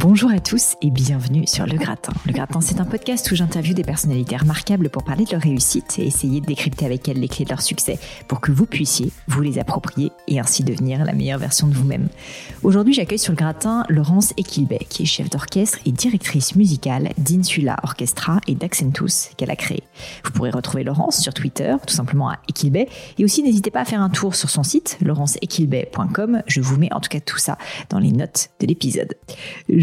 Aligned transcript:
Bonjour 0.00 0.30
à 0.30 0.38
tous 0.38 0.76
et 0.80 0.90
bienvenue 0.90 1.44
sur 1.48 1.66
Le 1.66 1.76
Gratin. 1.76 2.12
Le 2.24 2.32
Gratin, 2.32 2.60
c'est 2.60 2.80
un 2.80 2.84
podcast 2.84 3.28
où 3.32 3.34
j'interviewe 3.34 3.74
des 3.74 3.82
personnalités 3.82 4.36
remarquables 4.36 4.90
pour 4.90 5.02
parler 5.02 5.24
de 5.24 5.32
leur 5.32 5.40
réussite 5.40 5.98
et 5.98 6.06
essayer 6.06 6.40
de 6.40 6.46
décrypter 6.46 6.86
avec 6.86 7.08
elles 7.08 7.18
les 7.18 7.26
clés 7.26 7.44
de 7.44 7.50
leur 7.50 7.62
succès 7.62 7.98
pour 8.28 8.40
que 8.40 8.52
vous 8.52 8.64
puissiez 8.64 9.10
vous 9.26 9.40
les 9.40 9.58
approprier 9.58 10.12
et 10.28 10.38
ainsi 10.38 10.62
devenir 10.62 11.04
la 11.04 11.14
meilleure 11.14 11.40
version 11.40 11.66
de 11.66 11.74
vous-même. 11.74 12.08
Aujourd'hui, 12.62 12.94
j'accueille 12.94 13.18
sur 13.18 13.32
Le 13.32 13.38
Gratin 13.38 13.82
Laurence 13.88 14.34
Equilbet, 14.36 14.86
qui 14.88 15.02
est 15.02 15.06
chef 15.06 15.30
d'orchestre 15.30 15.78
et 15.84 15.90
directrice 15.90 16.54
musicale 16.54 17.08
d'Insula 17.18 17.76
Orchestra 17.82 18.40
et 18.46 18.54
d'Accentus 18.54 19.30
qu'elle 19.36 19.50
a 19.50 19.56
créé. 19.56 19.82
Vous 20.24 20.30
pourrez 20.30 20.50
retrouver 20.50 20.84
Laurence 20.84 21.20
sur 21.20 21.34
Twitter, 21.34 21.74
tout 21.84 21.94
simplement 21.94 22.30
à 22.30 22.38
Equilbet, 22.48 22.88
et 23.18 23.24
aussi 23.24 23.42
n'hésitez 23.42 23.72
pas 23.72 23.80
à 23.80 23.84
faire 23.84 24.00
un 24.00 24.10
tour 24.10 24.36
sur 24.36 24.48
son 24.48 24.62
site, 24.62 24.96
laurenceequilbet.com. 25.02 26.42
Je 26.46 26.60
vous 26.60 26.76
mets 26.76 26.92
en 26.92 27.00
tout 27.00 27.10
cas 27.10 27.18
tout 27.18 27.38
ça 27.38 27.58
dans 27.90 27.98
les 27.98 28.12
notes 28.12 28.50
de 28.60 28.68
l'épisode 28.68 29.16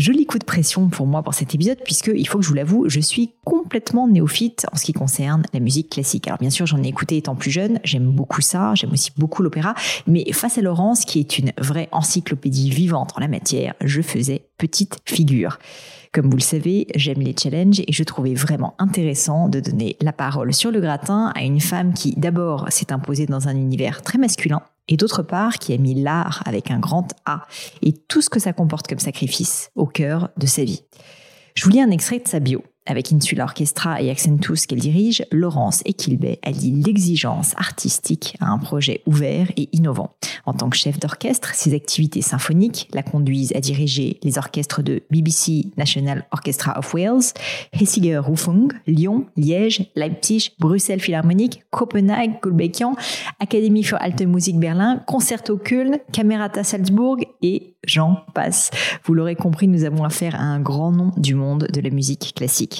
joli 0.06 0.28
coup 0.28 0.38
de 0.38 0.45
pression 0.45 0.88
pour 0.88 1.08
moi 1.08 1.23
pour 1.23 1.34
cet 1.34 1.56
épisode, 1.56 1.80
puisque 1.84 2.11
il 2.16 2.28
faut 2.28 2.38
que 2.38 2.44
je 2.44 2.50
vous 2.50 2.56
l'avoue, 2.56 2.88
je 2.88 3.00
suis 3.00 3.34
complètement 3.44 4.08
néophyte 4.08 4.67
en 4.72 4.75
ce 4.75 4.86
qui 4.86 4.94
concerne 4.94 5.42
la 5.52 5.59
musique 5.59 5.89
classique. 5.89 6.28
Alors 6.28 6.38
bien 6.38 6.52
sûr, 6.52 6.67
j'en 6.67 6.84
ai 6.84 6.88
écouté 6.88 7.17
étant 7.17 7.36
plus 7.36 7.50
jeune, 7.50 7.80
j'aime 7.84 8.12
beaucoup 8.12 8.42
ça, 8.42 8.75
j'aime 8.75 8.92
aussi 8.92 9.09
beaucoup 9.17 9.42
l'opéra, 9.42 9.73
mais 10.06 10.31
face 10.31 10.59
à 10.59 10.62
Laurence, 10.62 11.06
qui 11.06 11.20
est 11.20 11.39
une 11.39 11.53
vraie 11.58 11.89
encyclopédie 11.92 12.70
vivante 12.70 13.14
en 13.17 13.20
la 13.20 13.28
matière, 13.28 13.73
je 13.84 14.03
faisais 14.03 14.45
petite 14.59 15.00
figure. 15.06 15.58
Comme 16.14 16.30
vous 16.30 16.38
le 16.38 16.44
savez, 16.44 16.86
j'aime 16.94 17.22
les 17.22 17.36
challenges 17.36 17.80
et 17.80 17.92
je 17.92 18.03
trouvais 18.03 18.36
vraiment 18.36 18.75
intéressant 18.78 19.50
de 19.50 19.59
donner 19.59 19.97
la 20.02 20.14
parole 20.14 20.53
sur 20.53 20.69
le 20.69 20.81
gratin 20.81 21.34
à 21.34 21.42
une 21.42 21.59
femme 21.59 21.94
qui 21.94 22.14
d'abord 22.16 22.72
s'est 22.72 22.94
imposée 22.94 23.25
dans 23.25 23.47
un 23.47 23.56
univers 23.56 24.03
très 24.03 24.19
masculin 24.19 24.62
et 24.88 24.97
d'autre 24.97 25.23
part 25.23 25.58
qui 25.58 25.73
a 25.73 25.78
mis 25.78 26.02
l'art 26.02 26.44
avec 26.45 26.72
un 26.72 26.80
grand 26.80 27.08
A 27.25 27.45
et 27.81 27.94
tout 27.94 28.22
ce 28.22 28.30
que 28.30 28.39
ça 28.39 28.53
comporte 28.53 28.88
comme 28.88 29.00
sacrifice 29.00 29.69
au 29.75 29.85
cœur 29.85 30.29
de 30.38 30.46
sa 30.46 30.63
vie. 30.63 30.84
Je 31.56 31.63
vous 31.63 31.69
lis 31.72 31.81
un 31.81 31.91
extrait 31.91 32.19
de 32.19 32.28
sa 32.28 32.40
bio. 32.40 32.63
Avec 32.88 33.12
Insula 33.12 33.46
Orchestra 33.46 34.00
et 34.00 34.12
Accentus 34.12 34.68
qu'elle 34.68 34.79
dirige, 34.79 35.25
Laurence 35.31 35.81
Equilbet 35.85 36.40
allie 36.44 36.84
l'exigence 36.84 37.56
artistique 37.57 38.38
à 38.40 38.47
un 38.47 38.59
projet 38.59 39.01
ouvert 39.07 39.51
et 39.57 39.69
innovant. 39.72 40.16
En 40.46 40.53
tant 40.53 40.69
que 40.69 40.78
chef 40.78 41.00
d'orchestre, 41.00 41.56
ses 41.56 41.73
activités 41.73 42.22
symphoniques 42.22 42.88
la 42.94 43.01
conduisent 43.01 43.53
à 43.56 43.59
diriger 43.59 44.19
les 44.22 44.38
orchestres 44.38 44.84
de 44.84 45.01
BBC 45.09 45.72
National 45.78 46.28
Orchestra 46.31 46.78
of 46.78 46.94
Wales, 46.94 47.34
Hessiger 47.73 48.19
Rufung, 48.19 48.68
Lyon, 48.85 49.25
Liège, 49.35 49.90
Leipzig, 49.96 50.52
Bruxelles 50.59 51.00
Philharmonique, 51.00 51.63
Copenhague, 51.72 52.40
Gulbenkian, 52.44 52.96
Académie 53.40 53.84
für 53.84 54.00
Alte 54.00 54.22
Musik 54.22 54.59
Berlin, 54.59 55.02
Concerto 55.07 55.57
Köln, 55.57 55.97
Camerata 56.12 56.63
Salzburg 56.63 57.25
et 57.41 57.75
j'en 57.88 58.17
passe. 58.34 58.69
Vous 59.03 59.13
l'aurez 59.13 59.35
compris, 59.35 59.67
nous 59.67 59.84
avons 59.84 60.03
affaire 60.03 60.35
à 60.35 60.44
un 60.44 60.59
grand 60.59 60.91
nom 60.91 61.12
du 61.17 61.35
monde 61.35 61.67
de 61.73 61.81
la 61.81 61.90
musique 61.90 62.34
classique. 62.35 62.75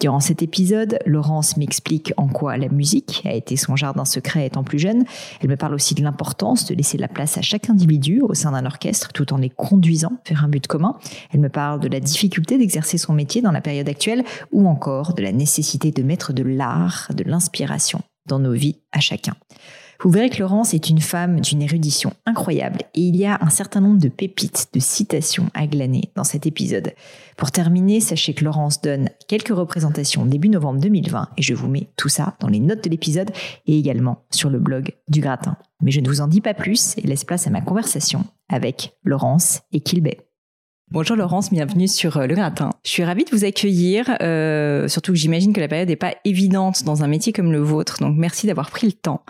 Durant 0.00 0.20
cet 0.20 0.42
épisode, 0.42 0.98
Laurence 1.06 1.56
m'explique 1.56 2.12
en 2.16 2.28
quoi 2.28 2.56
la 2.56 2.68
musique 2.68 3.22
a 3.24 3.32
été 3.32 3.56
son 3.56 3.76
jardin 3.76 4.04
secret 4.04 4.46
étant 4.46 4.64
plus 4.64 4.78
jeune. 4.78 5.04
Elle 5.40 5.48
me 5.48 5.56
parle 5.56 5.74
aussi 5.74 5.94
de 5.94 6.02
l'importance 6.02 6.66
de 6.66 6.74
laisser 6.74 6.98
la 6.98 7.08
place 7.08 7.38
à 7.38 7.42
chaque 7.42 7.70
individu 7.70 8.20
au 8.20 8.34
sein 8.34 8.52
d'un 8.52 8.66
orchestre 8.66 9.12
tout 9.12 9.32
en 9.32 9.38
les 9.38 9.50
conduisant 9.50 10.12
vers 10.28 10.44
un 10.44 10.48
but 10.48 10.66
commun. 10.66 10.96
Elle 11.32 11.40
me 11.40 11.48
parle 11.48 11.80
de 11.80 11.88
la 11.88 12.00
difficulté 12.00 12.58
d'exercer 12.58 12.98
son 12.98 13.12
métier 13.12 13.42
dans 13.42 13.52
la 13.52 13.60
période 13.60 13.88
actuelle 13.88 14.24
ou 14.52 14.68
encore 14.68 15.14
de 15.14 15.22
la 15.22 15.32
nécessité 15.32 15.90
de 15.90 16.02
mettre 16.02 16.32
de 16.32 16.42
l'art, 16.42 17.08
de 17.14 17.24
l'inspiration 17.24 18.02
dans 18.26 18.38
nos 18.38 18.52
vies 18.52 18.76
à 18.92 19.00
chacun. 19.00 19.34
Vous 20.02 20.08
verrez 20.08 20.30
que 20.30 20.38
Laurence 20.38 20.72
est 20.72 20.88
une 20.88 21.00
femme 21.00 21.40
d'une 21.40 21.60
érudition 21.60 22.14
incroyable 22.24 22.78
et 22.94 23.02
il 23.02 23.16
y 23.16 23.26
a 23.26 23.38
un 23.42 23.50
certain 23.50 23.82
nombre 23.82 24.00
de 24.00 24.08
pépites, 24.08 24.68
de 24.72 24.80
citations 24.80 25.50
à 25.52 25.66
glaner 25.66 26.10
dans 26.16 26.24
cet 26.24 26.46
épisode. 26.46 26.94
Pour 27.36 27.50
terminer, 27.50 28.00
sachez 28.00 28.32
que 28.32 28.42
Laurence 28.42 28.80
donne 28.80 29.10
quelques 29.28 29.54
représentations 29.54 30.24
début 30.24 30.48
novembre 30.48 30.80
2020 30.80 31.28
et 31.36 31.42
je 31.42 31.52
vous 31.52 31.68
mets 31.68 31.90
tout 31.96 32.08
ça 32.08 32.34
dans 32.40 32.48
les 32.48 32.60
notes 32.60 32.82
de 32.82 32.88
l'épisode 32.88 33.30
et 33.66 33.78
également 33.78 34.24
sur 34.30 34.48
le 34.48 34.58
blog 34.58 34.94
du 35.08 35.20
gratin. 35.20 35.58
Mais 35.82 35.90
je 35.90 36.00
ne 36.00 36.08
vous 36.08 36.22
en 36.22 36.28
dis 36.28 36.40
pas 36.40 36.54
plus 36.54 36.96
et 36.96 37.02
laisse 37.02 37.24
place 37.24 37.46
à 37.46 37.50
ma 37.50 37.60
conversation 37.60 38.24
avec 38.48 38.96
Laurence 39.04 39.60
et 39.70 39.80
Kilbet. 39.80 40.29
Bonjour 40.92 41.14
Laurence, 41.14 41.50
bienvenue 41.52 41.86
sur 41.86 42.16
euh, 42.16 42.26
Le 42.26 42.34
Gratin. 42.34 42.70
Je 42.82 42.90
suis 42.90 43.04
ravie 43.04 43.24
de 43.24 43.30
vous 43.30 43.44
accueillir, 43.44 44.10
euh, 44.22 44.88
surtout 44.88 45.12
que 45.12 45.18
j'imagine 45.18 45.52
que 45.52 45.60
la 45.60 45.68
période 45.68 45.88
n'est 45.88 45.94
pas 45.94 46.14
évidente 46.24 46.82
dans 46.82 47.04
un 47.04 47.06
métier 47.06 47.32
comme 47.32 47.52
le 47.52 47.60
vôtre, 47.60 47.98
donc 48.00 48.16
merci 48.18 48.48
d'avoir 48.48 48.72
pris 48.72 48.88
le 48.88 48.92
temps. 48.94 49.22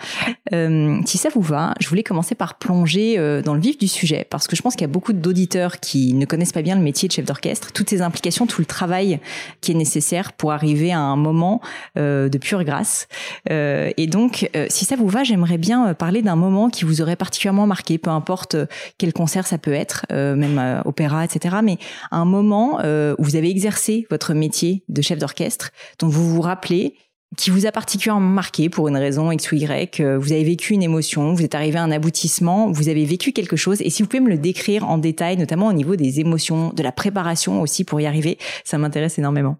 Euh, 0.54 0.98
si 1.04 1.18
ça 1.18 1.28
vous 1.28 1.42
va, 1.42 1.74
je 1.78 1.86
voulais 1.86 2.02
commencer 2.02 2.34
par 2.34 2.56
plonger 2.56 3.18
euh, 3.18 3.42
dans 3.42 3.52
le 3.52 3.60
vif 3.60 3.76
du 3.76 3.88
sujet, 3.88 4.26
parce 4.30 4.48
que 4.48 4.56
je 4.56 4.62
pense 4.62 4.72
qu'il 4.72 4.86
y 4.86 4.90
a 4.90 4.92
beaucoup 4.92 5.12
d'auditeurs 5.12 5.80
qui 5.80 6.14
ne 6.14 6.24
connaissent 6.24 6.54
pas 6.54 6.62
bien 6.62 6.76
le 6.76 6.80
métier 6.80 7.08
de 7.08 7.12
chef 7.12 7.26
d'orchestre, 7.26 7.72
toutes 7.74 7.90
ces 7.90 8.00
implications, 8.00 8.46
tout 8.46 8.62
le 8.62 8.66
travail 8.66 9.20
qui 9.60 9.72
est 9.72 9.74
nécessaire 9.74 10.32
pour 10.32 10.52
arriver 10.52 10.92
à 10.92 11.00
un 11.00 11.16
moment 11.16 11.60
euh, 11.98 12.30
de 12.30 12.38
pure 12.38 12.64
grâce. 12.64 13.06
Et 13.50 14.06
donc, 14.06 14.48
si 14.68 14.84
ça 14.84 14.96
vous 14.96 15.08
va, 15.08 15.24
j'aimerais 15.24 15.58
bien 15.58 15.92
parler 15.92 16.22
d'un 16.22 16.36
moment 16.36 16.70
qui 16.70 16.84
vous 16.84 17.02
aurait 17.02 17.16
particulièrement 17.16 17.66
marqué, 17.66 17.98
peu 17.98 18.10
importe 18.10 18.56
quel 18.96 19.12
concert 19.12 19.46
ça 19.46 19.58
peut 19.58 19.72
être, 19.72 20.06
même 20.10 20.82
opéra, 20.84 21.24
etc 21.24 21.49
mais 21.62 21.78
un 22.10 22.24
moment 22.24 22.80
euh, 22.82 23.14
où 23.18 23.24
vous 23.24 23.36
avez 23.36 23.50
exercé 23.50 24.06
votre 24.10 24.34
métier 24.34 24.84
de 24.88 25.02
chef 25.02 25.18
d'orchestre, 25.18 25.70
dont 25.98 26.08
vous 26.08 26.34
vous 26.34 26.40
rappelez, 26.40 26.94
qui 27.36 27.50
vous 27.50 27.66
a 27.66 27.72
particulièrement 27.72 28.20
marqué 28.20 28.68
pour 28.68 28.88
une 28.88 28.96
raison 28.96 29.30
X 29.30 29.52
ou 29.52 29.54
Y, 29.54 30.00
euh, 30.00 30.18
vous 30.18 30.32
avez 30.32 30.42
vécu 30.42 30.74
une 30.74 30.82
émotion, 30.82 31.32
vous 31.32 31.44
êtes 31.44 31.54
arrivé 31.54 31.78
à 31.78 31.82
un 31.82 31.90
aboutissement, 31.92 32.70
vous 32.72 32.88
avez 32.88 33.04
vécu 33.04 33.32
quelque 33.32 33.56
chose, 33.56 33.80
et 33.82 33.90
si 33.90 34.02
vous 34.02 34.08
pouvez 34.08 34.22
me 34.22 34.30
le 34.30 34.38
décrire 34.38 34.88
en 34.88 34.98
détail, 34.98 35.36
notamment 35.36 35.68
au 35.68 35.72
niveau 35.72 35.94
des 35.94 36.18
émotions, 36.18 36.72
de 36.74 36.82
la 36.82 36.92
préparation 36.92 37.62
aussi 37.62 37.84
pour 37.84 38.00
y 38.00 38.06
arriver, 38.06 38.38
ça 38.64 38.78
m'intéresse 38.78 39.18
énormément. 39.18 39.58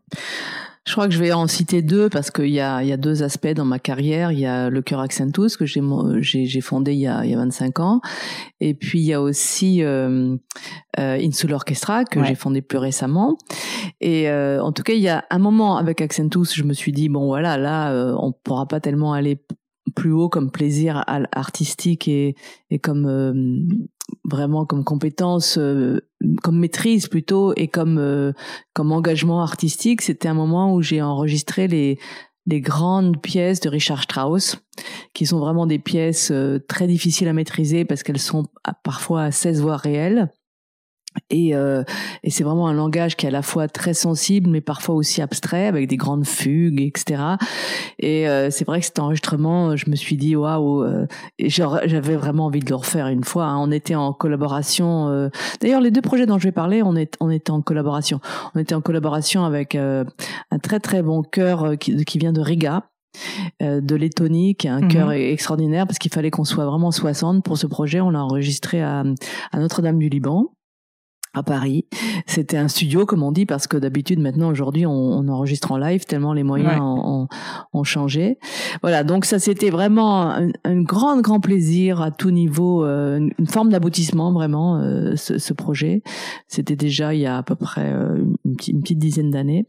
Je 0.87 0.93
crois 0.93 1.07
que 1.09 1.15
je 1.15 1.19
vais 1.19 1.33
en 1.33 1.47
citer 1.47 1.83
deux 1.83 2.09
parce 2.09 2.31
qu'il 2.31 2.49
y 2.49 2.59
a, 2.59 2.83
il 2.83 2.89
y 2.89 2.93
a 2.93 2.97
deux 2.97 3.23
aspects 3.23 3.53
dans 3.55 3.67
ma 3.67 3.79
carrière. 3.79 4.33
Il 4.33 4.41
y 4.41 4.47
a 4.47 4.71
le 4.71 4.81
Cœur 4.81 5.01
Accentus 5.01 5.57
que 5.57 5.67
j'ai, 5.67 5.83
j'ai, 6.21 6.61
fondé 6.63 6.95
il 6.95 7.01
y, 7.01 7.07
a, 7.07 7.25
il 7.25 7.31
y 7.31 7.35
a 7.35 7.37
25 7.37 7.81
ans. 7.81 8.01
Et 8.61 8.75
puis 8.75 9.01
il 9.01 9.05
y 9.05 9.13
a 9.13 9.21
aussi 9.21 9.83
euh, 9.83 10.37
euh, 10.99 11.19
Insul 11.21 11.53
Orchestra 11.53 12.05
que 12.05 12.25
j'ai 12.25 12.35
fondé 12.35 12.63
plus 12.63 12.79
récemment. 12.79 13.37
Et 14.01 14.31
euh, 14.31 14.63
en 14.63 14.73
tout 14.73 14.83
cas, 14.83 14.95
il 14.95 15.03
y 15.03 15.09
a 15.09 15.25
un 15.31 15.39
moment 15.39 15.77
avec 15.77 16.01
Accentus, 16.01 16.55
je 16.55 16.65
me 16.65 16.73
suis 16.73 16.93
dit, 16.93 17.09
bon 17.09 17.27
voilà, 17.27 17.59
là, 17.59 17.93
euh, 17.93 18.15
on 18.19 18.33
pourra 18.33 18.67
pas 18.67 18.81
tellement 18.81 19.13
aller 19.13 19.39
plus 19.95 20.13
haut 20.13 20.29
comme 20.29 20.51
plaisir 20.51 21.05
artistique 21.33 22.09
et, 22.09 22.37
et 22.71 22.79
comme 22.79 23.07
euh, 23.07 23.33
vraiment 24.25 24.65
comme 24.67 24.85
compétence, 24.85 25.59
euh, 25.59 26.01
comme 26.43 26.59
maîtrise 26.59 27.09
plutôt 27.09 27.53
et 27.57 27.69
comme 27.69 27.99
euh, 27.99 28.33
comme 28.75 28.93
engagement 28.93 29.43
artistique. 29.43 30.03
C'était 30.03 30.29
un 30.29 30.35
moment 30.35 30.75
où 30.75 30.83
j'ai 30.83 31.03
enregistré 31.03 31.69
les 31.69 31.99
les 32.47 32.61
grandes 32.61 33.21
pièces 33.21 33.61
de 33.61 33.69
Richard 33.69 34.03
Strauss, 34.03 34.57
qui 35.15 35.27
sont 35.27 35.39
vraiment 35.39 35.67
des 35.67 35.79
pièces 35.79 36.33
très 36.69 36.87
difficiles 36.87 37.29
à 37.29 37.33
maîtriser 37.33 37.85
parce 37.85 38.03
qu'elles 38.03 38.19
sont 38.19 38.47
parfois 38.83 39.25
à 39.25 39.31
16 39.31 39.61
voix 39.61 39.77
réelles 39.77 40.33
Et, 41.29 41.55
euh, 41.55 41.83
et 42.23 42.31
c'est 42.31 42.45
vraiment 42.45 42.69
un 42.69 42.73
langage 42.73 43.17
qui 43.17 43.27
est 43.27 43.29
à 43.29 43.33
la 43.33 43.43
fois 43.43 43.69
très 43.69 43.95
sensible, 43.95 44.49
mais 44.49 44.61
parfois 44.61 44.95
aussi 44.95 45.23
abstrait, 45.23 45.67
avec 45.67 45.89
des 45.89 45.97
grandes 45.97 46.27
fugues, 46.27 46.81
etc. 46.81 47.23
Et 47.99 48.29
euh, 48.29 48.51
c'est 48.51 48.65
vrai 48.65 48.81
que 48.81 48.87
cet 48.87 48.99
enregistrement, 48.99 49.77
je 49.77 49.91
me 49.91 49.97
suis 49.97 50.17
dit 50.17 50.37
waouh, 50.37 50.83
euh, 50.83 51.07
j'avais 51.39 52.17
vraiment 52.17 52.47
envie 52.47 52.61
de 52.61 52.69
le 52.69 52.77
refaire 52.77 53.09
une 53.09 53.25
fois. 53.25 53.45
Hein. 53.47 53.59
On 53.59 53.71
était 53.71 53.95
en 53.95 54.13
collaboration. 54.13 55.09
Euh, 55.09 55.29
d'ailleurs, 55.61 55.81
les 55.81 55.91
deux 55.91 56.01
projets 56.01 56.27
dont 56.27 56.39
je 56.39 56.45
vais 56.45 56.53
parler, 56.53 56.83
on 56.83 56.97
est 56.97 57.17
on 57.21 57.31
était 57.31 57.51
en 57.51 57.63
collaboration. 57.63 58.21
On 58.55 58.61
était 58.61 58.75
en 58.75 58.81
collaboration 58.81 59.45
avec 59.45 59.75
euh, 59.75 60.05
un 60.51 60.59
très 60.59 60.81
très 60.81 61.03
bon 61.03 61.23
chœur 61.23 61.79
qui, 61.79 62.05
qui 62.05 62.19
vient 62.19 62.33
de 62.33 62.41
Riga, 62.41 62.85
de 63.61 63.95
Lettonie, 63.97 64.55
qui 64.55 64.69
est 64.69 64.71
un 64.71 64.87
chœur 64.87 65.09
mhm. 65.09 65.15
extraordinaire 65.15 65.87
parce 65.87 65.99
qu'il 65.99 66.13
fallait 66.13 66.31
qu'on 66.31 66.45
soit 66.45 66.65
vraiment 66.65 66.93
60 66.93 67.45
pour 67.45 67.59
ce 67.59 67.67
projet. 67.67 68.01
On 68.01 68.11
l'a 68.11 68.23
enregistré 68.23 68.81
à, 68.81 69.03
à 69.53 69.59
Notre-Dame 69.59 69.99
du 69.99 70.09
Liban 70.09 70.51
à 71.33 71.43
Paris. 71.43 71.87
C'était 72.27 72.57
un 72.57 72.69
studio, 72.69 73.07
comme 73.07 73.23
on 73.23 73.33
dit, 73.33 73.47
parce 73.47 73.67
que 73.67 73.77
d'habitude, 73.77 74.19
maintenant, 74.19 74.51
aujourd'hui, 74.51 74.87
on, 74.87 74.93
on, 74.93 75.29
enregistre 75.29 75.71
en 75.73 75.79
live 75.79 76.05
tellement 76.05 76.33
les 76.33 76.43
moyens 76.43 76.81
ont, 76.81 77.29
ont, 77.73 77.85
changé. 77.85 78.39
Voilà, 78.83 79.05
donc 79.05 79.25
ça, 79.25 79.39
c'était 79.39 79.71
vraiment 79.71 80.31
un, 80.31 80.49
un, 80.65 80.83
grand, 80.83 81.21
grand 81.21 81.41
plaisir 81.41 82.01
à 82.03 82.11
tout 82.11 82.31
niveau, 82.31 82.85
euh, 82.85 83.29
une 83.39 83.47
forme 83.47 83.71
d'aboutissement, 83.71 84.33
vraiment, 84.33 84.79
euh, 84.79 85.15
ce, 85.17 85.39
ce, 85.39 85.53
projet. 85.53 86.03
C'était 86.49 86.77
déjà 86.77 87.15
il 87.15 87.21
y 87.21 87.27
a 87.27 87.37
à 87.37 87.43
peu 87.43 87.55
près 87.55 87.93
euh, 87.93 88.17
une, 88.45 88.57
une 88.69 88.81
petite 88.83 88.99
dizaine 88.99 89.31
d'années. 89.31 89.67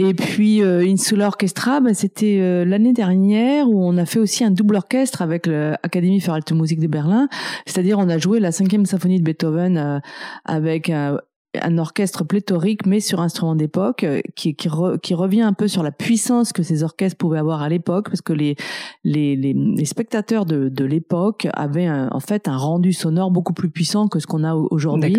Et 0.00 0.14
puis 0.14 0.62
euh, 0.62 0.86
Insula 0.86 1.26
Orchestra, 1.26 1.80
bah, 1.80 1.92
c'était 1.92 2.38
euh, 2.38 2.64
l'année 2.64 2.92
dernière 2.92 3.68
où 3.68 3.84
on 3.84 3.96
a 3.96 4.06
fait 4.06 4.20
aussi 4.20 4.44
un 4.44 4.52
double 4.52 4.76
orchestre 4.76 5.22
avec 5.22 5.48
l'Académie 5.48 6.20
für 6.20 6.30
Alte 6.34 6.52
Musik 6.52 6.78
de 6.78 6.86
Berlin. 6.86 7.28
C'est-à-dire 7.66 7.98
on 7.98 8.08
a 8.08 8.16
joué 8.16 8.38
la 8.38 8.52
cinquième 8.52 8.86
symphonie 8.86 9.18
de 9.18 9.24
Beethoven 9.24 9.76
euh, 9.76 9.98
avec 10.44 10.92
un 11.60 11.78
orchestre 11.78 12.24
pléthorique 12.24 12.84
mais 12.84 13.00
sur 13.00 13.20
instrument 13.20 13.54
d'époque 13.54 14.04
euh, 14.04 14.20
qui 14.34 14.54
qui, 14.54 14.68
qui, 15.02 15.14
revient 15.14 15.40
un 15.40 15.54
peu 15.54 15.66
sur 15.66 15.82
la 15.82 15.90
puissance 15.90 16.52
que 16.52 16.62
ces 16.62 16.82
orchestres 16.82 17.16
pouvaient 17.16 17.38
avoir 17.38 17.62
à 17.62 17.68
l'époque 17.70 18.10
parce 18.10 18.20
que 18.20 18.34
les 18.34 18.56
les, 19.02 19.34
les, 19.34 19.54
les 19.54 19.84
spectateurs 19.86 20.44
de, 20.44 20.68
de 20.68 20.84
l'époque 20.84 21.48
avaient 21.54 21.88
en 21.88 22.20
fait 22.20 22.48
un 22.48 22.56
rendu 22.56 22.92
sonore 22.92 23.30
beaucoup 23.30 23.54
plus 23.54 23.70
puissant 23.70 24.08
que 24.08 24.18
ce 24.18 24.26
qu'on 24.26 24.44
a 24.44 24.54
aujourd'hui. 24.54 25.16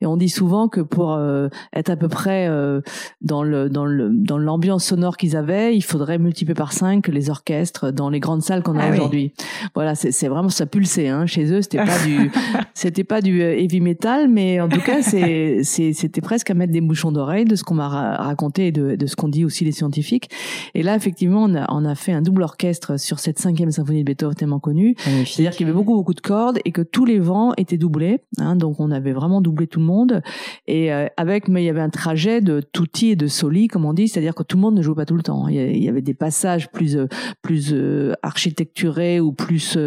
Et 0.00 0.06
on 0.06 0.16
dit 0.16 0.28
souvent 0.28 0.68
que 0.68 0.80
pour 0.80 1.14
euh, 1.14 1.48
être 1.74 1.90
à 1.90 1.96
peu 1.96 2.08
près 2.08 2.48
euh, 2.48 2.80
dans 3.22 3.42
le 3.42 3.70
dans 3.70 3.86
le 3.86 4.10
dans 4.10 4.38
l'ambiance 4.38 4.84
sonore 4.84 5.16
qu'ils 5.16 5.36
avaient 5.36 5.74
il 5.74 5.82
faudrait 5.82 6.18
multiplier 6.18 6.54
par 6.54 6.72
5 6.72 7.08
les 7.08 7.30
orchestres 7.30 7.92
dans 7.92 8.10
les 8.10 8.20
grandes 8.20 8.42
salles 8.42 8.62
qu'on 8.62 8.78
a 8.78 8.84
ah 8.84 8.90
aujourd'hui. 8.90 9.32
Voilà 9.74 9.94
c'est 9.94 10.28
vraiment 10.28 10.50
ça 10.50 10.66
pulsait 10.66 11.08
hein. 11.08 11.24
Chez 11.26 11.50
eux 11.52 11.62
c'était 11.62 11.78
pas 11.78 11.98
du 12.06 12.30
c'était 12.74 13.04
pas 13.04 13.22
du 13.22 13.40
heavy 13.40 13.80
metal 13.80 14.28
mais 14.28 14.60
en 14.60 14.68
tout 14.68 14.80
cas 14.80 15.00
c'est 15.00 15.61
c'était 15.62 16.20
presque 16.20 16.50
à 16.50 16.54
mettre 16.54 16.72
des 16.72 16.80
bouchons 16.80 17.12
d'oreilles 17.12 17.44
de 17.44 17.56
ce 17.56 17.64
qu'on 17.64 17.74
m'a 17.74 17.88
raconté 17.88 18.68
et 18.68 18.72
de, 18.72 18.96
de 18.96 19.06
ce 19.06 19.16
qu'on 19.16 19.28
dit 19.28 19.44
aussi 19.44 19.64
les 19.64 19.72
scientifiques. 19.72 20.30
Et 20.74 20.82
là, 20.82 20.96
effectivement, 20.96 21.44
on 21.44 21.54
a, 21.54 21.66
on 21.70 21.84
a 21.84 21.94
fait 21.94 22.12
un 22.12 22.22
double 22.22 22.42
orchestre 22.42 22.98
sur 22.98 23.18
cette 23.18 23.38
cinquième 23.38 23.70
symphonie 23.70 24.00
de 24.00 24.04
Beethoven 24.04 24.34
tellement 24.34 24.60
connue. 24.60 24.94
C'est-à-dire 25.26 25.52
qu'il 25.52 25.66
y 25.66 25.70
avait 25.70 25.76
beaucoup, 25.76 25.94
beaucoup 25.94 26.14
de 26.14 26.20
cordes 26.20 26.58
et 26.64 26.72
que 26.72 26.82
tous 26.82 27.04
les 27.04 27.18
vents 27.18 27.52
étaient 27.56 27.78
doublés. 27.78 28.20
Hein, 28.38 28.56
donc, 28.56 28.80
on 28.80 28.90
avait 28.90 29.12
vraiment 29.12 29.40
doublé 29.40 29.66
tout 29.66 29.80
le 29.80 29.86
monde. 29.86 30.22
Et 30.66 30.92
euh, 30.92 31.06
avec, 31.16 31.48
mais 31.48 31.62
il 31.62 31.66
y 31.66 31.70
avait 31.70 31.80
un 31.80 31.90
trajet 31.90 32.40
de 32.40 32.60
tutti 32.72 33.10
et 33.10 33.16
de 33.16 33.26
soli, 33.26 33.68
comme 33.68 33.84
on 33.84 33.92
dit, 33.92 34.08
c'est-à-dire 34.08 34.34
que 34.34 34.42
tout 34.42 34.56
le 34.56 34.62
monde 34.62 34.76
ne 34.76 34.82
joue 34.82 34.94
pas 34.94 35.04
tout 35.04 35.16
le 35.16 35.22
temps. 35.22 35.48
Il 35.48 35.82
y 35.82 35.88
avait 35.88 36.02
des 36.02 36.14
passages 36.14 36.70
plus, 36.70 36.96
euh, 36.96 37.06
plus 37.42 37.72
euh, 37.72 38.12
architecturés 38.22 39.20
ou 39.20 39.32
plus 39.32 39.78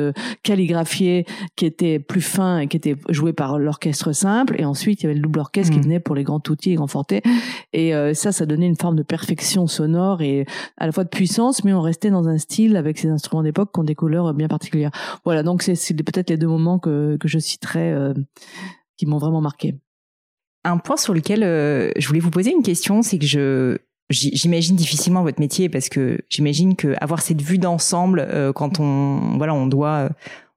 calligraphiés 0.44 1.26
qui 1.56 1.66
étaient 1.66 2.00
plus 2.00 2.22
fins 2.22 2.60
et 2.60 2.68
qui 2.68 2.78
étaient 2.78 2.96
joués 3.10 3.34
par 3.34 3.60
l'orchestre 3.60 4.12
simple. 4.14 4.56
Et 4.60 4.66
ensuite, 4.66 5.02
il 5.02 5.04
y 5.04 5.06
avait 5.08 5.16
le 5.16 5.22
double 5.22 5.40
orchestre 5.40 5.65
qui 5.70 5.80
mm. 5.80 5.84
venait 5.84 6.00
pour 6.00 6.16
les 6.16 6.24
grands 6.24 6.42
outils 6.50 6.72
et 6.72 6.76
grands 6.76 6.88
fortés. 6.88 7.22
Et 7.74 7.94
euh, 7.94 8.14
ça, 8.14 8.32
ça 8.32 8.46
donnait 8.46 8.68
une 8.68 8.78
forme 8.78 8.96
de 8.96 9.04
perfection 9.04 9.68
sonore 9.68 10.22
et 10.22 10.46
à 10.78 10.86
la 10.86 10.92
fois 10.92 11.04
de 11.04 11.10
puissance, 11.10 11.64
mais 11.64 11.74
on 11.74 11.82
restait 11.82 12.10
dans 12.10 12.28
un 12.28 12.38
style 12.38 12.76
avec 12.78 12.98
ces 12.98 13.10
instruments 13.10 13.44
d'époque 13.44 13.72
qui 13.74 13.80
ont 13.80 13.84
des 13.84 13.96
couleurs 13.96 14.34
bien 14.34 14.48
particulières. 14.48 14.92
Voilà, 15.24 15.44
donc 15.44 15.64
c'est 15.64 15.94
peut-être 15.94 16.30
les 16.30 16.38
deux 16.38 16.48
moments 16.48 16.80
que, 16.80 17.18
que 17.18 17.28
je 17.28 17.40
citerai 17.40 17.92
euh, 17.92 18.14
qui 18.98 19.06
m'ont 19.06 19.18
vraiment 19.18 19.42
marqué. 19.42 19.76
Un 20.64 20.78
point 20.78 20.98
sur 20.98 21.14
lequel 21.14 21.44
euh, 21.44 21.92
je 21.98 22.08
voulais 22.08 22.20
vous 22.20 22.32
poser 22.32 22.52
une 22.52 22.64
question, 22.64 23.02
c'est 23.02 23.20
que 23.20 23.26
je 23.26 23.78
j'imagine 24.12 24.76
difficilement 24.76 25.24
votre 25.24 25.40
métier 25.40 25.68
parce 25.68 25.90
que 25.90 26.20
j'imagine 26.30 26.76
que 26.76 26.94
avoir 27.02 27.24
cette 27.24 27.42
vue 27.42 27.58
d'ensemble 27.58 28.28
quand 28.54 28.80
on 28.80 29.36
voilà 29.40 29.56
on 29.56 29.66
doit 29.66 30.10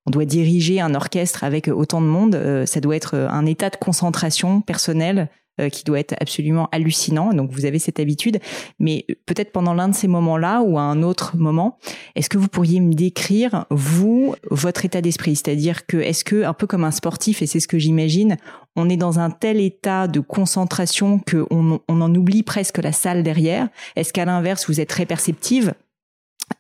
on 0.08 0.10
doit 0.10 0.24
diriger 0.24 0.80
un 0.80 0.94
orchestre 0.94 1.44
avec 1.44 1.68
autant 1.68 2.00
de 2.00 2.06
monde, 2.06 2.34
euh, 2.34 2.64
ça 2.64 2.80
doit 2.80 2.96
être 2.96 3.14
euh, 3.14 3.28
un 3.28 3.44
état 3.44 3.68
de 3.68 3.76
concentration 3.76 4.62
personnelle 4.62 5.28
euh, 5.60 5.68
qui 5.68 5.84
doit 5.84 6.00
être 6.00 6.14
absolument 6.18 6.66
hallucinant. 6.72 7.34
Donc 7.34 7.50
vous 7.52 7.66
avez 7.66 7.78
cette 7.78 8.00
habitude, 8.00 8.38
mais 8.78 9.04
peut-être 9.26 9.52
pendant 9.52 9.74
l'un 9.74 9.90
de 9.90 9.94
ces 9.94 10.08
moments-là 10.08 10.62
ou 10.62 10.78
à 10.78 10.82
un 10.82 11.02
autre 11.02 11.36
moment, 11.36 11.76
est-ce 12.16 12.30
que 12.30 12.38
vous 12.38 12.48
pourriez 12.48 12.80
me 12.80 12.94
décrire 12.94 13.66
vous 13.68 14.34
votre 14.50 14.86
état 14.86 15.02
d'esprit, 15.02 15.36
c'est-à-dire 15.36 15.86
que 15.86 15.98
est-ce 15.98 16.24
que 16.24 16.42
un 16.44 16.54
peu 16.54 16.66
comme 16.66 16.84
un 16.84 16.90
sportif 16.90 17.42
et 17.42 17.46
c'est 17.46 17.60
ce 17.60 17.68
que 17.68 17.78
j'imagine, 17.78 18.38
on 18.76 18.88
est 18.88 18.96
dans 18.96 19.18
un 19.18 19.28
tel 19.28 19.60
état 19.60 20.08
de 20.08 20.20
concentration 20.20 21.18
que 21.18 21.44
on, 21.50 21.80
on 21.86 22.00
en 22.00 22.14
oublie 22.14 22.42
presque 22.42 22.78
la 22.78 22.92
salle 22.92 23.22
derrière? 23.22 23.68
Est-ce 23.94 24.14
qu'à 24.14 24.24
l'inverse 24.24 24.68
vous 24.68 24.80
êtes 24.80 24.88
très 24.88 25.04
perceptive 25.04 25.74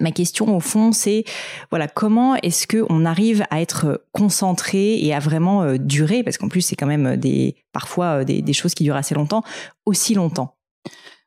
Ma 0.00 0.12
question 0.12 0.56
au 0.56 0.60
fond, 0.60 0.92
c'est 0.92 1.24
voilà 1.70 1.88
comment 1.88 2.36
est-ce 2.36 2.68
que 2.68 2.86
on 2.88 3.04
arrive 3.04 3.44
à 3.50 3.60
être 3.60 4.04
concentré 4.12 4.96
et 5.04 5.12
à 5.12 5.18
vraiment 5.18 5.62
euh, 5.62 5.76
durer? 5.76 6.22
Parce 6.22 6.38
qu'en 6.38 6.48
plus 6.48 6.60
c'est 6.60 6.76
quand 6.76 6.86
même 6.86 7.16
des 7.16 7.56
parfois 7.72 8.20
euh, 8.20 8.24
des, 8.24 8.40
des 8.40 8.52
choses 8.52 8.74
qui 8.74 8.84
durent 8.84 8.96
assez 8.96 9.16
longtemps, 9.16 9.42
aussi 9.86 10.14
longtemps. 10.14 10.54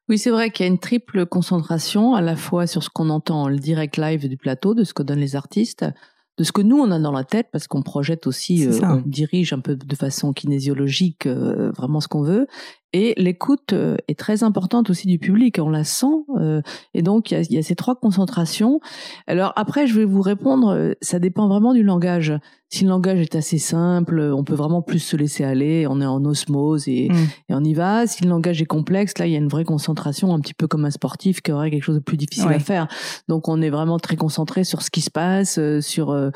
Oui, 0.07 0.17
c'est 0.17 0.29
vrai 0.29 0.51
qu'il 0.51 0.65
y 0.65 0.69
a 0.69 0.71
une 0.71 0.79
triple 0.79 1.25
concentration 1.25 2.15
à 2.15 2.21
la 2.21 2.37
fois 2.37 2.65
sur 2.65 2.81
ce 2.81 2.89
qu'on 2.89 3.09
entend 3.09 3.43
en 3.43 3.49
le 3.49 3.59
direct 3.59 3.97
live 3.97 4.29
du 4.29 4.37
plateau, 4.37 4.73
de 4.73 4.85
ce 4.85 4.93
que 4.93 5.03
donnent 5.03 5.19
les 5.19 5.35
artistes, 5.35 5.85
de 6.37 6.43
ce 6.45 6.53
que 6.53 6.61
nous 6.61 6.77
on 6.77 6.91
a 6.91 6.99
dans 6.99 7.11
la 7.11 7.25
tête 7.25 7.47
parce 7.51 7.67
qu'on 7.67 7.81
projette 7.81 8.25
aussi, 8.25 8.65
euh, 8.65 8.79
on 8.83 9.03
dirige 9.05 9.51
un 9.51 9.59
peu 9.59 9.75
de 9.75 9.95
façon 9.95 10.31
kinésiologique 10.31 11.27
vraiment 11.27 11.99
ce 11.99 12.07
qu'on 12.07 12.23
veut, 12.23 12.47
et 12.93 13.13
l'écoute 13.17 13.73
euh, 13.73 13.95
est 14.07 14.19
très 14.19 14.43
importante 14.43 14.89
aussi 14.89 15.07
du 15.07 15.17
public, 15.17 15.59
on 15.61 15.69
la 15.69 15.83
sent. 15.83 16.25
Euh, 16.37 16.61
et 16.93 17.01
donc, 17.01 17.31
il 17.31 17.35
y, 17.35 17.37
a, 17.37 17.41
y 17.49 17.57
a, 17.57 17.63
ces 17.63 17.75
trois 17.75 17.95
concentrations. 17.95 18.81
Alors 19.27 19.53
après, 19.55 19.87
je 19.87 19.97
vais 19.97 20.05
vous 20.05 20.21
répondre, 20.21 20.73
euh, 20.73 20.93
ça 21.01 21.19
dépend 21.19 21.47
vraiment 21.47 21.73
du 21.73 21.83
langage. 21.83 22.33
Si 22.67 22.85
le 22.85 22.89
langage 22.89 23.19
est 23.19 23.35
assez 23.35 23.57
simple, 23.57 24.19
on 24.19 24.45
peut 24.45 24.55
vraiment 24.55 24.81
plus 24.81 24.99
se 24.99 25.17
laisser 25.17 25.43
aller, 25.43 25.87
on 25.87 25.99
est 25.99 26.05
en 26.05 26.23
osmose 26.23 26.87
et, 26.87 27.09
mm. 27.09 27.15
et 27.49 27.53
on 27.53 27.63
y 27.63 27.73
va. 27.73 28.07
Si 28.07 28.23
le 28.23 28.29
langage 28.29 28.61
est 28.61 28.65
complexe, 28.65 29.17
là, 29.17 29.27
il 29.27 29.33
y 29.33 29.35
a 29.35 29.39
une 29.39 29.49
vraie 29.49 29.65
concentration, 29.65 30.33
un 30.33 30.39
petit 30.39 30.53
peu 30.53 30.67
comme 30.67 30.85
un 30.85 30.91
sportif 30.91 31.41
qui 31.41 31.51
aurait 31.51 31.69
quelque 31.69 31.83
chose 31.83 31.95
de 31.95 32.01
plus 32.01 32.17
difficile 32.17 32.47
à 32.49 32.59
faire. 32.59 32.87
Donc, 33.27 33.49
on 33.49 33.61
est 33.61 33.69
vraiment 33.69 33.99
très 33.99 34.15
concentré 34.15 34.63
sur 34.63 34.81
ce 34.81 34.89
qui 34.89 35.01
se 35.01 35.11
passe, 35.11 35.59
sur 35.81 36.31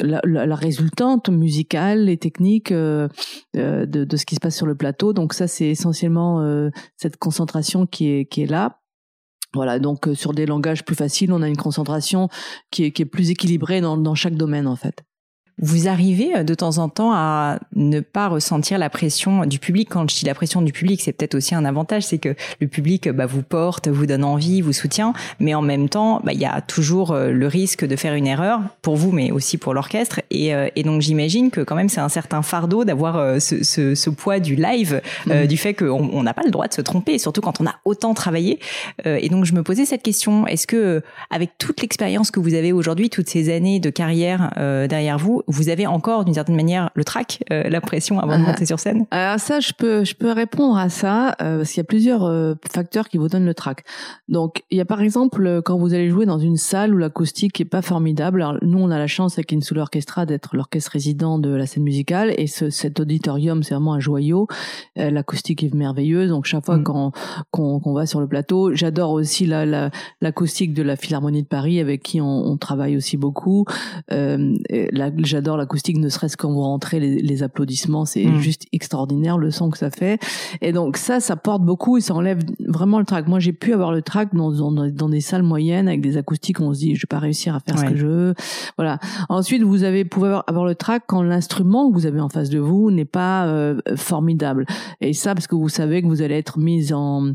la, 0.00 0.20
la, 0.24 0.46
la, 0.46 0.54
résultante 0.54 1.28
musicale 1.28 2.08
et 2.08 2.16
technique 2.16 2.72
de, 2.72 3.08
de 3.54 4.16
ce 4.16 4.24
qui 4.24 4.34
se 4.34 4.40
passe 4.40 4.56
sur 4.56 4.66
le 4.66 4.74
plateau. 4.74 5.12
Donc, 5.12 5.34
ça, 5.34 5.46
c'est 5.48 5.66
essentiel 5.66 5.88
essentiellement 5.88 6.40
euh, 6.42 6.70
cette 6.96 7.16
concentration 7.16 7.86
qui 7.86 8.08
est, 8.10 8.26
qui 8.26 8.42
est 8.42 8.46
là. 8.46 8.80
Voilà, 9.54 9.78
donc 9.78 10.06
euh, 10.06 10.14
sur 10.14 10.34
des 10.34 10.44
langages 10.44 10.84
plus 10.84 10.94
faciles, 10.94 11.32
on 11.32 11.40
a 11.40 11.48
une 11.48 11.56
concentration 11.56 12.28
qui 12.70 12.84
est, 12.84 12.92
qui 12.92 13.02
est 13.02 13.06
plus 13.06 13.30
équilibrée 13.30 13.80
dans, 13.80 13.96
dans 13.96 14.14
chaque 14.14 14.34
domaine 14.34 14.66
en 14.66 14.76
fait. 14.76 15.04
Vous 15.60 15.88
arrivez 15.88 16.36
euh, 16.36 16.44
de 16.44 16.54
temps 16.54 16.78
en 16.78 16.88
temps 16.88 17.12
à 17.12 17.58
ne 17.74 18.00
pas 18.00 18.28
ressentir 18.28 18.78
la 18.78 18.90
pression 18.90 19.44
du 19.44 19.58
public. 19.58 19.88
Quand 19.90 20.08
je 20.08 20.16
dis 20.16 20.24
la 20.24 20.34
pression 20.34 20.62
du 20.62 20.72
public, 20.72 21.00
c'est 21.02 21.12
peut-être 21.12 21.34
aussi 21.34 21.54
un 21.54 21.64
avantage, 21.64 22.04
c'est 22.04 22.18
que 22.18 22.34
le 22.60 22.68
public 22.68 23.08
bah, 23.08 23.26
vous 23.26 23.42
porte, 23.42 23.88
vous 23.88 24.06
donne 24.06 24.24
envie, 24.24 24.60
vous 24.60 24.72
soutient, 24.72 25.12
mais 25.40 25.54
en 25.54 25.62
même 25.62 25.88
temps, 25.88 26.20
bah, 26.24 26.32
il 26.32 26.40
y 26.40 26.44
a 26.44 26.60
toujours 26.60 27.10
euh, 27.10 27.30
le 27.30 27.46
risque 27.46 27.84
de 27.84 27.96
faire 27.96 28.14
une 28.14 28.26
erreur 28.26 28.60
pour 28.82 28.96
vous, 28.96 29.10
mais 29.10 29.30
aussi 29.32 29.58
pour 29.58 29.74
l'orchestre. 29.74 30.20
Et, 30.30 30.54
euh, 30.54 30.68
et, 30.76 30.82
donc 30.82 31.02
j'imagine 31.02 31.50
que 31.50 31.60
quand 31.60 31.74
même 31.74 31.88
c'est 31.88 32.00
un 32.00 32.08
certain 32.08 32.42
fardeau 32.42 32.84
d'avoir 32.84 33.40
ce, 33.40 33.62
ce, 33.64 33.94
ce, 33.94 34.10
poids 34.10 34.40
du 34.40 34.54
live, 34.54 35.02
mmh. 35.26 35.46
du 35.46 35.56
fait 35.56 35.74
qu'on 35.74 36.22
n'a 36.22 36.32
pas 36.32 36.42
le 36.44 36.50
droit 36.50 36.66
de 36.66 36.72
se 36.72 36.80
tromper, 36.80 37.18
surtout 37.18 37.40
quand 37.40 37.60
on 37.60 37.66
a 37.66 37.74
autant 37.84 38.14
travaillé. 38.14 38.58
et 39.04 39.28
donc 39.28 39.44
je 39.44 39.52
me 39.52 39.62
posais 39.62 39.84
cette 39.84 40.02
question 40.02 40.46
est-ce 40.46 40.66
que 40.66 41.02
avec 41.30 41.50
toute 41.58 41.82
l'expérience 41.82 42.30
que 42.30 42.40
vous 42.40 42.54
avez 42.54 42.72
aujourd'hui, 42.72 43.10
toutes 43.10 43.28
ces 43.28 43.54
années 43.54 43.80
de 43.80 43.90
carrière 43.90 44.50
derrière 44.88 45.18
vous, 45.18 45.42
vous 45.48 45.68
avez 45.68 45.86
encore 45.86 46.24
d'une 46.24 46.34
certaine 46.34 46.56
manière 46.56 46.90
le 46.94 47.04
trac, 47.04 47.42
euh, 47.50 47.68
la 47.68 47.80
pression 47.80 48.20
avant 48.20 48.38
de 48.38 48.44
ah. 48.44 48.48
monter 48.48 48.66
sur 48.66 48.78
scène? 48.78 49.06
Alors 49.10 49.40
ça, 49.40 49.60
je 49.60 49.72
peux, 49.76 50.04
je 50.04 50.14
peux 50.14 50.30
répondre 50.30 50.76
à 50.76 50.88
ça 50.88 51.34
euh, 51.40 51.58
parce 51.58 51.70
qu'il 51.70 51.78
y 51.78 51.80
a 51.80 51.84
plusieurs 51.84 52.24
euh, 52.24 52.54
facteurs 52.70 53.08
qui 53.08 53.18
vous 53.18 53.28
donnent 53.28 53.46
le 53.46 53.54
trac. 53.54 53.84
Donc 54.28 54.62
il 54.70 54.78
y 54.78 54.80
a 54.80 54.84
par 54.84 55.00
exemple 55.00 55.62
quand 55.64 55.78
vous 55.78 55.94
allez 55.94 56.10
jouer 56.10 56.26
dans 56.26 56.38
une 56.38 56.56
salle 56.56 56.94
où 56.94 56.98
l'acoustique 56.98 57.60
est 57.60 57.64
pas 57.64 57.82
formidable. 57.82 58.42
Alors, 58.42 58.58
nous, 58.62 58.78
on 58.78 58.90
a 58.90 58.98
la 58.98 59.06
chance 59.06 59.38
avec 59.38 59.52
Insula 59.52 59.82
Orchestra 59.82 60.26
d'être 60.26 60.54
l'orchestre 60.54 60.92
résident 60.92 61.38
de 61.38 61.50
la 61.50 61.66
scène 61.66 61.82
musicale 61.82 62.34
et 62.36 62.46
ce, 62.46 62.70
cet 62.70 63.00
auditorium, 63.00 63.62
c'est 63.62 63.74
vraiment 63.74 63.94
un 63.94 64.00
joyau. 64.00 64.46
l'acoustique 64.96 65.64
est 65.64 65.74
merveilleuse. 65.74 66.28
Donc 66.28 66.44
chaque 66.44 66.64
fois 66.64 66.76
mm. 66.76 66.84
qu'on 66.84 67.80
qu'on 67.80 67.92
va 67.92 68.06
sur 68.06 68.20
le 68.20 68.28
plateau, 68.28 68.74
j'adore 68.74 69.12
aussi 69.12 69.46
la 69.46 69.90
l'acoustique 70.20 70.74
de 70.74 70.82
la 70.82 70.96
Philharmonie 70.96 71.42
de 71.42 71.48
Paris 71.48 71.80
avec 71.80 72.02
qui 72.02 72.20
on, 72.20 72.46
on 72.46 72.56
travaille 72.56 72.96
aussi 72.96 73.16
beaucoup. 73.16 73.64
Euh, 74.12 74.54
la, 74.92 75.10
j'adore 75.38 75.56
l'acoustique, 75.56 75.98
ne 75.98 76.08
serait-ce 76.08 76.36
quand 76.36 76.50
vous 76.50 76.62
rentrez 76.62 76.98
les, 76.98 77.42
applaudissements, 77.44 78.04
c'est 78.04 78.24
mm. 78.24 78.38
juste 78.38 78.66
extraordinaire 78.72 79.38
le 79.38 79.52
son 79.52 79.70
que 79.70 79.78
ça 79.78 79.90
fait. 79.90 80.20
Et 80.60 80.72
donc 80.72 80.96
ça, 80.96 81.20
ça 81.20 81.36
porte 81.36 81.62
beaucoup 81.62 81.96
et 81.96 82.00
ça 82.00 82.12
enlève 82.14 82.40
vraiment 82.66 82.98
le 82.98 83.04
track. 83.04 83.28
Moi, 83.28 83.38
j'ai 83.38 83.52
pu 83.52 83.72
avoir 83.72 83.92
le 83.92 84.02
track 84.02 84.34
dans, 84.34 84.50
dans, 84.50 84.72
dans, 84.72 85.08
des 85.08 85.20
salles 85.20 85.44
moyennes 85.44 85.86
avec 85.86 86.00
des 86.00 86.16
acoustiques 86.16 86.58
où 86.58 86.64
on 86.64 86.74
se 86.74 86.80
dit, 86.80 86.96
je 86.96 87.02
vais 87.02 87.06
pas 87.08 87.20
réussir 87.20 87.54
à 87.54 87.60
faire 87.60 87.78
ce 87.78 87.84
que 87.84 87.94
je 87.94 88.06
veux. 88.06 88.34
Voilà. 88.76 88.98
Ensuite, 89.28 89.62
vous 89.62 89.84
avez 89.84 90.04
pouvez 90.04 90.40
avoir 90.48 90.64
le 90.64 90.74
track 90.74 91.04
quand 91.06 91.22
l'instrument 91.22 91.88
que 91.88 91.94
vous 91.94 92.06
avez 92.06 92.20
en 92.20 92.28
face 92.28 92.50
de 92.50 92.58
vous 92.58 92.90
n'est 92.90 93.04
pas 93.04 93.46
euh, 93.46 93.80
formidable. 93.94 94.66
Et 95.00 95.12
ça, 95.12 95.36
parce 95.36 95.46
que 95.46 95.54
vous 95.54 95.68
savez 95.68 96.02
que 96.02 96.08
vous 96.08 96.22
allez 96.22 96.34
être 96.34 96.58
mise 96.58 96.92
en, 96.92 97.34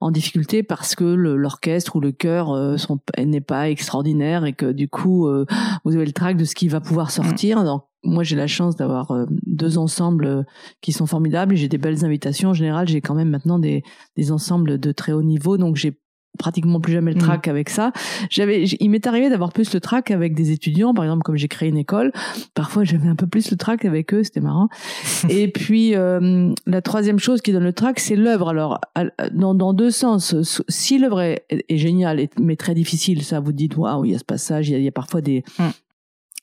en 0.00 0.10
difficulté 0.10 0.62
parce 0.62 0.94
que 0.94 1.04
l'orchestre 1.04 1.96
ou 1.96 2.00
le 2.00 2.12
chœur 2.12 2.52
euh, 2.52 2.76
n'est 3.18 3.42
pas 3.42 3.68
extraordinaire 3.68 4.46
et 4.46 4.54
que 4.54 4.72
du 4.72 4.88
coup, 4.88 5.26
euh, 5.26 5.44
vous 5.84 5.94
avez 5.94 6.06
le 6.06 6.12
track 6.12 6.38
de 6.38 6.44
ce 6.44 6.54
qui 6.54 6.68
va 6.68 6.80
pouvoir 6.80 7.10
sortir. 7.10 7.41
Donc, 7.50 7.84
moi, 8.04 8.24
j'ai 8.24 8.36
la 8.36 8.46
chance 8.46 8.76
d'avoir 8.76 9.12
euh, 9.12 9.26
deux 9.28 9.78
ensembles 9.78 10.44
qui 10.80 10.92
sont 10.92 11.06
formidables. 11.06 11.54
J'ai 11.54 11.68
des 11.68 11.78
belles 11.78 12.04
invitations. 12.04 12.50
En 12.50 12.54
général, 12.54 12.88
j'ai 12.88 13.00
quand 13.00 13.14
même 13.14 13.30
maintenant 13.30 13.58
des, 13.58 13.82
des 14.16 14.32
ensembles 14.32 14.78
de 14.78 14.92
très 14.92 15.12
haut 15.12 15.22
niveau. 15.22 15.56
Donc, 15.56 15.76
j'ai 15.76 15.98
pratiquement 16.38 16.80
plus 16.80 16.94
jamais 16.94 17.12
le 17.12 17.18
mm. 17.18 17.22
track 17.22 17.48
avec 17.48 17.68
ça. 17.68 17.92
J'avais, 18.30 18.64
il 18.64 18.88
m'est 18.88 19.06
arrivé 19.06 19.28
d'avoir 19.28 19.52
plus 19.52 19.72
le 19.74 19.80
track 19.80 20.10
avec 20.10 20.34
des 20.34 20.50
étudiants, 20.50 20.94
par 20.94 21.04
exemple 21.04 21.22
comme 21.24 21.36
j'ai 21.36 21.48
créé 21.48 21.68
une 21.68 21.76
école. 21.76 22.10
Parfois 22.54 22.84
j'avais 22.84 23.08
un 23.08 23.16
peu 23.16 23.26
plus 23.26 23.50
le 23.50 23.56
track 23.56 23.84
avec 23.84 24.14
eux, 24.14 24.22
c'était 24.22 24.40
marrant. 24.40 24.68
et 25.28 25.48
puis 25.48 25.94
euh, 25.94 26.52
la 26.66 26.82
troisième 26.82 27.18
chose 27.18 27.42
qui 27.42 27.52
donne 27.52 27.64
le 27.64 27.74
track, 27.74 28.00
c'est 28.00 28.16
l'œuvre. 28.16 28.48
Alors 28.48 28.80
dans, 29.32 29.54
dans 29.54 29.74
deux 29.74 29.90
sens. 29.90 30.34
Si 30.68 30.98
l'œuvre 30.98 31.20
est, 31.20 31.44
est, 31.50 31.76
géniale 31.76 32.26
mais 32.40 32.56
très 32.56 32.74
difficile, 32.74 33.22
ça 33.22 33.40
vous 33.40 33.52
dites 33.52 33.76
waouh, 33.76 34.04
il 34.04 34.12
y 34.12 34.14
a 34.14 34.18
ce 34.18 34.24
passage, 34.24 34.68
il 34.68 34.72
y 34.72 34.74
a, 34.74 34.78
il 34.78 34.84
y 34.84 34.88
a 34.88 34.92
parfois 34.92 35.20
des 35.20 35.44
mm 35.58 35.68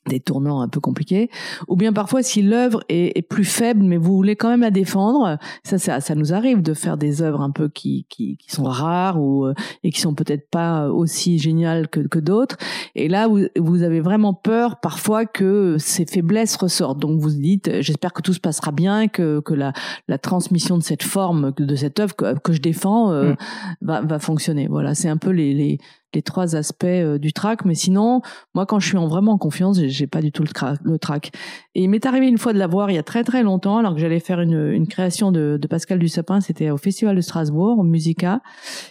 des 0.08 0.20
tournants 0.20 0.60
un 0.62 0.68
peu 0.68 0.80
compliqués, 0.80 1.30
ou 1.68 1.76
bien 1.76 1.92
parfois 1.92 2.22
si 2.22 2.42
l'œuvre 2.42 2.82
est, 2.88 3.16
est, 3.18 3.22
plus 3.22 3.44
faible, 3.44 3.82
mais 3.82 3.96
vous 3.96 4.14
voulez 4.16 4.34
quand 4.34 4.48
même 4.48 4.62
la 4.62 4.70
défendre, 4.70 5.38
ça, 5.62 5.78
ça, 5.78 6.00
ça 6.00 6.14
nous 6.14 6.32
arrive 6.32 6.62
de 6.62 6.74
faire 6.74 6.96
des 6.96 7.22
œuvres 7.22 7.42
un 7.42 7.50
peu 7.50 7.68
qui, 7.68 8.06
qui, 8.08 8.36
qui 8.38 8.50
sont 8.50 8.64
rares 8.64 9.20
ou 9.20 9.44
euh, 9.44 9.54
et 9.84 9.90
qui 9.90 10.00
sont 10.00 10.14
peut-être 10.14 10.48
pas 10.50 10.88
aussi 10.88 11.38
géniales 11.38 11.88
que, 11.88 12.00
que 12.00 12.18
d'autres. 12.18 12.56
Et 12.94 13.08
là, 13.08 13.28
vous, 13.28 13.46
vous 13.58 13.82
avez 13.82 14.00
vraiment 14.00 14.32
peur 14.34 14.80
parfois 14.80 15.26
que 15.26 15.76
ces 15.78 16.06
faiblesses 16.06 16.56
ressortent. 16.56 16.98
Donc 16.98 17.20
vous 17.20 17.30
dites, 17.30 17.80
j'espère 17.80 18.12
que 18.12 18.22
tout 18.22 18.32
se 18.32 18.40
passera 18.40 18.72
bien, 18.72 19.08
que, 19.08 19.40
que 19.40 19.54
la, 19.54 19.72
la 20.08 20.18
transmission 20.18 20.78
de 20.78 20.82
cette 20.82 21.02
forme, 21.02 21.52
de 21.56 21.76
cette 21.76 22.00
œuvre 22.00 22.16
que, 22.16 22.38
que 22.38 22.52
je 22.52 22.60
défends, 22.60 23.12
euh, 23.12 23.32
mm. 23.32 23.36
va, 23.82 24.00
va 24.00 24.18
fonctionner. 24.18 24.66
Voilà, 24.66 24.94
c'est 24.94 25.08
un 25.08 25.18
peu 25.18 25.30
les, 25.30 25.54
les 25.54 25.78
les 26.14 26.22
trois 26.22 26.56
aspects 26.56 26.84
euh, 26.84 27.18
du 27.18 27.32
track. 27.32 27.64
Mais 27.64 27.74
sinon, 27.74 28.20
moi, 28.54 28.66
quand 28.66 28.80
je 28.80 28.88
suis 28.88 28.96
en 28.96 29.06
vraiment 29.06 29.32
en 29.32 29.38
confiance, 29.38 29.80
j'ai 29.80 30.06
pas 30.06 30.20
du 30.20 30.32
tout 30.32 30.42
le, 30.42 30.50
le 30.82 30.98
track. 30.98 31.32
Et 31.74 31.84
il 31.84 31.90
m'est 31.90 32.04
arrivé 32.06 32.26
une 32.26 32.38
fois 32.38 32.52
de 32.52 32.58
l'avoir 32.58 32.90
il 32.90 32.94
y 32.94 32.98
a 32.98 33.02
très 33.02 33.24
très 33.24 33.42
longtemps, 33.42 33.78
alors 33.78 33.94
que 33.94 34.00
j'allais 34.00 34.20
faire 34.20 34.40
une, 34.40 34.72
une 34.72 34.86
création 34.86 35.30
de, 35.32 35.58
de 35.60 35.68
Pascal 35.68 35.98
Dussapin. 35.98 36.40
C'était 36.40 36.70
au 36.70 36.76
Festival 36.76 37.16
de 37.16 37.20
Strasbourg, 37.20 37.78
au 37.78 37.82
Musica. 37.82 38.40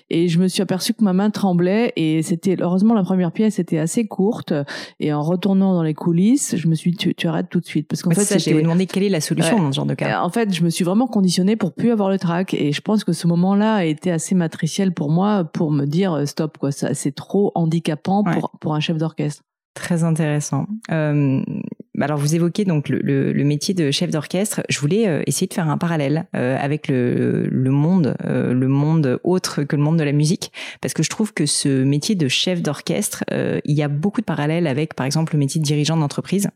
Et 0.09 0.27
je 0.27 0.39
me 0.39 0.47
suis 0.47 0.61
aperçu 0.61 0.93
que 0.93 1.03
ma 1.03 1.13
main 1.13 1.29
tremblait. 1.29 1.93
Et 1.95 2.21
c'était 2.21 2.55
heureusement 2.59 2.93
la 2.93 3.03
première 3.03 3.31
pièce 3.31 3.59
était 3.59 3.79
assez 3.79 4.07
courte. 4.07 4.53
Et 4.99 5.11
en 5.13 5.21
retournant 5.21 5.73
dans 5.73 5.83
les 5.83 5.93
coulisses, 5.93 6.55
je 6.55 6.67
me 6.67 6.75
suis 6.75 6.91
dit, 6.91 7.13
tu, 7.15 7.27
arrêtes 7.27 7.49
tout 7.49 7.59
de 7.59 7.65
suite. 7.65 7.87
Parce 7.87 8.01
qu'en 8.01 8.11
fait, 8.11 8.39
j'ai 8.39 8.61
demandé 8.61 8.85
quelle 8.85 9.03
est 9.03 9.09
la 9.09 9.21
solution 9.21 9.57
dans 9.61 9.71
ce 9.71 9.75
genre 9.75 9.85
de 9.85 9.93
cas. 9.93 10.21
En 10.21 10.29
fait, 10.29 10.53
je 10.53 10.63
me 10.63 10.69
suis 10.69 10.85
vraiment 10.85 11.07
conditionnée 11.07 11.55
pour 11.55 11.73
plus 11.73 11.91
avoir 11.91 12.09
le 12.09 12.17
track. 12.17 12.53
Et 12.53 12.71
je 12.71 12.81
pense 12.81 13.03
que 13.03 13.13
ce 13.13 13.27
moment-là 13.27 13.75
a 13.75 13.83
été 13.83 14.11
assez 14.11 14.35
matriciel 14.35 14.93
pour 14.93 15.09
moi 15.09 15.43
pour 15.43 15.71
me 15.71 15.85
dire 15.85 16.27
stop 16.27 16.57
quoi. 16.57 16.71
Ça, 16.71 16.93
c'est 16.93 17.08
trop 17.11 17.51
handicapant 17.55 18.23
pour, 18.23 18.51
pour 18.59 18.75
un 18.75 18.79
chef 18.79 18.97
d'orchestre. 18.97 19.43
Très 19.75 20.03
intéressant. 20.03 20.67
Euh, 20.91 21.41
alors 22.01 22.17
vous 22.17 22.35
évoquez 22.35 22.65
donc 22.65 22.89
le, 22.89 22.99
le, 23.31 23.43
métier 23.43 23.73
de 23.73 23.91
chef 23.91 24.09
d'orchestre. 24.09 24.61
Je 24.67 24.79
voulais 24.79 25.07
euh, 25.07 25.21
essayer 25.25 25.47
de 25.47 25.53
faire 25.53 25.69
un 25.69 25.77
parallèle 25.77 26.27
euh, 26.35 26.57
avec 26.59 26.87
le, 26.87 27.47
le 27.47 27.71
monde, 27.71 28.15
le 28.23 28.67
monde 28.67 29.19
autre 29.23 29.63
que 29.63 29.75
le 29.75 29.81
monde 29.81 29.97
de 29.97 30.03
la 30.03 30.11
musique, 30.11 30.51
parce 30.81 30.93
que 30.93 31.03
je 31.03 31.09
trouve 31.09 31.33
que 31.33 31.45
ce 31.45 31.83
métier 31.83 32.15
de 32.15 32.27
chef 32.27 32.61
d'orchestre, 32.61 33.23
il 33.31 33.75
y 33.75 33.83
a 33.83 33.87
beaucoup 33.87 34.21
de 34.21 34.25
parallèles 34.25 34.67
avec, 34.67 34.95
par 34.95 35.05
exemple, 35.05 35.33
le 35.33 35.39
métier 35.39 35.59
de 35.59 35.65
dirigeant 35.65 35.97
d'entreprise. 35.97 36.49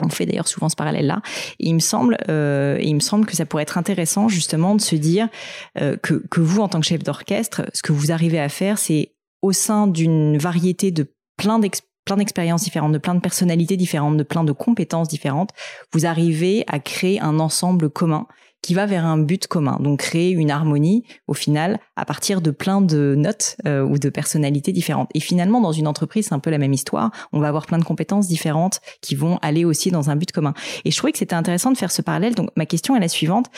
On 0.00 0.08
fait 0.08 0.26
d'ailleurs 0.26 0.48
souvent 0.48 0.68
ce 0.68 0.76
parallèle-là. 0.76 1.22
Et 1.60 1.68
il 1.68 1.74
me 1.74 1.80
semble, 1.80 2.16
euh, 2.28 2.78
il 2.82 2.94
me 2.94 3.00
semble 3.00 3.26
que 3.26 3.36
ça 3.36 3.46
pourrait 3.46 3.62
être 3.62 3.78
intéressant 3.78 4.28
justement 4.28 4.74
de 4.74 4.80
se 4.80 4.96
dire 4.96 5.28
que, 5.76 6.22
que 6.30 6.40
vous, 6.40 6.60
en 6.60 6.68
tant 6.68 6.80
que 6.80 6.86
chef 6.86 7.02
d'orchestre, 7.02 7.62
ce 7.72 7.82
que 7.82 7.92
vous 7.92 8.10
arrivez 8.10 8.40
à 8.40 8.48
faire, 8.48 8.78
c'est 8.78 9.13
au 9.44 9.52
sein 9.52 9.86
d'une 9.86 10.38
variété 10.38 10.90
de 10.90 11.06
plein 11.36 11.58
d'expériences 11.58 12.64
différentes, 12.64 12.92
de 12.92 12.98
plein 12.98 13.14
de 13.14 13.20
personnalités 13.20 13.76
différentes, 13.76 14.16
de 14.16 14.22
plein 14.22 14.42
de 14.42 14.52
compétences 14.52 15.06
différentes, 15.06 15.50
vous 15.92 16.06
arrivez 16.06 16.64
à 16.66 16.78
créer 16.78 17.20
un 17.20 17.38
ensemble 17.38 17.90
commun 17.90 18.26
qui 18.62 18.72
va 18.72 18.86
vers 18.86 19.04
un 19.04 19.18
but 19.18 19.46
commun, 19.46 19.76
donc 19.80 19.98
créer 19.98 20.30
une 20.30 20.50
harmonie 20.50 21.04
au 21.26 21.34
final 21.34 21.78
à 21.96 22.06
partir 22.06 22.40
de 22.40 22.50
plein 22.50 22.80
de 22.80 23.14
notes 23.14 23.56
euh, 23.66 23.82
ou 23.82 23.98
de 23.98 24.08
personnalités 24.08 24.72
différentes. 24.72 25.10
Et 25.12 25.20
finalement, 25.20 25.60
dans 25.60 25.72
une 25.72 25.86
entreprise, 25.86 26.28
c'est 26.28 26.34
un 26.34 26.38
peu 26.38 26.48
la 26.48 26.56
même 26.56 26.72
histoire. 26.72 27.10
On 27.34 27.40
va 27.40 27.48
avoir 27.48 27.66
plein 27.66 27.76
de 27.76 27.84
compétences 27.84 28.26
différentes 28.26 28.80
qui 29.02 29.16
vont 29.16 29.38
aller 29.42 29.66
aussi 29.66 29.90
dans 29.90 30.08
un 30.08 30.16
but 30.16 30.32
commun. 30.32 30.54
Et 30.86 30.90
je 30.90 30.96
trouvais 30.96 31.12
que 31.12 31.18
c'était 31.18 31.34
intéressant 31.34 31.70
de 31.72 31.76
faire 31.76 31.90
ce 31.90 32.00
parallèle. 32.00 32.34
Donc 32.34 32.48
ma 32.56 32.64
question 32.64 32.96
est 32.96 33.00
la 33.00 33.08
suivante, 33.08 33.50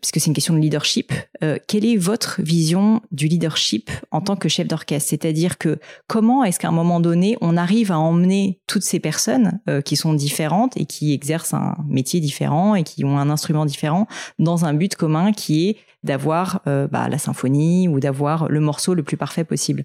puisque 0.00 0.20
c'est 0.20 0.26
une 0.26 0.34
question 0.34 0.54
de 0.54 0.58
leadership. 0.58 1.12
Euh, 1.42 1.58
quelle 1.68 1.84
est 1.84 1.96
votre 1.96 2.40
vision 2.42 3.00
du 3.12 3.26
leadership 3.26 3.90
en 4.10 4.20
tant 4.20 4.36
que 4.36 4.48
chef 4.48 4.66
d'orchestre? 4.66 5.08
C'est-à-dire 5.08 5.58
que 5.58 5.78
comment 6.06 6.44
est-ce 6.44 6.58
qu'à 6.58 6.68
un 6.68 6.72
moment 6.72 7.00
donné, 7.00 7.36
on 7.40 7.56
arrive 7.56 7.92
à 7.92 7.98
emmener 7.98 8.60
toutes 8.66 8.82
ces 8.82 9.00
personnes 9.00 9.60
euh, 9.68 9.80
qui 9.80 9.96
sont 9.96 10.14
différentes 10.14 10.76
et 10.76 10.86
qui 10.86 11.12
exercent 11.12 11.54
un 11.54 11.76
métier 11.88 12.20
différent 12.20 12.74
et 12.74 12.82
qui 12.82 13.04
ont 13.04 13.18
un 13.18 13.30
instrument 13.30 13.66
différent 13.66 14.06
dans 14.38 14.64
un 14.64 14.74
but 14.74 14.96
commun 14.96 15.32
qui 15.32 15.68
est 15.68 15.76
d'avoir 16.02 16.60
euh, 16.66 16.86
bah, 16.86 17.08
la 17.08 17.18
symphonie 17.18 17.88
ou 17.88 18.00
d'avoir 18.00 18.48
le 18.48 18.60
morceau 18.60 18.94
le 18.94 19.02
plus 19.02 19.16
parfait 19.16 19.44
possible? 19.44 19.84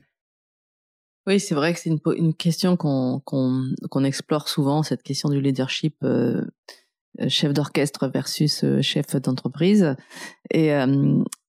Oui, 1.27 1.39
c'est 1.39 1.53
vrai 1.53 1.73
que 1.73 1.79
c'est 1.79 1.89
une, 1.89 1.99
une, 2.15 2.33
question 2.33 2.75
qu'on 2.75 3.19
qu'on 3.19 4.03
explore 4.03 4.49
souvent, 4.49 4.81
cette 4.83 5.03
question 5.03 5.29
du 5.29 5.39
leadership 5.39 5.95
euh 6.03 6.41
chef 7.27 7.53
d'orchestre 7.53 8.07
versus 8.07 8.63
euh, 8.63 8.81
chef 8.81 9.15
d'entreprise. 9.15 9.95
Et 10.51 10.71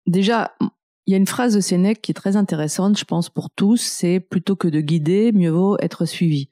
déjà, 0.07 0.53
il 1.07 1.13
y 1.13 1.15
a 1.15 1.17
une 1.17 1.27
phrase 1.27 1.55
de 1.55 1.61
Sénèque 1.61 2.03
qui 2.03 2.13
est 2.13 2.15
très 2.15 2.37
intéressante, 2.37 2.99
je 2.99 3.05
pense, 3.05 3.31
pour 3.31 3.51
tous, 3.51 3.81
c'est 3.81 4.21
plutôt 4.21 4.57
que 4.57 4.69
de 4.69 4.81
guider, 4.81 5.33
mieux 5.33 5.51
vaut 5.51 5.77
être 5.81 6.05
suivi. 6.05 6.49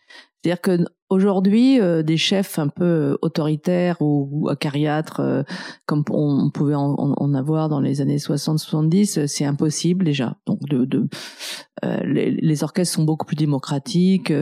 C'est-à-dire 0.48 0.62
que 0.62 0.88
Aujourd'hui, 1.10 1.80
euh, 1.80 2.02
des 2.02 2.18
chefs 2.18 2.58
un 2.58 2.68
peu 2.68 2.84
euh, 2.84 3.18
autoritaires 3.22 4.02
ou, 4.02 4.28
ou 4.30 4.48
acariâtres, 4.50 5.20
euh, 5.20 5.42
comme 5.86 6.04
on, 6.10 6.50
pouvait 6.50 6.74
en, 6.74 6.96
en, 6.98 7.34
avoir 7.34 7.70
dans 7.70 7.80
les 7.80 8.02
années 8.02 8.18
60-70, 8.18 9.26
c'est 9.26 9.46
impossible 9.46 10.04
déjà. 10.04 10.36
Donc, 10.46 10.60
de, 10.68 10.84
de 10.84 11.08
les, 12.04 12.32
les, 12.32 12.64
orchestres 12.64 12.96
sont 12.96 13.04
beaucoup 13.04 13.24
plus 13.24 13.36
démocratiques 13.36 14.32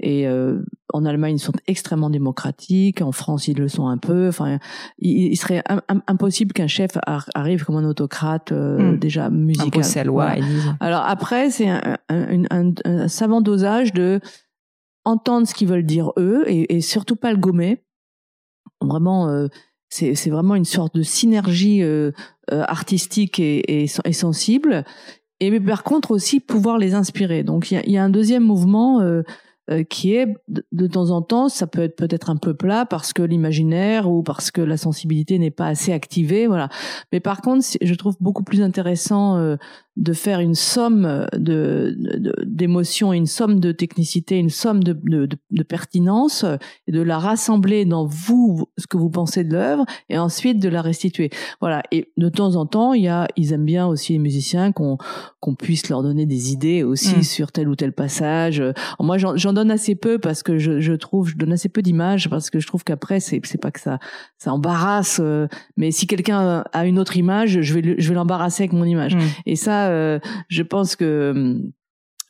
et 0.00 0.28
en 0.28 1.04
Allemagne 1.06 1.36
ils 1.36 1.40
sont 1.40 1.54
extrêmement 1.66 2.10
démocratiques. 2.10 3.00
En 3.00 3.10
France, 3.10 3.48
ils 3.48 3.56
le 3.56 3.68
sont 3.68 3.88
un 3.88 3.96
peu. 3.96 4.28
Enfin, 4.28 4.58
il, 4.98 5.34
serait 5.36 5.64
impossible 6.06 6.52
qu'un 6.52 6.66
chef 6.66 6.98
arrive 7.34 7.64
comme 7.64 7.76
un 7.76 7.88
autocrate 7.88 8.52
hmm. 8.52 8.98
déjà 8.98 9.30
musical. 9.30 9.68
Imposer 9.68 10.04
loi. 10.04 10.34
Alors 10.80 11.04
après, 11.06 11.50
c'est 11.50 11.70
un, 11.70 11.96
un, 12.10 12.72
un 12.84 13.08
savant 13.08 13.40
dosage 13.40 13.94
de 13.94 14.20
entendre 15.04 15.46
ce 15.46 15.54
qu'ils 15.54 15.68
veulent 15.68 15.86
dire 15.86 16.12
eux 16.16 16.44
et, 16.46 16.80
surtout 16.80 17.16
pas 17.16 17.32
le 17.32 17.38
gommer. 17.38 17.82
Vraiment, 18.80 19.28
euh, 19.28 19.48
c'est 19.88 20.30
vraiment 20.30 20.54
une 20.54 20.64
sorte 20.64 20.94
de 20.94 21.02
synergie 21.02 21.82
euh, 21.82 22.12
euh, 22.52 22.62
artistique 22.68 23.40
et, 23.40 23.82
et, 23.82 24.12
sensible. 24.12 24.84
Et 25.40 25.50
mais 25.50 25.60
par 25.60 25.84
contre 25.84 26.10
aussi 26.10 26.40
pouvoir 26.40 26.78
les 26.78 26.94
inspirer. 26.94 27.42
Donc 27.42 27.70
il 27.70 27.90
y 27.90 27.98
a, 27.98 28.04
un 28.04 28.10
deuxième 28.10 28.44
mouvement 28.44 29.00
euh, 29.70 29.84
qui 29.84 30.14
est 30.14 30.26
de, 30.48 30.86
temps 30.86 31.10
en 31.10 31.20
temps, 31.20 31.50
ça 31.50 31.66
peut 31.66 31.82
être 31.82 31.96
peut-être 31.96 32.30
un 32.30 32.36
peu 32.36 32.54
plat 32.54 32.86
parce 32.86 33.12
que 33.12 33.20
l'imaginaire 33.22 34.10
ou 34.10 34.22
parce 34.22 34.50
que 34.50 34.62
la 34.62 34.78
sensibilité 34.78 35.38
n'est 35.38 35.50
pas 35.50 35.66
assez 35.66 35.92
activée, 35.92 36.46
voilà. 36.46 36.70
Mais 37.12 37.20
par 37.20 37.42
contre, 37.42 37.66
je 37.78 37.94
trouve 37.94 38.16
beaucoup 38.18 38.44
plus 38.44 38.62
intéressant 38.62 39.36
euh, 39.36 39.56
de 39.98 40.12
faire 40.12 40.38
une 40.38 40.54
somme 40.54 41.26
de 41.36 41.96
d'émotions, 42.44 43.12
une 43.12 43.26
somme 43.26 43.58
de 43.58 43.72
technicité, 43.72 44.36
une 44.36 44.48
somme 44.48 44.82
de, 44.82 44.92
de, 44.92 45.28
de, 45.50 45.62
pertinence 45.64 46.44
et 46.86 46.92
de 46.92 47.02
la 47.02 47.18
rassembler 47.18 47.84
dans 47.84 48.06
vous 48.06 48.68
ce 48.78 48.86
que 48.86 48.96
vous 48.96 49.10
pensez 49.10 49.42
de 49.42 49.52
l'œuvre 49.52 49.84
et 50.08 50.16
ensuite 50.16 50.60
de 50.60 50.68
la 50.68 50.82
restituer. 50.82 51.30
Voilà. 51.60 51.82
Et 51.90 52.12
de 52.16 52.28
temps 52.28 52.54
en 52.54 52.64
temps, 52.64 52.92
il 52.94 53.02
y 53.02 53.08
a, 53.08 53.26
ils 53.36 53.52
aiment 53.52 53.64
bien 53.64 53.86
aussi 53.86 54.12
les 54.12 54.18
musiciens 54.20 54.70
qu'on 54.70 54.98
qu'on 55.40 55.54
puisse 55.54 55.88
leur 55.88 56.02
donner 56.02 56.26
des 56.26 56.52
idées 56.52 56.82
aussi 56.84 57.16
mmh. 57.16 57.22
sur 57.22 57.52
tel 57.52 57.68
ou 57.68 57.74
tel 57.74 57.92
passage. 57.92 58.62
Moi, 59.00 59.18
j'en 59.18 59.52
donne 59.52 59.70
assez 59.70 59.94
peu 59.94 60.18
parce 60.18 60.42
que 60.42 60.58
je, 60.58 60.80
je 60.80 60.92
trouve, 60.92 61.28
je 61.28 61.36
donne 61.36 61.52
assez 61.52 61.68
peu 61.68 61.82
d'images 61.82 62.28
parce 62.30 62.50
que 62.50 62.60
je 62.60 62.66
trouve 62.66 62.84
qu'après, 62.84 63.18
c'est 63.20 63.40
c'est 63.44 63.60
pas 63.60 63.72
que 63.72 63.80
ça 63.80 63.98
ça 64.38 64.52
embarrasse, 64.52 65.20
euh, 65.20 65.48
mais 65.76 65.90
si 65.90 66.06
quelqu'un 66.06 66.64
a 66.72 66.86
une 66.86 66.98
autre 66.98 67.16
image, 67.16 67.60
je 67.60 67.74
vais 67.74 67.96
je 67.98 68.08
vais 68.08 68.14
l'embarrasser 68.14 68.64
avec 68.64 68.72
mon 68.72 68.84
image. 68.84 69.16
Mmh. 69.16 69.20
Et 69.46 69.56
ça, 69.56 69.87
euh, 69.88 70.18
je 70.48 70.62
pense 70.62 70.96
que 70.96 71.62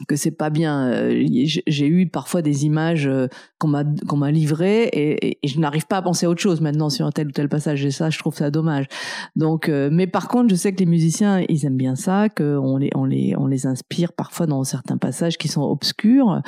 que 0.07 0.15
c'est 0.15 0.31
pas 0.31 0.51
bien. 0.51 0.87
Euh, 0.93 1.27
j'ai 1.67 1.87
eu 1.87 2.09
parfois 2.09 2.41
des 2.41 2.65
images 2.65 3.09
euh, 3.09 3.27
qu'on 3.59 3.69
m'a 3.69 3.83
qu'on 4.07 4.17
m'a 4.17 4.31
livrées 4.31 4.89
et, 4.93 5.39
je 5.45 5.59
n'arrive 5.59 5.87
pas 5.87 5.97
à 5.97 6.03
penser 6.03 6.27
à 6.27 6.31
autre 6.31 6.41
chose 6.41 6.61
maintenant 6.61 6.89
sur 6.89 7.05
un 7.07 7.11
tel 7.11 7.29
ou 7.29 7.33
tel 7.33 7.49
passage. 7.49 7.85
Et 7.85 7.91
ça, 7.91 8.11
je 8.11 8.19
trouve 8.19 8.35
ça 8.35 8.51
dommage. 8.51 8.87
Donc, 9.35 9.69
mais 9.69 10.07
par 10.07 10.29
contre, 10.29 10.51
je 10.51 10.55
sais 10.55 10.73
que 10.73 10.79
les 10.79 10.87
musiciens, 10.87 11.45
ils 11.49 11.65
aiment 11.67 11.77
bien 11.77 11.97
ça, 11.97 12.29
qu'on 12.29 12.77
les 12.77 12.91
on 12.95 13.05
les 13.05 13.35
on 13.37 13.47
les 13.47 13.67
inspire 13.67 14.13
parfois 14.13 14.47
dans 14.47 14.63
certains 14.63 14.99
passages 14.99 15.37
qui 15.39 15.49
sont 15.49 15.63
obscurs. 15.63 16.43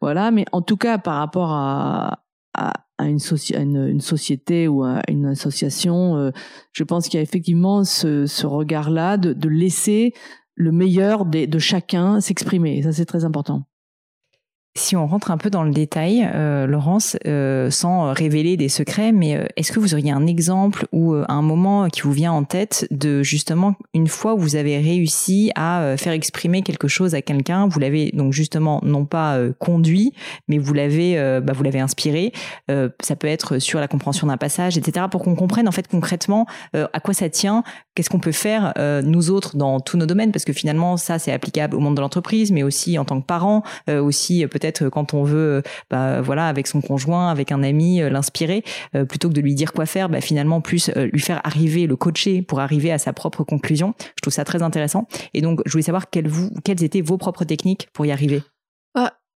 Voilà. 0.00 0.30
Mais 0.30 0.44
en 0.52 0.62
tout 0.62 0.76
cas, 0.76 0.98
par 0.98 1.16
rapport 1.16 1.50
à 1.52 2.18
à, 2.54 2.74
une, 3.08 3.18
société 3.18 4.68
ou 4.68 4.84
à 4.84 5.00
une 5.08 5.24
association, 5.24 6.30
je 6.72 6.84
pense 6.84 7.08
qu'il 7.08 7.16
y 7.16 7.20
a 7.20 7.22
effectivement 7.22 7.82
ce, 7.82 8.26
ce 8.26 8.46
regard-là 8.46 9.16
de 9.16 9.48
laisser 9.48 10.12
le 10.54 10.72
meilleur 10.72 11.24
de, 11.24 11.46
de 11.46 11.58
chacun 11.58 12.20
s'exprimer. 12.20 12.82
Ça, 12.82 12.92
c'est 12.92 13.06
très 13.06 13.24
important. 13.24 13.66
Si 14.74 14.96
on 14.96 15.06
rentre 15.06 15.30
un 15.30 15.36
peu 15.36 15.50
dans 15.50 15.64
le 15.64 15.70
détail, 15.70 16.26
euh, 16.34 16.66
Laurence, 16.66 17.18
euh, 17.26 17.70
sans 17.70 18.14
révéler 18.14 18.56
des 18.56 18.70
secrets, 18.70 19.12
mais 19.12 19.36
euh, 19.36 19.44
est-ce 19.58 19.70
que 19.70 19.78
vous 19.78 19.92
auriez 19.92 20.12
un 20.12 20.26
exemple 20.26 20.86
ou 20.92 21.12
un 21.12 21.42
moment 21.42 21.90
qui 21.90 22.00
vous 22.00 22.12
vient 22.12 22.32
en 22.32 22.44
tête 22.44 22.86
de 22.90 23.22
justement 23.22 23.74
une 23.92 24.06
fois 24.06 24.32
où 24.32 24.38
vous 24.38 24.56
avez 24.56 24.78
réussi 24.78 25.52
à 25.56 25.94
faire 25.98 26.14
exprimer 26.14 26.62
quelque 26.62 26.88
chose 26.88 27.14
à 27.14 27.20
quelqu'un, 27.20 27.66
vous 27.66 27.78
l'avez 27.80 28.12
donc 28.12 28.32
justement 28.32 28.80
non 28.82 29.04
pas 29.04 29.38
conduit, 29.58 30.14
mais 30.48 30.56
vous 30.56 30.72
l'avez 30.72 31.40
bah, 31.42 31.52
vous 31.52 31.62
l'avez 31.62 31.80
inspiré. 31.80 32.32
ça 32.68 33.16
peut 33.16 33.26
être 33.26 33.58
sur 33.58 33.78
la 33.80 33.88
compréhension 33.88 34.26
d'un 34.26 34.36
passage, 34.36 34.78
etc. 34.78 35.06
Pour 35.10 35.22
qu'on 35.22 35.34
comprenne 35.34 35.68
en 35.68 35.72
fait 35.72 35.88
concrètement 35.88 36.46
à 36.72 37.00
quoi 37.00 37.14
ça 37.14 37.28
tient, 37.28 37.62
qu'est-ce 37.94 38.10
qu'on 38.10 38.20
peut 38.20 38.32
faire 38.32 38.72
nous 39.04 39.30
autres 39.30 39.56
dans 39.56 39.80
tous 39.80 39.96
nos 39.96 40.06
domaines, 40.06 40.32
parce 40.32 40.44
que 40.44 40.52
finalement 40.52 40.96
ça 40.96 41.18
c'est 41.18 41.32
applicable 41.32 41.76
au 41.76 41.80
monde 41.80 41.96
de 41.96 42.00
l'entreprise, 42.00 42.50
mais 42.52 42.62
aussi 42.62 42.98
en 42.98 43.04
tant 43.04 43.20
que 43.20 43.26
parent, 43.26 43.62
aussi 43.88 44.46
peut 44.46 44.61
peut-être 44.62 44.88
quand 44.88 45.14
on 45.14 45.24
veut, 45.24 45.62
bah, 45.90 46.20
voilà, 46.20 46.46
avec 46.46 46.66
son 46.66 46.80
conjoint, 46.80 47.30
avec 47.30 47.52
un 47.52 47.62
ami, 47.62 48.00
euh, 48.00 48.10
l'inspirer, 48.10 48.62
euh, 48.94 49.04
plutôt 49.04 49.28
que 49.28 49.34
de 49.34 49.40
lui 49.40 49.54
dire 49.54 49.72
quoi 49.72 49.86
faire, 49.86 50.08
bah, 50.08 50.20
finalement 50.20 50.60
plus 50.60 50.90
euh, 50.96 51.08
lui 51.12 51.20
faire 51.20 51.40
arriver, 51.44 51.86
le 51.86 51.96
coacher 51.96 52.42
pour 52.42 52.60
arriver 52.60 52.92
à 52.92 52.98
sa 52.98 53.12
propre 53.12 53.44
conclusion. 53.44 53.94
Je 53.98 54.22
trouve 54.22 54.32
ça 54.32 54.44
très 54.44 54.62
intéressant. 54.62 55.06
Et 55.34 55.40
donc, 55.40 55.60
je 55.66 55.72
voulais 55.72 55.82
savoir 55.82 56.10
quelles, 56.10 56.28
vous, 56.28 56.50
quelles 56.64 56.82
étaient 56.84 57.00
vos 57.00 57.18
propres 57.18 57.44
techniques 57.44 57.88
pour 57.92 58.06
y 58.06 58.12
arriver. 58.12 58.42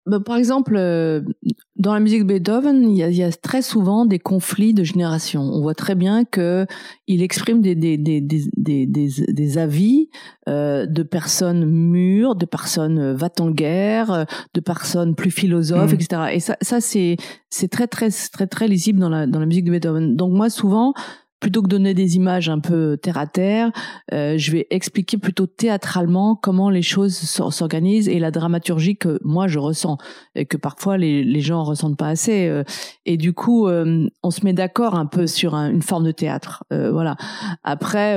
Ah, 0.07 0.11
bah, 0.11 0.21
par 0.21 0.37
exemple, 0.37 0.75
euh, 0.77 1.21
dans 1.77 1.93
la 1.93 2.01
musique 2.01 2.27
de 2.27 2.33
Beethoven, 2.35 2.91
il 2.91 2.97
y, 2.97 3.03
a, 3.03 3.09
il 3.09 3.17
y, 3.17 3.23
a, 3.23 3.33
très 3.33 3.61
souvent 3.61 4.07
des 4.07 4.19
conflits 4.19 4.73
de 4.73 4.85
génération. 4.85 5.43
On 5.43 5.61
voit 5.61 5.75
très 5.75 5.95
bien 5.95 6.25
que 6.25 6.67
il 7.07 7.23
exprime 7.23 7.61
des 7.61 7.75
des 7.75 7.99
des 7.99 8.21
des 8.21 8.47
des, 8.57 8.87
des 8.87 9.59
avis 9.59 10.09
euh, 10.49 10.87
de 10.87 11.03
personnes 11.03 11.65
mûres, 11.65 12.37
de 12.37 12.47
personnes 12.47 12.99
euh, 12.99 13.15
va 13.15 13.31
en 13.41 13.51
guerre, 13.51 14.27
de 14.55 14.61
personnes 14.61 15.15
plus 15.15 15.31
philosophes, 15.31 15.93
mmh. 15.93 15.95
etc. 15.95 16.23
Et 16.33 16.41
ça, 16.41 16.57
ça 16.61 16.81
c'est 16.81 17.17
c'est 17.51 17.69
très 17.69 17.87
très 17.87 18.11
très 18.11 18.47
très 18.47 18.69
lisible 18.69 19.01
dans 19.01 19.11
la 19.11 19.27
dans 19.27 19.41
la 19.41 19.47
musique 19.47 19.65
de 19.65 19.73
Beethoven. 19.73 20.17
Donc 20.17 20.33
moi, 20.33 20.51
souvent, 20.51 20.95
plutôt 21.41 21.63
que 21.63 21.69
donner 21.69 21.95
des 21.95 22.17
images 22.17 22.49
un 22.49 22.61
peu 22.61 22.97
terre 22.97 23.19
à 23.19 23.27
terre, 23.27 23.71
euh, 24.13 24.39
je 24.39 24.53
vais 24.53 24.67
expliquer 24.71 25.19
plutôt 25.19 25.47
théâtralement 25.47 26.35
comment 26.35 26.71
les 26.71 26.83
choses 26.83 27.15
s'organisent 27.15 28.09
et 28.09 28.19
la 28.19 28.31
dramaturgie 28.31 28.97
que 28.97 29.19
moi 29.23 29.47
je 29.47 29.59
ressens 29.59 29.99
et 30.35 30.47
que 30.47 30.57
parfois 30.57 30.97
les, 30.97 31.23
les 31.23 31.41
gens 31.41 31.63
ressentent 31.63 31.99
pas 31.99 32.09
assez. 32.09 32.47
Euh. 32.49 32.65
et 33.05 33.17
du 33.17 33.33
coup, 33.33 33.69
euh, 33.69 34.09
on 34.23 34.31
se 34.31 34.45
met 34.45 34.53
d'accord 34.53 34.95
un 34.95 35.07
peu 35.07 35.27
sur 35.27 35.55
une 35.55 35.83
forme 35.83 36.05
de 36.05 36.13
théâtre. 36.13 36.65
Euh, 36.73 36.91
voilà. 36.91 37.17
Après, 37.65 38.17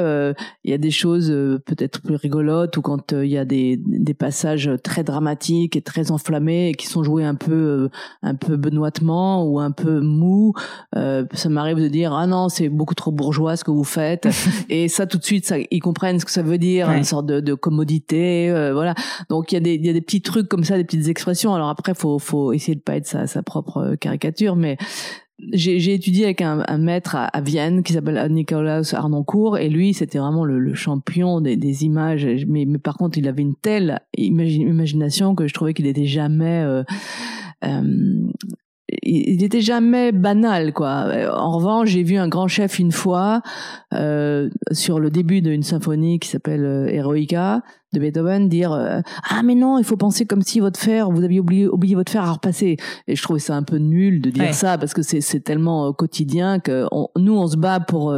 il 0.64 0.72
y 0.72 0.74
a 0.74 0.78
des 0.78 0.92
choses 0.92 1.30
peut-être 1.66 2.02
plus 2.02 2.16
rigolotes 2.16 2.78
ou 2.78 2.82
quand 2.82 3.12
il 3.12 3.30
y 3.30 3.38
a 3.38 3.46
des, 3.46 3.78
des 3.78 4.14
passages 4.14 4.70
très 4.84 5.04
dramatiques 5.04 5.76
et 5.76 5.82
très 5.82 6.12
enflammés 6.12 6.70
et 6.70 6.74
qui 6.74 6.88
sont 6.88 7.04
joués 7.04 7.26
un 7.26 7.36
peu 7.36 7.90
un 8.22 8.36
peu 8.36 8.58
benoîtement 8.58 9.46
ou 9.46 9.60
un 9.60 9.72
peu 9.72 10.00
mou. 10.00 10.54
ça 10.94 11.50
m'arrive 11.50 11.82
de 11.82 11.88
dire 11.88 12.14
ah 12.14 12.28
non 12.28 12.50
c'est 12.50 12.70
beaucoup 12.70 12.96
trop 12.96 13.09
bourgeois 13.12 13.56
ce 13.56 13.64
que 13.64 13.72
vous 13.72 13.84
faites. 13.84 14.28
Et 14.70 14.88
ça 14.88 15.06
tout 15.06 15.18
de 15.18 15.24
suite 15.24 15.46
ça, 15.46 15.56
ils 15.72 15.80
comprennent 15.80 16.20
ce 16.20 16.26
que 16.26 16.32
ça 16.32 16.44
veut 16.44 16.58
dire 16.58 16.90
une 16.92 17.04
sorte 17.04 17.26
de, 17.26 17.40
de 17.40 17.54
commodité 17.54 18.50
euh, 18.50 18.74
voilà. 18.74 18.96
Donc 19.30 19.52
il 19.52 19.56
y 19.56 19.58
a 19.58 19.62
des 19.62 19.76
il 19.76 19.86
y 19.86 19.90
a 19.90 19.94
des 19.94 20.02
petits 20.02 20.22
trucs 20.22 20.48
comme 20.48 20.64
ça 20.64 20.78
des 20.78 20.84
petites 20.84 21.08
expressions. 21.08 21.54
Alors 21.54 21.70
après 21.70 21.94
faut 21.94 22.20
faut 22.20 22.54
essayer 22.54 22.76
de 22.76 22.82
pas 22.82 22.96
être 22.96 23.08
sa, 23.08 23.28
sa 23.28 23.44
propre 23.44 23.96
caricature 23.96 24.56
mais 24.56 24.78
j'ai 25.54 25.94
étudié 25.94 26.26
avec 26.26 26.42
un, 26.42 26.64
un 26.68 26.78
maître 26.78 27.16
à, 27.16 27.42
Vienne 27.42 27.84
qui 27.84 27.94
s'appelle 27.94 28.32
Nicolas 28.32 28.82
Arnoncourt 28.94 29.58
et 29.58 29.70
lui 29.70 29.94
c'était 29.94 30.18
vraiment 30.18 30.44
le, 30.44 30.60
le 30.60 30.74
champion 30.74 31.42
des, 31.42 31.56
des, 31.56 31.86
images. 31.86 32.28
Mais, 32.48 32.66
mais 32.66 32.78
par 32.78 32.98
contre 32.98 33.18
il 33.18 33.28
avait 33.28 33.42
une 33.42 33.56
telle 33.56 34.02
imagination 34.18 35.36
que 35.36 35.48
je 35.48 35.54
trouvais 35.54 35.74
qu'il 35.74 35.88
était 35.88 36.06
jamais 36.06 36.62
euh, 36.62 36.84
euh, 37.64 38.28
il 39.04 39.38
n'était 39.38 39.62
jamais 39.62 40.12
banal 40.12 40.74
quoi. 40.74 41.08
En 41.34 41.52
revanche, 41.52 41.90
j'ai 41.90 42.04
vu 42.04 42.18
un 42.18 42.28
grand 42.28 42.48
chef 42.48 42.80
une 42.80 42.92
fois 42.92 43.42
euh, 43.94 44.50
sur 44.72 45.00
le 45.00 45.10
début 45.10 45.42
d'une 45.42 45.64
symphonie 45.64 46.20
qui 46.20 46.30
s'appelle 46.30 46.66
euh, 46.66 46.88
Eroica 46.88 47.62
de 47.94 48.00
Beethoven 48.00 48.50
dire 48.50 48.72
euh, 48.72 49.02
ah 49.30 49.42
mais 49.44 49.56
non 49.56 49.80
il 49.80 49.84
faut 49.84 49.98
penser 49.98 50.26
comme 50.26 50.42
si 50.42 50.60
votre 50.60 50.80
fer 50.80 51.10
vous 51.10 51.24
aviez 51.24 51.40
oublié 51.40 51.68
oublié 51.68 51.96
votre 51.96 52.12
fer 52.12 52.24
à 52.24 52.34
repasser. 52.34 52.78
Et 53.08 53.16
je 53.16 53.22
trouvais 53.22 53.40
ça 53.40 53.56
un 53.56 53.64
peu 53.64 53.78
nul 53.78 54.22
de 54.22 54.30
dire 54.30 54.54
ça 54.54 54.78
parce 54.78 54.94
que 54.94 55.02
c'est 55.02 55.22
c'est 55.22 55.40
tellement 55.40 55.88
euh, 55.88 55.92
quotidien 55.92 56.60
que 56.60 56.86
nous 57.18 57.38
on 57.38 57.48
se 57.48 57.58
bat 57.58 57.80
pour 57.80 58.14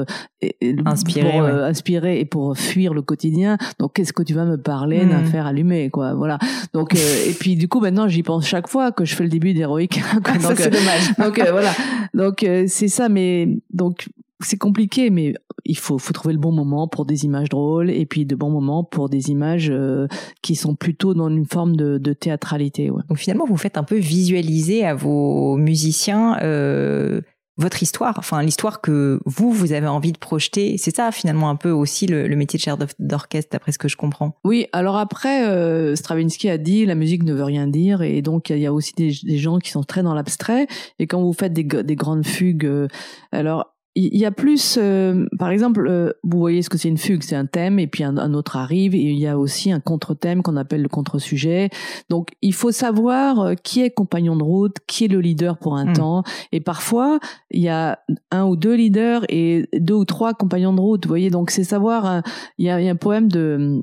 inspirer 0.86 1.32
pour, 1.32 1.46
inspirer 1.46 2.20
et 2.20 2.26
pour 2.26 2.58
fuir 2.58 2.94
le 2.94 3.02
quotidien. 3.02 3.58
Donc 3.80 3.94
qu'est-ce 3.94 4.14
que 4.14 4.24
tu 4.24 4.34
vas 4.34 4.46
me 4.46 4.58
parler 4.58 5.06
d'un 5.06 5.22
hmm. 5.22 5.28
fer 5.28 5.46
allumé 5.46 5.90
quoi 5.90 6.14
voilà. 6.14 6.38
Donc 6.74 6.96
et 6.96 7.34
puis 7.40 7.56
du 7.56 7.68
coup 7.68 7.80
maintenant 7.80 8.08
j'y 8.08 8.24
pense 8.24 8.46
chaque 8.46 8.68
fois 8.68 8.92
que 8.92 9.06
je 9.06 9.16
fais 9.16 9.24
le 9.24 9.30
début 9.30 9.54
d'héroïque 9.54 10.02
donc 10.16 10.58
c'est 10.58 10.70
dommage. 10.70 11.16
donc 11.18 11.40
voilà. 11.50 11.72
Donc 12.14 12.46
c'est 12.68 12.88
ça 12.88 13.10
mais 13.10 13.48
donc 13.74 14.08
c'est 14.44 14.58
compliqué, 14.58 15.10
mais 15.10 15.34
il 15.66 15.78
faut, 15.78 15.98
faut 15.98 16.14
trouver 16.14 16.34
le 16.34 16.40
bon 16.40 16.52
moment 16.52 16.88
pour 16.88 17.06
des 17.06 17.26
images 17.26 17.50
drôles 17.50 17.90
et 17.90 18.06
puis 18.06 18.26
de 18.26 18.36
bons 18.36 18.50
moments 18.50 18.84
pour 18.84 19.10
des 19.10 19.30
images 19.30 19.70
euh, 19.70 20.08
qui 20.42 20.56
sont 20.56 20.76
plutôt 20.76 21.14
dans 21.14 21.30
une 21.30 21.46
forme 21.46 21.76
de, 21.76 21.98
de 21.98 22.14
théâtralité. 22.14 22.90
Ouais. 22.90 23.04
Donc 23.10 23.18
finalement, 23.18 23.46
vous 23.46 23.58
faites 23.58 23.78
un 23.78 23.84
peu 23.84 23.98
visualiser 23.98 24.86
à 24.86 24.94
vos 24.94 25.58
musiciens 25.58 26.38
euh, 26.42 27.22
votre 27.58 27.84
histoire, 27.84 28.16
enfin 28.18 28.42
l'histoire 28.42 28.82
que 28.82 29.20
vous, 29.26 29.52
vous 29.52 29.74
avez 29.74 29.88
envie 29.88 30.12
de 30.12 30.18
projeter. 30.18 30.78
C'est 30.78 30.96
ça 30.96 31.12
finalement 31.12 31.50
un 31.50 31.56
peu 31.56 31.70
aussi 31.70 32.08
le, 32.08 32.28
le 32.28 32.36
métier 32.36 32.58
de 32.58 32.62
chef 32.64 32.76
d'orchestre, 33.00 33.50
d'après 33.52 33.72
ce 33.72 33.78
que 33.78 33.88
je 33.88 33.98
comprends. 33.98 34.36
Oui, 34.44 34.68
alors 34.74 34.98
après, 34.98 35.46
euh, 35.48 35.96
Stravinsky 35.96 36.50
a 36.50 36.58
dit 36.58 36.86
la 36.86 36.96
musique 36.96 37.24
ne 37.24 37.34
veut 37.34 37.44
rien 37.44 37.68
dire 37.68 38.02
et 38.02 38.22
donc 38.22 38.50
il 38.50 38.60
y 38.60 38.66
a 38.66 38.74
aussi 38.74 38.94
des, 38.96 39.14
des, 39.24 39.38
gens 39.38 39.60
qui 39.60 39.70
sont 39.70 39.84
très 39.84 40.02
dans 40.02 40.14
l'abstrait 40.14 40.68
et 41.00 41.08
quand 41.08 41.22
vous 41.22 41.34
faites 41.34 41.54
des, 41.54 41.64
des 41.64 41.96
grandes 41.96 42.26
fugues, 42.26 42.66
euh, 42.66 42.88
alors 43.32 43.71
il 43.94 44.18
y 44.18 44.26
a 44.26 44.32
plus, 44.32 44.78
euh, 44.78 45.26
par 45.38 45.50
exemple, 45.50 45.86
euh, 45.86 46.14
vous 46.24 46.38
voyez 46.38 46.62
ce 46.62 46.70
que 46.70 46.78
c'est 46.78 46.88
une 46.88 46.98
fugue, 46.98 47.24
c'est 47.24 47.36
un 47.36 47.46
thème 47.46 47.78
et 47.78 47.88
puis 47.88 48.06
un, 48.06 48.34
autre 48.34 48.56
arrive 48.56 48.96
et 48.96 49.00
il 49.00 49.20
y 49.20 49.28
a 49.28 49.38
aussi 49.38 49.70
un 49.70 49.82
contre-thème 49.82 50.44
qu'on 50.44 50.56
appelle 50.56 50.82
le 50.82 50.88
contre-sujet. 50.88 51.70
Donc 52.10 52.30
il 52.42 52.54
faut 52.54 52.72
savoir 52.72 53.42
euh, 53.42 53.54
qui 53.56 53.82
est 53.82 53.90
compagnon 53.90 54.38
de 54.38 54.44
route, 54.44 54.78
qui 54.88 55.06
est 55.06 55.08
le 55.10 55.20
leader 55.20 55.58
pour 55.58 55.76
un 55.76 55.88
hmm. 55.88 55.94
temps 55.94 56.24
et 56.54 56.62
parfois 56.62 57.20
il 57.50 57.62
y 57.62 57.68
a 57.68 58.00
un 58.32 58.46
ou 58.46 58.56
deux 58.56 58.76
leaders 58.76 59.26
et 59.28 59.68
deux 59.74 59.96
ou 59.96 60.06
trois 60.06 60.34
compagnons 60.34 60.74
de 60.74 60.80
route. 60.80 61.06
Vous 61.06 61.10
voyez, 61.10 61.30
donc 61.30 61.52
c'est 61.52 61.66
savoir. 61.66 62.24
Il 62.58 62.66
y, 62.66 62.70
a, 62.70 62.76
un 62.76 62.96
poème 62.96 63.28
de 63.28 63.82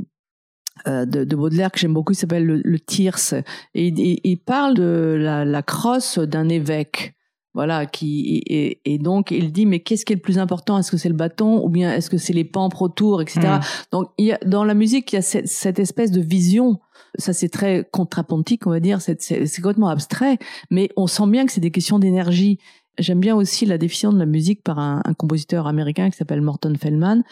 de, 0.86 1.24
de, 1.24 1.36
Baudelaire 1.36 1.70
que 1.70 1.78
j'aime 1.78 1.92
beaucoup, 1.92 2.12
il 2.12 2.16
s'appelle 2.16 2.46
le, 2.46 2.62
le 2.64 2.78
Tierce, 2.78 3.34
et 3.74 3.88
il, 3.88 4.36
parle 4.38 4.74
de 4.74 5.16
la, 5.18 5.44
la 5.44 5.62
crosse 5.62 6.18
d'un 6.18 6.48
évêque. 6.48 7.17
Voilà, 7.58 7.86
qui 7.86 8.40
et, 8.46 8.98
donc 8.98 9.32
il 9.32 9.50
dit 9.50 9.66
mais 9.66 9.80
qu'est-ce 9.80 10.04
qui 10.04 10.12
est 10.12 10.16
le 10.16 10.22
plus 10.22 10.38
important? 10.38 10.78
Est-ce 10.78 10.92
que 10.92 10.96
c'est 10.96 11.08
le 11.08 11.16
bâton 11.16 11.60
ou 11.64 11.68
bien 11.68 11.92
est-ce 11.92 12.08
que 12.08 12.16
c'est 12.16 12.32
les 12.32 12.44
pampres 12.44 12.82
autour, 12.82 13.20
etc. 13.20 13.40
Hmm. 13.40 13.60
Donc 13.90 14.10
il 14.16 14.26
y 14.26 14.32
a, 14.32 14.38
dans 14.46 14.62
la 14.62 14.74
musique 14.74 15.12
il 15.12 15.16
y 15.16 15.18
a 15.18 15.22
cette, 15.22 15.48
cette 15.48 15.80
espèce 15.80 16.12
de 16.12 16.20
vision. 16.20 16.78
Ça 17.18 17.32
c'est 17.32 17.48
très 17.48 17.84
contrapontique, 17.90 18.68
on 18.68 18.70
va 18.70 18.78
dire. 18.78 19.00
C'est, 19.00 19.20
c'est, 19.20 19.56
complètement 19.56 19.88
abstrait, 19.88 20.38
mais 20.70 20.88
on 20.96 21.08
sent 21.08 21.26
bien 21.26 21.46
que 21.46 21.50
c'est 21.50 21.60
des 21.60 21.72
questions 21.72 21.98
d'énergie. 21.98 22.60
J'aime 22.96 23.18
bien 23.18 23.34
aussi 23.34 23.66
la 23.66 23.76
définition 23.76 24.12
de 24.12 24.20
la 24.20 24.26
musique 24.26 24.62
par 24.62 24.78
un, 24.78 25.02
un 25.04 25.14
compositeur 25.14 25.66
américain 25.66 26.10
qui 26.10 26.16
s'appelle 26.16 26.42
Morton 26.42 26.74
Feldman, 26.80 27.24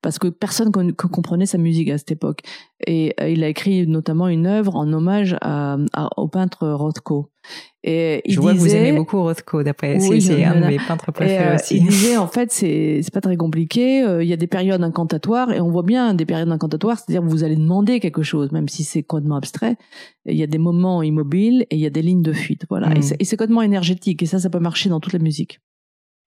parce 0.00 0.18
que 0.18 0.28
personne 0.28 0.72
ne 0.74 0.92
comprenait 0.92 1.44
sa 1.44 1.58
musique 1.58 1.90
à 1.90 1.98
cette 1.98 2.10
époque. 2.10 2.40
Et 2.86 3.14
euh, 3.20 3.28
il 3.28 3.44
a 3.44 3.48
écrit 3.48 3.86
notamment 3.86 4.28
une 4.28 4.46
œuvre 4.46 4.76
en 4.76 4.90
hommage 4.90 5.36
à, 5.42 5.76
au 6.16 6.28
peintre 6.28 6.68
Rothko. 6.68 7.33
Et 7.82 8.22
il 8.24 8.34
Je 8.34 8.40
vois 8.40 8.54
que 8.54 8.58
vous 8.58 8.74
aimez 8.74 8.92
beaucoup 8.92 9.22
Rothko, 9.22 9.62
d'après. 9.62 9.98
Oui, 10.00 10.22
c'est 10.22 10.42
un 10.44 10.60
de 10.60 10.66
mes 10.66 10.78
peintres 10.78 11.12
préférés 11.12 11.52
euh, 11.52 11.54
aussi. 11.56 11.76
Il 11.76 11.86
disait, 11.88 12.16
en 12.16 12.26
fait, 12.26 12.50
c'est 12.50 13.00
c'est 13.02 13.12
pas 13.12 13.20
très 13.20 13.36
compliqué. 13.36 14.02
Euh, 14.02 14.22
il 14.22 14.28
y 14.28 14.32
a 14.32 14.36
des 14.36 14.46
périodes 14.46 14.82
incantatoires 14.82 15.52
et 15.52 15.60
on 15.60 15.70
voit 15.70 15.82
bien 15.82 16.14
des 16.14 16.24
périodes 16.24 16.50
incantatoires, 16.50 16.98
c'est-à-dire 16.98 17.22
que 17.22 17.30
vous 17.30 17.44
allez 17.44 17.56
demander 17.56 18.00
quelque 18.00 18.22
chose, 18.22 18.52
même 18.52 18.68
si 18.68 18.84
c'est 18.84 19.02
complètement 19.02 19.36
abstrait. 19.36 19.76
Il 20.24 20.36
y 20.36 20.42
a 20.42 20.46
des 20.46 20.58
moments 20.58 21.02
immobiles 21.02 21.66
et 21.70 21.76
il 21.76 21.80
y 21.80 21.86
a 21.86 21.90
des 21.90 22.02
lignes 22.02 22.22
de 22.22 22.32
fuite. 22.32 22.64
Voilà. 22.70 22.90
Et 22.94 23.00
hmm. 23.00 23.02
c'est 23.02 23.36
complètement 23.36 23.62
énergétique 23.62 24.22
et 24.22 24.26
ça, 24.26 24.38
ça 24.38 24.48
peut 24.48 24.60
marcher 24.60 24.88
dans 24.88 25.00
toute 25.00 25.12
la 25.12 25.18
musique. 25.18 25.60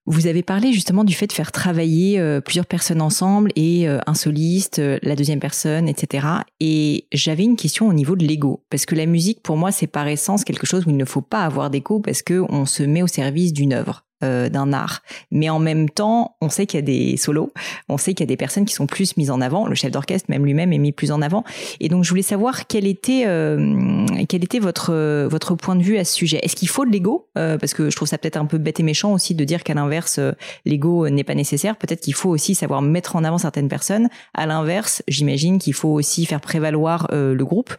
Vous 0.09 0.25
avez 0.25 0.41
parlé 0.41 0.71
justement 0.71 1.03
du 1.03 1.13
fait 1.13 1.27
de 1.27 1.33
faire 1.33 1.51
travailler 1.51 2.17
euh, 2.17 2.39
plusieurs 2.39 2.65
personnes 2.65 3.01
ensemble 3.01 3.51
et 3.57 3.89
euh, 3.89 3.99
un 4.07 4.13
soliste, 4.13 4.79
euh, 4.79 4.97
la 5.03 5.17
deuxième 5.17 5.41
personne, 5.41 5.89
etc. 5.89 6.25
Et 6.61 7.07
j'avais 7.11 7.43
une 7.43 7.57
question 7.57 7.89
au 7.89 7.93
niveau 7.93 8.15
de 8.15 8.25
l'ego, 8.25 8.63
parce 8.69 8.85
que 8.85 8.95
la 8.95 9.05
musique, 9.05 9.43
pour 9.43 9.57
moi, 9.57 9.73
c'est 9.73 9.85
par 9.85 10.07
essence 10.07 10.45
quelque 10.45 10.65
chose 10.65 10.85
où 10.87 10.91
il 10.91 10.95
ne 10.95 11.03
faut 11.03 11.19
pas 11.19 11.43
avoir 11.43 11.69
d'écho, 11.69 11.99
parce 11.99 12.21
que 12.21 12.41
on 12.47 12.65
se 12.65 12.83
met 12.83 13.03
au 13.03 13.07
service 13.07 13.51
d'une 13.51 13.73
œuvre. 13.73 14.06
Euh, 14.23 14.49
d'un 14.49 14.73
art. 14.73 15.03
Mais 15.29 15.47
en 15.47 15.59
même 15.59 15.91
temps, 15.91 16.37
on 16.41 16.49
sait 16.49 16.65
qu'il 16.65 16.79
y 16.79 16.81
a 16.81 16.85
des 16.85 17.17
solos, 17.17 17.51
on 17.87 17.99
sait 17.99 18.15
qu'il 18.15 18.21
y 18.21 18.27
a 18.27 18.33
des 18.33 18.35
personnes 18.35 18.65
qui 18.65 18.73
sont 18.73 18.87
plus 18.87 19.15
mises 19.15 19.29
en 19.29 19.41
avant. 19.41 19.67
Le 19.67 19.75
chef 19.75 19.91
d'orchestre, 19.91 20.31
même 20.31 20.43
lui-même, 20.43 20.73
est 20.73 20.79
mis 20.79 20.91
plus 20.91 21.11
en 21.11 21.21
avant. 21.21 21.43
Et 21.79 21.87
donc, 21.87 22.03
je 22.03 22.09
voulais 22.09 22.23
savoir 22.23 22.65
quel 22.65 22.87
était 22.87 23.25
euh, 23.27 24.07
quel 24.27 24.43
était 24.43 24.57
votre 24.57 25.27
votre 25.27 25.53
point 25.53 25.75
de 25.75 25.83
vue 25.83 25.99
à 25.99 26.03
ce 26.03 26.15
sujet. 26.15 26.39
Est-ce 26.41 26.55
qu'il 26.55 26.67
faut 26.67 26.83
de 26.83 26.89
l'ego? 26.89 27.29
Euh, 27.37 27.59
Parce 27.59 27.75
que 27.75 27.91
je 27.91 27.95
trouve 27.95 28.07
ça 28.07 28.17
peut-être 28.17 28.37
un 28.37 28.47
peu 28.47 28.57
bête 28.57 28.79
et 28.79 28.83
méchant 28.83 29.13
aussi 29.13 29.35
de 29.35 29.43
dire 29.43 29.63
qu'à 29.63 29.75
l'inverse, 29.75 30.19
l'ego 30.65 31.07
n'est 31.09 31.23
pas 31.23 31.35
nécessaire. 31.35 31.75
Peut-être 31.75 32.01
qu'il 32.01 32.15
faut 32.15 32.31
aussi 32.31 32.55
savoir 32.55 32.81
mettre 32.81 33.17
en 33.17 33.23
avant 33.23 33.37
certaines 33.37 33.69
personnes. 33.69 34.09
À 34.33 34.47
l'inverse, 34.47 35.03
j'imagine 35.07 35.59
qu'il 35.59 35.75
faut 35.75 35.89
aussi 35.89 36.25
faire 36.25 36.41
prévaloir 36.41 37.07
le 37.11 37.43
groupe 37.43 37.75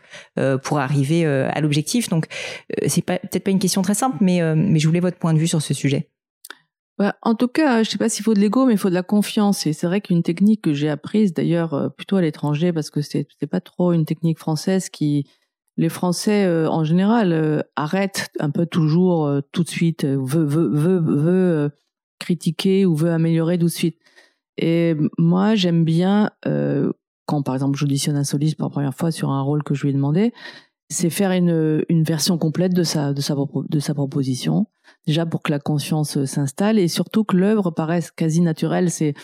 pour 0.62 0.78
arriver 0.78 1.26
à 1.26 1.60
l'objectif. 1.60 2.08
Donc, 2.10 2.26
c'est 2.86 3.02
pas 3.02 3.18
peut-être 3.18 3.42
pas 3.42 3.50
une 3.50 3.58
question 3.58 3.82
très 3.82 3.94
simple, 3.94 4.18
mais 4.20 4.40
mais 4.54 4.78
je 4.78 4.86
voulais 4.86 5.00
votre 5.00 5.18
point 5.18 5.34
de 5.34 5.40
vue 5.40 5.48
sur 5.48 5.62
ce 5.62 5.74
sujet. 5.74 6.08
Bah, 6.98 7.14
en 7.22 7.36
tout 7.36 7.46
cas, 7.46 7.84
je 7.84 7.90
sais 7.90 7.98
pas 7.98 8.08
s'il 8.08 8.24
faut 8.24 8.34
de 8.34 8.40
l'ego, 8.40 8.66
mais 8.66 8.72
il 8.72 8.78
faut 8.78 8.88
de 8.88 8.94
la 8.94 9.04
confiance. 9.04 9.66
Et 9.68 9.72
c'est 9.72 9.86
vrai 9.86 10.00
qu'une 10.00 10.24
technique 10.24 10.62
que 10.62 10.74
j'ai 10.74 10.88
apprise, 10.88 11.32
d'ailleurs, 11.32 11.72
euh, 11.74 11.88
plutôt 11.88 12.16
à 12.16 12.20
l'étranger, 12.20 12.72
parce 12.72 12.90
que 12.90 13.00
c'est 13.02 13.26
pas 13.48 13.60
trop 13.60 13.92
une 13.92 14.04
technique 14.04 14.38
française 14.38 14.88
qui, 14.88 15.24
les 15.76 15.88
Français 15.88 16.44
euh, 16.44 16.68
en 16.68 16.82
général 16.82 17.32
euh, 17.32 17.60
arrêtent 17.76 18.30
un 18.40 18.50
peu 18.50 18.66
toujours 18.66 19.30
tout 19.52 19.62
de 19.62 19.68
suite, 19.68 20.04
veut 20.04 20.44
veut 20.44 20.68
veut, 20.68 20.98
veut 20.98 21.70
critiquer 22.18 22.84
ou 22.84 22.96
veut 22.96 23.12
améliorer 23.12 23.58
tout 23.58 23.66
de 23.66 23.70
suite. 23.70 23.98
Et 24.56 24.96
moi, 25.18 25.54
j'aime 25.54 25.84
bien 25.84 26.30
quand, 27.26 27.42
par 27.42 27.54
exemple, 27.54 27.78
j'auditionne 27.78 28.16
un 28.16 28.24
soliste 28.24 28.56
pour 28.56 28.66
la 28.66 28.70
première 28.70 28.94
fois 28.94 29.12
sur 29.12 29.30
un 29.30 29.42
rôle 29.42 29.62
que 29.62 29.74
je 29.74 29.82
lui 29.82 29.90
ai 29.90 29.92
demandé, 29.92 30.32
c'est 30.88 31.10
faire 31.10 31.32
une, 31.32 31.84
une 31.88 32.02
version 32.02 32.38
complète 32.38 32.74
de 32.74 32.82
sa, 32.82 33.12
de 33.12 33.20
sa, 33.20 33.34
de 33.68 33.78
sa 33.78 33.94
proposition. 33.94 34.66
Déjà 35.06 35.26
pour 35.26 35.42
que 35.42 35.50
la 35.50 35.58
conscience 35.58 36.16
euh, 36.16 36.26
s'installe 36.26 36.78
et 36.78 36.88
surtout 36.88 37.24
que 37.24 37.36
l'œuvre 37.36 37.70
paraisse 37.70 38.10
quasi 38.10 38.40
naturelle. 38.40 38.90
C'est 38.90 39.14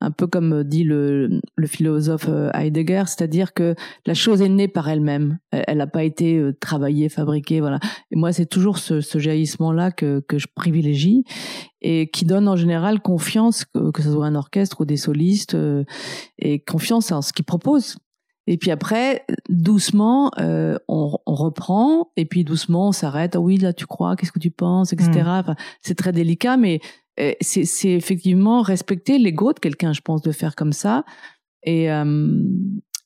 un 0.00 0.10
peu 0.10 0.26
comme 0.26 0.64
dit 0.64 0.84
le, 0.84 1.40
le 1.54 1.66
philosophe 1.66 2.26
euh, 2.28 2.50
Heidegger, 2.54 3.04
c'est-à-dire 3.06 3.52
que 3.52 3.74
la 4.06 4.14
chose 4.14 4.42
est 4.42 4.48
née 4.48 4.68
par 4.68 4.88
elle-même. 4.88 5.38
Elle 5.50 5.78
n'a 5.78 5.86
pas 5.86 6.02
été 6.02 6.38
euh, 6.38 6.56
travaillée, 6.58 7.08
fabriquée, 7.08 7.60
voilà. 7.60 7.78
Et 8.10 8.16
moi, 8.16 8.32
c'est 8.32 8.46
toujours 8.46 8.78
ce, 8.78 9.00
ce 9.00 9.18
jaillissement-là 9.18 9.92
que, 9.92 10.20
que 10.26 10.38
je 10.38 10.48
privilégie 10.54 11.24
et 11.82 12.10
qui 12.10 12.24
donne 12.24 12.48
en 12.48 12.56
général 12.56 13.00
confiance, 13.00 13.64
que, 13.64 13.90
que 13.90 14.02
ce 14.02 14.10
soit 14.10 14.26
un 14.26 14.34
orchestre 14.34 14.80
ou 14.80 14.84
des 14.86 14.96
solistes, 14.96 15.56
et 16.38 16.60
confiance 16.60 17.12
en 17.12 17.22
ce 17.22 17.32
qu'ils 17.32 17.44
proposent. 17.44 17.96
Et 18.46 18.56
puis 18.58 18.70
après, 18.70 19.24
doucement, 19.48 20.30
euh, 20.38 20.76
on, 20.88 21.16
on, 21.26 21.34
reprend, 21.34 22.10
et 22.16 22.24
puis 22.24 22.44
doucement, 22.44 22.88
on 22.88 22.92
s'arrête. 22.92 23.36
Ah 23.36 23.40
oui, 23.40 23.56
là, 23.56 23.72
tu 23.72 23.86
crois, 23.86 24.16
qu'est-ce 24.16 24.32
que 24.32 24.40
tu 24.40 24.50
penses, 24.50 24.92
etc. 24.92 25.10
Mm. 25.14 25.28
Enfin, 25.28 25.56
c'est 25.80 25.94
très 25.94 26.12
délicat, 26.12 26.56
mais 26.56 26.80
euh, 27.20 27.32
c'est 27.40 27.90
effectivement 27.90 28.62
respecter 28.62 29.18
l'ego 29.18 29.52
de 29.52 29.60
quelqu'un, 29.60 29.92
je 29.92 30.00
pense, 30.00 30.22
de 30.22 30.32
faire 30.32 30.56
comme 30.56 30.72
ça. 30.72 31.04
Et, 31.62 31.90
euh, 31.92 32.42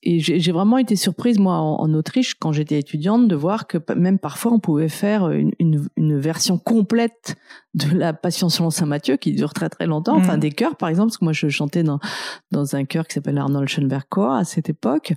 et 0.09 0.19
j'ai 0.21 0.51
vraiment 0.53 0.77
été 0.77 0.95
surprise 0.95 1.37
moi 1.37 1.57
en, 1.57 1.93
Autriche 1.93 2.35
quand 2.35 2.53
j'étais 2.53 2.79
étudiante 2.79 3.27
de 3.27 3.35
voir 3.35 3.67
que 3.67 3.77
même 3.93 4.19
parfois 4.19 4.53
on 4.53 4.59
pouvait 4.59 4.87
faire 4.87 5.29
une, 5.31 5.51
une, 5.59 5.85
une 5.97 6.17
version 6.17 6.57
complète 6.57 7.35
de 7.73 7.93
la 7.93 8.13
Passion 8.13 8.47
selon 8.47 8.69
saint 8.69 8.85
Matthieu 8.85 9.17
qui 9.17 9.33
dure 9.33 9.53
très 9.53 9.67
très 9.67 9.85
longtemps. 9.85 10.15
Enfin 10.15 10.37
mm. 10.37 10.39
des 10.39 10.51
chœurs 10.51 10.77
par 10.77 10.87
exemple 10.87 11.09
parce 11.09 11.17
que 11.17 11.25
moi 11.25 11.33
je 11.33 11.49
chantais 11.49 11.83
dans 11.83 11.99
dans 12.51 12.77
un 12.77 12.85
chœur 12.85 13.05
qui 13.05 13.15
s'appelle 13.15 13.37
Arnold 13.37 13.67
Schoenberg 13.67 14.05
Chor 14.09 14.31
à 14.31 14.45
cette 14.45 14.69
époque 14.69 15.11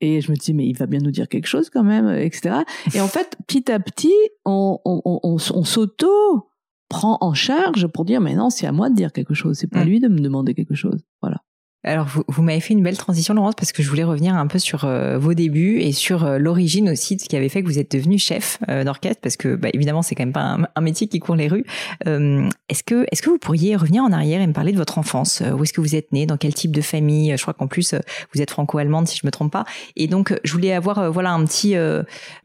et 0.00 0.22
je 0.22 0.30
me 0.30 0.36
dis 0.36 0.54
mais 0.54 0.66
il 0.66 0.78
va 0.78 0.86
bien 0.86 1.00
nous 1.00 1.10
dire 1.10 1.28
quelque 1.28 1.46
chose 1.46 1.68
quand 1.68 1.84
même 1.84 2.08
etc. 2.08 2.60
Et 2.94 3.02
en 3.02 3.08
fait 3.08 3.36
petit 3.46 3.70
à 3.70 3.80
petit 3.80 4.14
on 4.46 4.78
on, 4.86 5.02
on, 5.04 5.20
on, 5.24 5.34
on 5.34 5.64
s'auto 5.64 6.48
prend 6.88 7.18
en 7.20 7.34
charge 7.34 7.86
pour 7.86 8.06
dire 8.06 8.22
mais 8.22 8.34
non 8.34 8.48
c'est 8.48 8.66
à 8.66 8.72
moi 8.72 8.88
de 8.88 8.94
dire 8.94 9.12
quelque 9.12 9.34
chose 9.34 9.58
c'est 9.58 9.70
pas 9.70 9.84
mm. 9.84 9.88
lui 9.88 10.00
de 10.00 10.08
me 10.08 10.20
demander 10.20 10.54
quelque 10.54 10.74
chose 10.74 11.02
voilà 11.20 11.42
alors 11.84 12.06
vous, 12.06 12.22
vous 12.28 12.42
m'avez 12.42 12.60
fait 12.60 12.74
une 12.74 12.82
belle 12.82 12.96
transition 12.96 13.34
Laurence 13.34 13.54
parce 13.56 13.72
que 13.72 13.82
je 13.82 13.88
voulais 13.88 14.04
revenir 14.04 14.34
un 14.34 14.46
peu 14.46 14.58
sur 14.58 14.84
euh, 14.84 15.18
vos 15.18 15.34
débuts 15.34 15.80
et 15.80 15.92
sur 15.92 16.24
euh, 16.24 16.38
l'origine 16.38 16.88
aussi 16.90 17.16
de 17.16 17.20
ce 17.20 17.28
qui 17.28 17.36
avait 17.36 17.48
fait 17.48 17.62
que 17.62 17.66
vous 17.66 17.78
êtes 17.78 17.90
devenu 17.90 18.18
chef 18.18 18.58
euh, 18.68 18.84
d'orchestre 18.84 19.20
parce 19.20 19.36
que 19.36 19.56
bah, 19.56 19.68
évidemment 19.72 20.02
c'est 20.02 20.14
quand 20.14 20.22
même 20.22 20.32
pas 20.32 20.58
un, 20.74 20.80
métier 20.80 21.08
qui 21.08 21.18
court 21.18 21.36
les 21.36 21.48
rues. 21.48 21.64
est-ce 22.04 22.82
que 22.82 23.06
est-ce 23.10 23.22
que 23.22 23.30
vous 23.30 23.38
pourriez 23.38 23.76
revenir 23.76 24.02
en 24.02 24.12
arrière 24.12 24.40
et 24.40 24.46
me 24.46 24.52
parler 24.52 24.72
de 24.72 24.76
votre 24.76 24.98
enfance? 24.98 25.42
Où 25.56 25.62
est-ce 25.62 25.72
que 25.72 25.80
vous 25.80 25.94
êtes 25.94 26.12
né? 26.12 26.26
Dans 26.26 26.36
quel 26.36 26.54
type 26.54 26.72
de 26.72 26.80
famille? 26.80 27.36
Je 27.36 27.42
crois 27.42 27.54
qu'en 27.54 27.68
plus 27.68 27.94
vous 28.34 28.42
êtes 28.42 28.50
franco-allemande 28.50 29.06
si 29.06 29.16
je 29.16 29.24
me 29.24 29.30
trompe 29.30 29.52
pas. 29.52 29.64
Et 29.94 30.08
donc 30.08 30.34
je 30.42 30.52
voulais 30.52 30.72
avoir 30.72 31.12
voilà 31.12 31.30
un 31.30 31.44
petit 31.44 31.74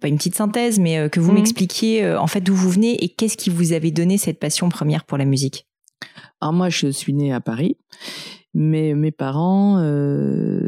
pas 0.02 0.08
une 0.08 0.18
petite 0.18 0.36
synthèse 0.36 0.78
mais 0.80 1.10
que 1.10 1.20
vous 1.20 1.32
mmh. 1.32 1.36
m'expliquiez 1.36 2.16
en 2.16 2.28
fait 2.28 2.42
d'où 2.42 2.56
vous 2.56 2.70
venez 2.70 3.04
et 3.04 3.10
qu'est-ce 3.10 3.38
qui 3.38 3.50
vous 3.50 3.74
avait 3.74 3.92
donné 3.92 4.18
cette 4.18 4.40
passion 4.40 4.70
première 4.70 5.04
pour 5.04 5.18
la 5.18 5.26
musique? 5.26 5.68
Alors 6.42 6.54
moi 6.54 6.70
je 6.70 6.92
suis 6.92 7.14
née 7.14 7.34
à 7.34 7.42
Paris 7.42 7.78
mais 8.60 8.96
mes 8.96 9.12
parents 9.12 9.78
euh, 9.78 10.66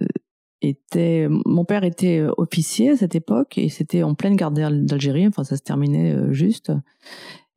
étaient. 0.62 1.28
Mon 1.28 1.66
père 1.66 1.84
était 1.84 2.20
euh, 2.20 2.32
officier 2.38 2.92
à 2.92 2.98
cette 2.98 3.16
époque 3.16 3.58
et 3.58 3.68
c'était 3.68 4.04
en 4.04 4.14
pleine 4.14 4.36
guerre 4.36 4.52
d'Algérie. 4.52 5.28
Enfin, 5.28 5.44
ça 5.44 5.58
se 5.58 5.64
terminait 5.64 6.14
euh, 6.14 6.32
juste. 6.32 6.72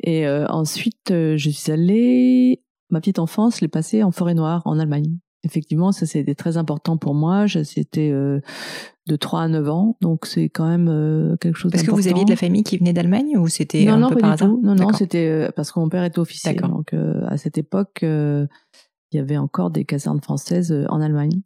Et 0.04 0.26
ensuite, 0.26 1.10
je 1.10 1.50
suis 1.50 1.70
allée. 1.70 2.62
Ma 2.90 2.98
petite 2.98 3.20
enfance, 3.20 3.60
l'ai 3.60 3.68
passée 3.68 4.02
en 4.02 4.10
forêt 4.10 4.34
noire 4.34 4.62
en 4.64 4.80
Allemagne. 4.80 5.18
Effectivement, 5.44 5.92
ça 5.92 6.06
c'était 6.06 6.34
très 6.34 6.56
important 6.56 6.96
pour 6.96 7.14
moi. 7.14 7.46
C'était 7.46 8.10
de 8.10 9.16
3 9.16 9.42
à 9.42 9.48
9 9.48 9.68
ans, 9.68 9.96
donc 10.00 10.26
c'est 10.26 10.48
quand 10.48 10.66
même 10.66 11.36
quelque 11.40 11.56
chose. 11.56 11.70
Parce 11.70 11.84
que 11.84 11.92
vous 11.92 12.08
aviez 12.08 12.24
de 12.24 12.30
la 12.30 12.36
famille 12.36 12.64
qui 12.64 12.78
venait 12.78 12.92
d'Allemagne 12.92 13.38
ou 13.38 13.46
c'était 13.46 13.86
un 13.86 13.98
non, 13.98 14.08
peu 14.08 14.16
pas 14.16 14.36
par 14.36 14.38
Tout. 14.38 14.60
Non, 14.64 14.74
non, 14.74 14.92
c'était 14.92 15.50
parce 15.54 15.70
que 15.70 15.78
mon 15.78 15.88
père 15.88 16.02
était 16.02 16.18
officier. 16.18 16.54
Donc 16.54 16.92
à 17.28 17.36
cette 17.36 17.58
époque, 17.58 18.04
il 19.12 19.16
y 19.16 19.20
avait 19.20 19.36
encore 19.36 19.70
des 19.70 19.84
casernes 19.84 20.20
françaises 20.20 20.72
euh, 20.72 20.84
en 20.88 21.00
Allemagne. 21.00 21.40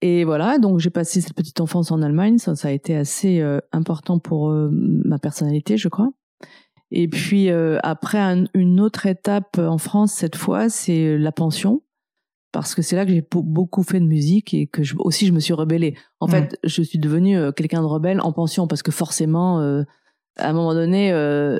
Et 0.00 0.24
voilà, 0.24 0.58
donc 0.58 0.80
j'ai 0.80 0.90
passé 0.90 1.20
cette 1.20 1.34
petite 1.34 1.60
enfance 1.60 1.90
en 1.90 2.02
Allemagne. 2.02 2.38
Ça, 2.38 2.54
ça 2.56 2.68
a 2.68 2.70
été 2.70 2.94
assez 2.94 3.40
euh, 3.40 3.60
important 3.72 4.18
pour 4.18 4.50
euh, 4.50 4.68
ma 4.70 5.18
personnalité, 5.18 5.76
je 5.76 5.88
crois. 5.88 6.10
Et 6.90 7.08
puis 7.08 7.50
après, 7.82 8.20
une 8.54 8.78
autre 8.78 9.06
étape 9.06 9.58
en 9.58 9.78
France, 9.78 10.12
cette 10.12 10.36
fois, 10.36 10.68
c'est 10.68 11.18
la 11.18 11.32
pension. 11.32 11.82
Parce 12.52 12.76
que 12.76 12.82
c'est 12.82 12.94
là 12.94 13.04
que 13.04 13.10
j'ai 13.10 13.26
beaucoup 13.32 13.82
fait 13.82 13.98
de 13.98 14.04
musique 14.04 14.54
et 14.54 14.68
que 14.68 14.84
je, 14.84 14.94
aussi 14.98 15.26
je 15.26 15.32
me 15.32 15.40
suis 15.40 15.54
rebellée. 15.54 15.96
En 16.20 16.28
fait, 16.28 16.56
je 16.62 16.82
suis 16.82 17.00
devenue 17.00 17.52
quelqu'un 17.54 17.80
de 17.80 17.86
rebelle 17.86 18.20
en 18.20 18.32
pension 18.32 18.68
parce 18.68 18.84
que 18.84 18.92
forcément, 18.92 19.58
à 19.58 20.50
un 20.50 20.52
moment 20.52 20.72
donné... 20.72 21.10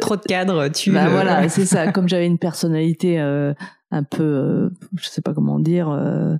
Trop 0.00 0.14
de 0.14 0.22
cadres, 0.22 0.68
tu... 0.68 0.92
Bah 0.92 1.08
voilà, 1.08 1.48
c'est 1.48 1.66
ça. 1.66 1.90
Comme 1.90 2.08
j'avais 2.08 2.26
une 2.26 2.38
personnalité 2.38 3.18
un 3.94 4.02
peu, 4.02 4.22
euh, 4.22 4.70
je 4.96 5.08
sais 5.08 5.22
pas 5.22 5.32
comment 5.32 5.60
dire, 5.60 5.88
euh, 5.88 6.36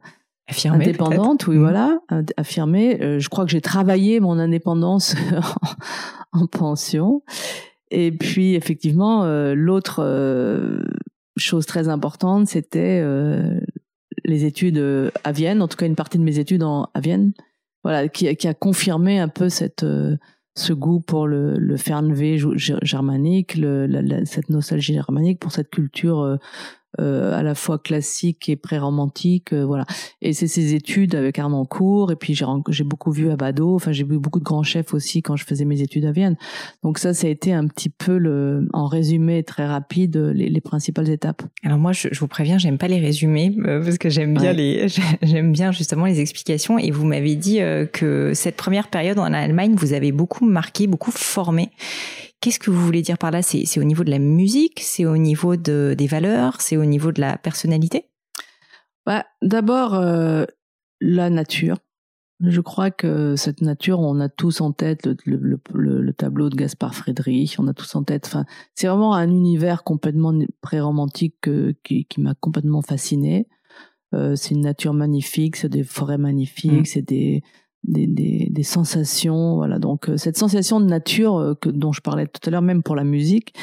indépendante, 0.64 1.46
oui, 1.46 1.56
mm. 1.56 1.60
voilà, 1.60 2.00
affirmée. 2.36 3.00
Euh, 3.00 3.18
je 3.18 3.28
crois 3.28 3.44
que 3.44 3.50
j'ai 3.50 3.60
travaillé 3.60 4.20
mon 4.20 4.38
indépendance 4.38 5.14
en, 6.32 6.46
pension. 6.46 7.22
Et 7.90 8.10
puis, 8.10 8.54
effectivement, 8.54 9.24
l'autre 9.54 10.02
chose 11.36 11.64
très 11.64 11.88
importante, 11.88 12.48
c'était 12.48 13.04
les 14.24 14.44
études 14.44 15.12
à 15.22 15.30
Vienne, 15.30 15.62
en 15.62 15.68
tout 15.68 15.76
cas 15.76 15.86
une 15.86 15.94
partie 15.94 16.18
de 16.18 16.24
mes 16.24 16.40
études 16.40 16.64
en, 16.64 16.88
à 16.92 17.00
Vienne, 17.00 17.32
voilà, 17.84 18.08
qui, 18.08 18.34
qui 18.34 18.48
a 18.48 18.54
confirmé 18.54 19.20
un 19.20 19.28
peu 19.28 19.48
cette 19.48 19.86
ce 20.56 20.72
goût 20.72 21.00
pour 21.00 21.28
le, 21.28 21.54
le 21.56 21.76
Fernweh 21.76 22.38
germanique, 22.56 23.56
le, 23.56 23.86
la, 23.86 24.24
cette 24.24 24.50
nostalgie 24.50 24.94
germanique, 24.94 25.38
pour 25.38 25.52
cette 25.52 25.70
culture 25.70 26.38
euh, 27.00 27.32
à 27.38 27.42
la 27.42 27.54
fois 27.54 27.78
classique 27.78 28.48
et 28.48 28.56
pré-romantique, 28.56 29.52
euh, 29.52 29.64
voilà. 29.64 29.84
Et 30.22 30.32
c'est 30.32 30.46
ces 30.46 30.74
études 30.74 31.14
avec 31.14 31.38
Arnoncourt, 31.38 32.12
et 32.12 32.16
puis 32.16 32.34
j'ai 32.34 32.44
j'ai 32.68 32.84
beaucoup 32.84 33.10
vu 33.10 33.30
Abado, 33.30 33.74
enfin 33.74 33.92
j'ai 33.92 34.04
vu 34.04 34.18
beaucoup 34.18 34.38
de 34.38 34.44
grands 34.44 34.62
chefs 34.62 34.94
aussi 34.94 35.22
quand 35.22 35.36
je 35.36 35.44
faisais 35.44 35.64
mes 35.64 35.80
études 35.80 36.04
à 36.04 36.12
Vienne. 36.12 36.36
Donc 36.82 36.98
ça, 36.98 37.14
ça 37.14 37.26
a 37.26 37.30
été 37.30 37.52
un 37.52 37.66
petit 37.66 37.88
peu 37.88 38.18
le, 38.18 38.68
en 38.72 38.86
résumé 38.86 39.42
très 39.42 39.66
rapide, 39.66 40.16
les, 40.16 40.48
les 40.48 40.60
principales 40.60 41.10
étapes. 41.10 41.42
Alors 41.64 41.78
moi, 41.78 41.92
je, 41.92 42.08
je 42.12 42.20
vous 42.20 42.28
préviens, 42.28 42.58
j'aime 42.58 42.78
pas 42.78 42.88
les 42.88 43.00
résumés 43.00 43.54
euh, 43.66 43.82
parce 43.82 43.98
que 43.98 44.08
j'aime 44.08 44.34
bien 44.34 44.52
les, 44.52 44.86
j'aime 45.22 45.52
bien 45.52 45.72
justement 45.72 46.06
les 46.06 46.20
explications. 46.20 46.78
Et 46.78 46.90
vous 46.90 47.06
m'avez 47.06 47.34
dit 47.34 47.60
que 47.92 48.32
cette 48.34 48.56
première 48.56 48.88
période 48.88 49.18
en 49.18 49.32
Allemagne 49.32 49.74
vous 49.76 49.92
avez 49.92 50.12
beaucoup 50.12 50.44
marqué, 50.44 50.86
beaucoup 50.86 51.10
formé. 51.10 51.70
Qu'est-ce 52.44 52.58
que 52.58 52.70
vous 52.70 52.84
voulez 52.84 53.00
dire 53.00 53.16
par 53.16 53.30
là? 53.30 53.40
C'est 53.40 53.80
au 53.80 53.84
niveau 53.84 54.04
de 54.04 54.10
la 54.10 54.18
musique, 54.18 54.80
c'est 54.82 55.06
au 55.06 55.16
niveau 55.16 55.56
de, 55.56 55.94
des 55.96 56.06
valeurs, 56.06 56.60
c'est 56.60 56.76
au 56.76 56.84
niveau 56.84 57.10
de 57.10 57.22
la 57.22 57.38
personnalité? 57.38 58.10
Bah, 59.06 59.24
D'abord, 59.40 59.94
euh, 59.94 60.44
la 61.00 61.30
nature. 61.30 61.78
Je 62.40 62.60
crois 62.60 62.90
que 62.90 63.34
cette 63.34 63.62
nature, 63.62 63.98
on 64.00 64.20
a 64.20 64.28
tous 64.28 64.60
en 64.60 64.72
tête 64.72 65.08
le, 65.24 65.58
le, 65.72 66.12
tableau 66.12 66.50
de 66.50 66.54
Gaspard 66.54 66.94
Friedrich, 66.94 67.56
on 67.58 67.66
a 67.66 67.72
tous 67.72 67.94
en 67.94 68.04
tête. 68.04 68.26
Enfin, 68.26 68.44
c'est 68.74 68.88
vraiment 68.88 69.14
un 69.14 69.30
univers 69.30 69.82
complètement 69.82 70.34
pré-romantique 70.60 71.48
qui, 71.82 72.04
qui 72.04 72.20
m'a 72.20 72.34
complètement 72.34 72.82
fasciné. 72.82 73.48
Euh, 74.12 74.36
c'est 74.36 74.54
une 74.54 74.60
nature 74.60 74.92
magnifique, 74.92 75.56
c'est 75.56 75.70
des 75.70 75.82
forêts 75.82 76.18
magnifiques, 76.18 76.72
mmh. 76.72 76.84
c'est 76.84 77.02
des, 77.08 77.42
des, 77.84 78.06
des, 78.06 78.48
des, 78.50 78.62
sensations. 78.62 79.56
Voilà, 79.56 79.78
donc 79.78 80.08
euh, 80.08 80.16
cette 80.16 80.36
sensation 80.36 80.80
de 80.80 80.86
nature 80.86 81.36
euh, 81.36 81.54
que, 81.54 81.68
dont 81.68 81.92
je 81.92 82.00
parlais 82.00 82.26
tout 82.26 82.40
à 82.46 82.50
l'heure, 82.50 82.62
même 82.62 82.82
pour 82.82 82.96
la 82.96 83.04
musique, 83.04 83.54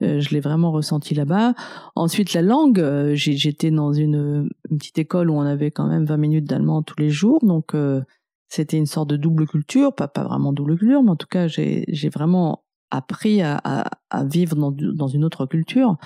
je 0.00 0.28
l'ai 0.30 0.38
vraiment 0.38 0.70
ressenti 0.70 1.14
là-bas. 1.14 1.54
Ensuite, 1.96 2.32
la 2.32 2.42
langue, 2.42 2.80
j'étais 3.14 3.72
dans 3.72 3.92
une, 3.92 4.48
une, 4.70 4.78
petite 4.78 4.98
école 4.98 5.28
où 5.28 5.34
on 5.34 5.40
avait 5.42 5.72
quand 5.72 5.88
même 5.88 6.04
20 6.04 6.16
minutes 6.18 6.44
d'allemand 6.44 6.82
tous 6.82 7.00
les 7.00 7.10
jours, 7.10 7.40
donc 7.42 7.74
c'était 8.48 8.78
une 8.78 8.86
sorte 8.86 9.10
de 9.10 9.16
double 9.16 9.48
culture, 9.48 9.92
pas, 9.92 10.06
pas 10.06 10.22
vraiment 10.22 10.52
double 10.52 10.78
culture, 10.78 11.02
mais 11.02 11.10
en 11.10 11.16
tout 11.16 11.26
cas, 11.26 11.48
j'ai 11.48 12.08
vraiment 12.14 12.62
appris 12.90 13.42
à, 13.42 13.60
à, 13.64 13.90
à 14.10 14.24
vivre 14.24 14.56
dans, 14.56 14.70
dans, 14.70 15.08
une 15.08 15.24
autre 15.24 15.46
culture. 15.46 15.96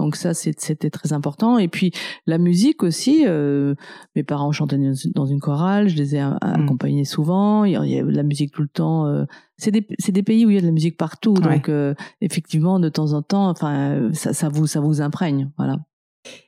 Donc 0.00 0.16
ça, 0.16 0.34
c'était 0.34 0.90
très 0.90 1.12
important. 1.12 1.58
Et 1.58 1.68
puis 1.68 1.92
la 2.26 2.38
musique 2.38 2.82
aussi. 2.82 3.24
Euh, 3.26 3.74
mes 4.16 4.22
parents 4.22 4.52
chantaient 4.52 4.78
dans 5.14 5.26
une 5.26 5.40
chorale, 5.40 5.88
je 5.88 5.96
les 5.96 6.16
ai 6.16 6.22
mmh. 6.22 6.38
accompagnés 6.40 7.04
souvent. 7.04 7.64
Il 7.64 7.72
y 7.72 7.98
a 7.98 8.02
la 8.02 8.22
musique 8.22 8.52
tout 8.52 8.62
le 8.62 8.68
temps. 8.68 9.06
Euh, 9.06 9.24
c'est 9.56 9.70
des, 9.70 9.86
des 10.08 10.22
pays 10.22 10.46
où 10.46 10.50
il 10.50 10.54
y 10.54 10.58
a 10.58 10.60
de 10.60 10.66
la 10.66 10.72
musique 10.72 10.96
partout. 10.96 11.34
Donc 11.34 11.68
euh, 11.68 11.94
effectivement, 12.20 12.80
de 12.80 12.88
temps 12.88 13.12
en 13.12 13.22
temps, 13.22 13.48
enfin, 13.48 14.10
ça, 14.12 14.32
ça 14.32 14.48
vous 14.48 14.66
ça 14.66 14.80
vous 14.80 15.02
imprègne. 15.02 15.50
Voilà. 15.58 15.76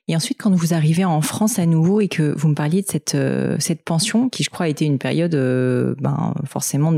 Et 0.08 0.16
ensuite, 0.16 0.38
quand 0.42 0.50
vous 0.50 0.74
arrivez 0.74 1.04
en 1.04 1.20
France 1.20 1.60
à 1.60 1.66
nouveau 1.66 2.00
et 2.00 2.08
que 2.08 2.36
vous 2.36 2.48
me 2.48 2.56
parliez 2.56 2.82
de 2.82 2.88
cette 2.88 3.14
euh, 3.14 3.56
cette 3.60 3.84
pension, 3.84 4.28
qui 4.28 4.42
je 4.42 4.50
crois 4.50 4.66
a 4.66 4.68
été 4.68 4.84
une 4.84 4.98
période, 4.98 5.36
euh, 5.36 5.94
ben 6.00 6.34
forcément 6.44 6.92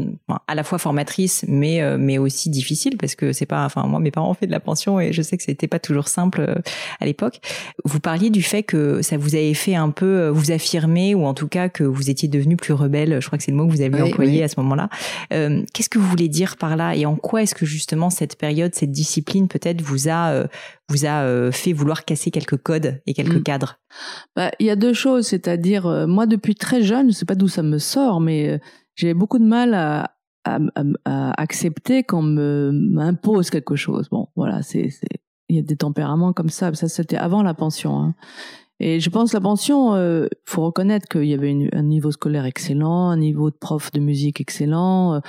à 0.48 0.54
la 0.54 0.64
fois 0.64 0.78
formatrice, 0.78 1.44
mais 1.46 1.82
euh, 1.82 1.98
mais 2.00 2.16
aussi 2.16 2.48
difficile 2.48 2.96
parce 2.96 3.14
que 3.14 3.34
c'est 3.34 3.44
pas, 3.44 3.62
enfin 3.66 3.86
moi 3.86 4.00
mes 4.00 4.10
parents 4.10 4.30
ont 4.30 4.34
fait 4.34 4.46
de 4.46 4.52
la 4.52 4.60
pension 4.60 5.00
et 5.00 5.12
je 5.12 5.20
sais 5.20 5.36
que 5.36 5.42
c'était 5.42 5.68
pas 5.68 5.78
toujours 5.78 6.08
simple 6.08 6.62
à 6.98 7.04
l'époque. 7.04 7.40
Vous 7.84 8.00
parliez 8.00 8.30
du 8.30 8.42
fait 8.42 8.62
que 8.62 9.02
ça 9.02 9.18
vous 9.18 9.34
avait 9.34 9.52
fait 9.52 9.74
un 9.74 9.90
peu 9.90 10.28
vous 10.28 10.50
affirmer 10.50 11.14
ou 11.14 11.26
en 11.26 11.34
tout 11.34 11.48
cas 11.48 11.68
que 11.68 11.84
vous 11.84 12.08
étiez 12.08 12.28
devenu 12.28 12.56
plus 12.56 12.72
rebelle. 12.72 13.20
Je 13.20 13.26
crois 13.26 13.36
que 13.36 13.44
c'est 13.44 13.50
le 13.50 13.58
mot 13.58 13.66
que 13.66 13.72
vous 13.72 13.82
avez 13.82 14.00
employé 14.00 14.42
à 14.42 14.48
ce 14.48 14.58
moment-là. 14.60 14.88
Qu'est-ce 15.28 15.90
que 15.90 15.98
vous 15.98 16.08
voulez 16.08 16.28
dire 16.28 16.56
par 16.56 16.74
là? 16.74 16.96
Et 16.96 17.04
en 17.04 17.16
quoi 17.16 17.42
est-ce 17.42 17.54
que 17.54 17.66
justement 17.66 18.08
cette 18.08 18.36
période, 18.36 18.74
cette 18.74 18.92
discipline 18.92 19.46
peut-être 19.46 19.82
vous 19.82 20.08
a 20.08 20.44
vous 20.88 21.04
a 21.04 21.52
fait 21.52 21.74
vouloir 21.74 22.06
casser 22.06 22.30
quelques 22.30 22.56
codes? 22.56 22.93
Et 23.06 23.14
quelques 23.14 23.36
mm. 23.36 23.42
cadres 23.42 23.78
bah, 24.36 24.50
Il 24.60 24.66
y 24.66 24.70
a 24.70 24.76
deux 24.76 24.92
choses, 24.92 25.26
c'est-à-dire, 25.26 25.86
euh, 25.86 26.06
moi, 26.06 26.26
depuis 26.26 26.54
très 26.54 26.82
jeune, 26.82 27.10
je 27.10 27.14
sais 27.14 27.24
pas 27.24 27.34
d'où 27.34 27.48
ça 27.48 27.62
me 27.62 27.78
sort, 27.78 28.20
mais 28.20 28.48
euh, 28.48 28.58
j'ai 28.94 29.14
beaucoup 29.14 29.38
de 29.38 29.44
mal 29.44 29.74
à, 29.74 30.14
à, 30.44 30.58
à, 31.04 31.40
accepter 31.40 32.02
qu'on 32.02 32.22
me 32.22 32.70
m'impose 32.72 33.50
quelque 33.50 33.76
chose. 33.76 34.08
Bon, 34.10 34.28
voilà, 34.36 34.62
c'est 34.62 34.90
il 35.48 35.56
y 35.56 35.58
a 35.58 35.62
des 35.62 35.76
tempéraments 35.76 36.32
comme 36.32 36.48
ça. 36.48 36.72
Ça, 36.74 36.88
c'était 36.88 37.16
avant 37.16 37.42
la 37.42 37.54
pension. 37.54 37.98
Hein. 37.98 38.14
Et 38.80 38.98
je 38.98 39.08
pense 39.08 39.32
la 39.32 39.40
pension, 39.40 39.94
euh, 39.94 40.26
faut 40.44 40.64
reconnaître 40.64 41.06
qu'il 41.08 41.26
y 41.26 41.34
avait 41.34 41.68
un 41.72 41.82
niveau 41.82 42.10
scolaire 42.10 42.44
excellent, 42.44 43.10
un 43.10 43.16
niveau 43.16 43.50
de 43.50 43.56
prof 43.56 43.92
de 43.92 44.00
musique 44.00 44.40
excellent. 44.40 45.14
Euh, 45.14 45.20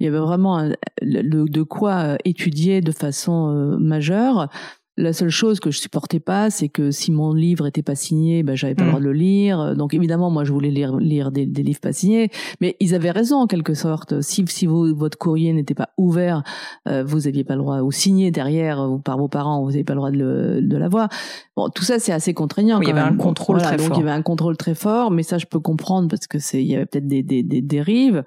il 0.00 0.04
y 0.04 0.08
avait 0.08 0.18
vraiment 0.18 0.70
de, 1.02 1.62
quoi 1.62 2.16
étudier 2.24 2.80
de 2.80 2.92
façon 2.92 3.76
majeure. 3.78 4.48
La 4.96 5.12
seule 5.12 5.30
chose 5.30 5.58
que 5.58 5.72
je 5.72 5.80
supportais 5.80 6.20
pas, 6.20 6.50
c'est 6.50 6.68
que 6.68 6.92
si 6.92 7.10
mon 7.10 7.32
livre 7.32 7.66
était 7.66 7.82
pas 7.82 7.96
signé, 7.96 8.44
ben 8.44 8.54
j'avais 8.54 8.76
pas 8.76 8.84
le 8.84 8.90
droit 8.90 9.00
mm. 9.00 9.02
de 9.02 9.08
le 9.08 9.12
lire. 9.12 9.76
Donc 9.76 9.92
évidemment, 9.92 10.30
moi, 10.30 10.44
je 10.44 10.52
voulais 10.52 10.70
lire, 10.70 10.96
lire 10.98 11.32
des, 11.32 11.46
des, 11.46 11.64
livres 11.64 11.80
pas 11.80 11.92
signés. 11.92 12.30
Mais 12.60 12.76
ils 12.78 12.94
avaient 12.94 13.10
raison 13.10 13.38
en 13.38 13.46
quelque 13.48 13.74
sorte. 13.74 14.20
Si, 14.20 14.44
si 14.46 14.66
vous, 14.66 14.94
votre 14.94 15.18
courrier 15.18 15.52
n'était 15.52 15.74
pas 15.74 15.90
ouvert, 15.96 16.44
euh, 16.86 17.02
vous 17.04 17.26
aviez 17.26 17.42
pas 17.42 17.56
le 17.56 17.62
droit 17.62 17.80
ou 17.80 17.90
signé 17.90 18.30
derrière 18.30 18.78
ou 18.80 18.98
par 18.98 19.18
vos 19.18 19.26
parents, 19.26 19.64
vous 19.64 19.72
n'avez 19.72 19.82
pas 19.82 19.94
le 19.94 19.98
droit 19.98 20.10
de, 20.12 20.18
le, 20.18 20.62
de 20.62 20.76
l'avoir. 20.76 21.08
Bon, 21.56 21.68
tout 21.70 21.82
ça, 21.82 21.98
c'est 21.98 22.12
assez 22.12 22.32
contraignant. 22.32 22.80
il 22.80 22.88
y 22.88 22.92
avait 22.92 23.00
un 23.00 23.16
contrôle 23.16 23.58
très 23.58 23.76
fort. 23.78 23.88
Donc 23.88 23.96
il 23.96 24.00
y 24.00 24.02
avait 24.02 24.16
un 24.16 24.22
contrôle 24.22 24.56
très 24.56 24.76
fort, 24.76 25.10
mais 25.10 25.24
ça, 25.24 25.38
je 25.38 25.46
peux 25.46 25.60
comprendre 25.60 26.08
parce 26.08 26.28
que 26.28 26.38
c'est, 26.38 26.62
il 26.62 26.70
y 26.70 26.76
avait 26.76 26.86
peut-être 26.86 27.08
des, 27.08 27.24
des, 27.24 27.42
des 27.42 27.62
dérives. 27.62 28.22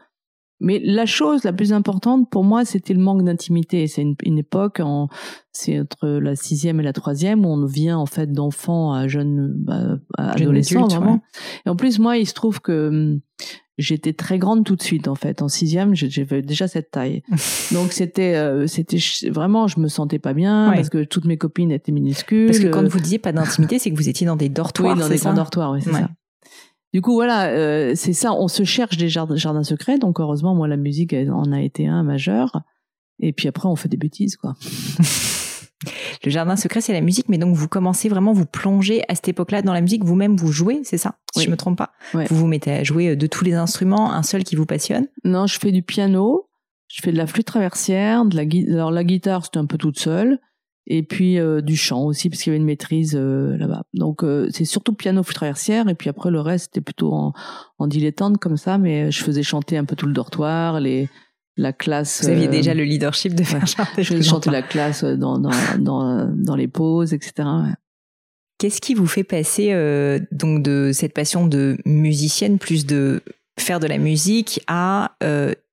Mais 0.59 0.81
la 0.83 1.05
chose 1.05 1.43
la 1.43 1.53
plus 1.53 1.71
importante 1.71 2.29
pour 2.29 2.43
moi, 2.43 2.65
c'était 2.65 2.93
le 2.93 2.99
manque 2.99 3.23
d'intimité. 3.23 3.87
C'est 3.87 4.01
une, 4.01 4.15
une, 4.23 4.39
époque, 4.39 4.81
c'est 5.51 5.79
entre 5.79 6.07
la 6.07 6.35
sixième 6.35 6.79
et 6.79 6.83
la 6.83 6.93
troisième, 6.93 7.45
où 7.45 7.49
on 7.49 7.65
vient 7.65 7.97
en 7.97 8.05
fait 8.07 8.31
d'enfants 8.31 8.93
à 8.93 9.07
jeunes, 9.07 9.53
bah, 9.55 9.97
à 10.17 10.31
adolescents 10.31 10.87
vraiment. 10.87 11.21
Et 11.65 11.69
en 11.69 11.75
plus, 11.75 11.99
moi, 11.99 12.17
il 12.17 12.25
se 12.25 12.33
trouve 12.33 12.59
que 12.59 12.87
hum, 12.87 13.19
j'étais 13.77 14.13
très 14.13 14.39
grande 14.39 14.65
tout 14.65 14.75
de 14.75 14.81
suite 14.81 15.07
en 15.07 15.15
fait. 15.15 15.41
En 15.41 15.47
sixième, 15.47 15.95
j'avais 15.95 16.41
déjà 16.41 16.67
cette 16.67 16.91
taille. 16.91 17.21
Donc 17.71 17.93
c'était, 17.93 18.35
euh, 18.35 18.67
c'était 18.67 18.99
vraiment, 19.29 19.67
je 19.67 19.79
me 19.79 19.87
sentais 19.87 20.19
pas 20.19 20.33
bien 20.33 20.71
parce 20.73 20.89
que 20.89 21.03
toutes 21.03 21.25
mes 21.25 21.37
copines 21.37 21.71
étaient 21.71 21.91
minuscules. 21.91 22.47
Parce 22.47 22.59
que 22.59 22.67
quand 22.67 22.87
vous 22.87 22.99
disiez 22.99 23.19
pas 23.19 23.31
d'intimité, 23.31 23.79
c'est 23.79 23.91
que 23.91 23.95
vous 23.95 24.09
étiez 24.09 24.25
dans 24.25 24.35
des 24.35 24.49
dortoirs. 24.49 24.95
Oui, 24.95 25.01
dans 25.01 25.09
des 25.09 25.17
grands 25.17 25.33
dortoirs, 25.33 25.71
oui, 25.71 25.81
c'est 25.83 25.91
ça. 25.91 26.09
Du 26.93 27.01
coup, 27.01 27.13
voilà, 27.13 27.49
euh, 27.49 27.93
c'est 27.95 28.13
ça. 28.13 28.33
On 28.33 28.47
se 28.47 28.63
cherche 28.63 28.97
des 28.97 29.09
jardins, 29.09 29.35
jardins 29.35 29.63
secrets. 29.63 29.97
Donc, 29.97 30.19
heureusement, 30.19 30.55
moi, 30.55 30.67
la 30.67 30.77
musique 30.77 31.13
en 31.13 31.51
a 31.51 31.61
été 31.61 31.87
un 31.87 32.03
majeur. 32.03 32.61
Et 33.19 33.33
puis 33.33 33.47
après, 33.47 33.67
on 33.67 33.75
fait 33.75 33.89
des 33.89 33.97
bêtises, 33.97 34.37
quoi. 34.37 34.53
Le 36.23 36.31
jardin 36.31 36.55
secret, 36.55 36.81
c'est 36.81 36.93
la 36.93 37.01
musique, 37.01 37.29
mais 37.29 37.37
donc 37.37 37.55
vous 37.55 37.67
commencez 37.67 38.09
vraiment, 38.09 38.33
vous 38.33 38.47
plongez 38.47 39.03
à 39.07 39.15
cette 39.15 39.27
époque-là 39.27 39.61
dans 39.61 39.73
la 39.73 39.81
musique, 39.81 40.03
vous-même 40.03 40.35
vous 40.35 40.51
jouez, 40.51 40.81
c'est 40.83 40.97
ça 40.97 41.19
Si 41.35 41.43
je 41.43 41.51
me 41.51 41.55
trompe 41.55 41.77
pas? 41.77 41.91
Vous 42.13 42.35
vous 42.35 42.47
mettez 42.47 42.71
à 42.71 42.83
jouer 42.83 43.15
de 43.15 43.27
tous 43.27 43.45
les 43.45 43.53
instruments, 43.53 44.11
un 44.11 44.23
seul 44.23 44.43
qui 44.43 44.55
vous 44.55 44.65
passionne? 44.65 45.07
Non, 45.23 45.45
je 45.45 45.59
fais 45.59 45.71
du 45.71 45.83
piano, 45.83 46.49
je 46.87 47.01
fais 47.03 47.11
de 47.11 47.17
la 47.17 47.27
flûte 47.27 47.45
traversière, 47.45 48.25
de 48.25 48.35
la, 48.35 48.73
alors 48.73 48.89
la 48.89 49.03
guitare, 49.03 49.45
c'était 49.45 49.59
un 49.59 49.67
peu 49.67 49.77
toute 49.77 49.99
seule 49.99 50.39
et 50.87 51.03
puis 51.03 51.37
euh, 51.37 51.61
du 51.61 51.75
chant 51.75 52.03
aussi 52.05 52.29
parce 52.29 52.41
qu'il 52.41 52.51
y 52.51 52.53
avait 52.53 52.59
une 52.59 52.65
maîtrise 52.65 53.15
euh, 53.15 53.57
là-bas. 53.57 53.83
Donc 53.93 54.23
euh, 54.23 54.47
c'est 54.51 54.65
surtout 54.65 54.93
piano 54.93 55.21
flûte 55.21 55.35
traversière 55.35 55.89
et 55.89 55.95
puis 55.95 56.09
après 56.09 56.31
le 56.31 56.39
reste 56.39 56.65
c'était 56.65 56.81
plutôt 56.81 57.13
en, 57.13 57.33
en 57.77 57.87
dilettante 57.87 58.37
comme 58.37 58.57
ça 58.57 58.77
mais 58.77 59.11
je 59.11 59.23
faisais 59.23 59.43
chanter 59.43 59.77
un 59.77 59.85
peu 59.85 59.95
tout 59.95 60.07
le 60.07 60.13
dortoir, 60.13 60.79
les 60.79 61.09
la 61.59 61.73
classe 61.73 62.23
Vous 62.23 62.29
aviez 62.29 62.47
déjà 62.47 62.73
le 62.73 62.83
leadership 62.83 63.33
de 63.33 63.43
faire 63.43 63.65
chanter 63.67 64.03
Je 64.03 64.13
faisais 64.13 64.29
chanter 64.29 64.49
la 64.49 64.61
classe 64.61 65.03
dans 65.03 65.39
dans 65.39 65.51
dans, 65.79 66.27
dans 66.33 66.55
les 66.55 66.67
pauses 66.67 67.13
etc. 67.13 67.49
Qu'est-ce 68.59 68.79
qui 68.79 68.93
vous 68.93 69.07
fait 69.07 69.23
passer 69.23 69.73
donc 70.31 70.63
de 70.63 70.91
cette 70.93 71.13
passion 71.13 71.47
de 71.47 71.77
musicienne 71.85 72.59
plus 72.59 72.85
de 72.85 73.21
faire 73.59 73.79
de 73.79 73.87
la 73.87 73.97
musique 73.97 74.61
à 74.67 75.15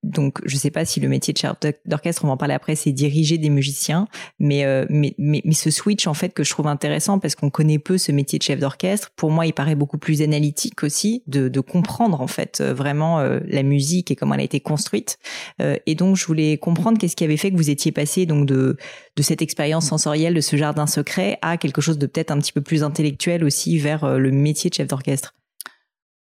donc 0.04 0.38
je 0.44 0.56
sais 0.56 0.70
pas 0.70 0.84
si 0.84 1.00
le 1.00 1.08
métier 1.08 1.32
de 1.32 1.38
chef 1.38 1.52
d'orchestre 1.86 2.24
on 2.24 2.28
va 2.28 2.34
en 2.34 2.36
parler 2.36 2.54
après 2.54 2.76
c'est 2.76 2.92
diriger 2.92 3.38
des 3.38 3.50
musiciens 3.50 4.06
mais, 4.38 4.64
euh, 4.64 4.86
mais, 4.88 5.14
mais 5.18 5.42
mais 5.44 5.54
ce 5.54 5.70
switch 5.70 6.06
en 6.06 6.14
fait 6.14 6.30
que 6.30 6.44
je 6.44 6.50
trouve 6.50 6.66
intéressant 6.66 7.18
parce 7.18 7.34
qu'on 7.34 7.50
connaît 7.50 7.78
peu 7.78 7.98
ce 7.98 8.12
métier 8.12 8.38
de 8.38 8.44
chef 8.44 8.60
d'orchestre 8.60 9.10
pour 9.16 9.30
moi 9.30 9.46
il 9.46 9.52
paraît 9.52 9.74
beaucoup 9.74 9.98
plus 9.98 10.22
analytique 10.22 10.82
aussi 10.82 11.22
de, 11.26 11.48
de 11.48 11.60
comprendre 11.60 12.20
en 12.20 12.26
fait 12.26 12.60
euh, 12.60 12.74
vraiment 12.74 13.20
euh, 13.20 13.40
la 13.46 13.62
musique 13.62 14.10
et 14.10 14.16
comment 14.16 14.34
elle 14.34 14.40
a 14.40 14.44
été 14.44 14.60
construite. 14.60 15.18
Euh, 15.60 15.76
et 15.86 15.94
donc 15.94 16.16
je 16.16 16.26
voulais 16.26 16.58
comprendre 16.58 16.98
qu'est-ce 16.98 17.16
qui 17.16 17.24
avait 17.24 17.36
fait 17.36 17.50
que 17.50 17.56
vous 17.56 17.70
étiez 17.70 17.92
passé 17.92 18.26
donc 18.26 18.46
de 18.46 18.76
de 19.16 19.22
cette 19.22 19.42
expérience 19.42 19.86
sensorielle 19.86 20.34
de 20.34 20.40
ce 20.40 20.56
jardin 20.56 20.86
secret 20.86 21.38
à 21.42 21.56
quelque 21.56 21.80
chose 21.80 21.98
de 21.98 22.06
peut-être 22.06 22.30
un 22.30 22.38
petit 22.38 22.52
peu 22.52 22.60
plus 22.60 22.82
intellectuel 22.82 23.44
aussi 23.44 23.78
vers 23.78 24.18
le 24.18 24.30
métier 24.30 24.70
de 24.70 24.74
chef 24.74 24.88
d'orchestre? 24.88 25.34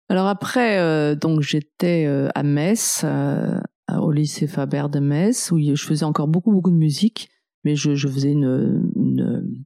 Alors 0.09 0.25
après, 0.25 0.79
euh, 0.79 1.13
donc 1.13 1.41
j'étais 1.41 2.05
euh, 2.07 2.29
à 2.33 2.41
Metz, 2.41 3.01
euh, 3.03 3.59
au 4.01 4.11
lycée 4.11 4.47
Faber 4.47 4.85
de 4.91 4.99
Metz, 4.99 5.51
où 5.51 5.59
je 5.59 5.83
faisais 5.83 6.05
encore 6.05 6.27
beaucoup 6.27 6.51
beaucoup 6.51 6.71
de 6.71 6.75
musique, 6.75 7.29
mais 7.63 7.75
je, 7.75 7.95
je 7.95 8.07
faisais 8.07 8.31
une, 8.31 8.91
une, 8.95 9.63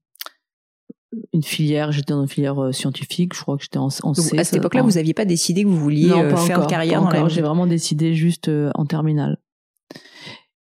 une 1.34 1.44
filière, 1.44 1.92
j'étais 1.92 2.14
dans 2.14 2.22
une 2.22 2.28
filière 2.28 2.74
scientifique, 2.74 3.36
je 3.36 3.42
crois 3.42 3.58
que 3.58 3.64
j'étais 3.64 3.78
en, 3.78 3.90
en 4.04 4.14
C. 4.14 4.38
À 4.38 4.44
cette 4.44 4.58
époque-là, 4.58 4.82
vous 4.82 4.92
n'aviez 4.92 5.14
pas 5.14 5.26
décidé 5.26 5.64
que 5.64 5.68
vous 5.68 5.80
vouliez 5.80 6.10
faire 6.46 6.62
une 6.62 6.68
carrière 6.68 7.02
dans 7.02 7.10
la 7.10 7.28
J'ai 7.28 7.42
vraiment 7.42 7.68
décidé 7.68 8.14
juste 8.14 8.50
en 8.76 8.86
terminale. 8.86 9.38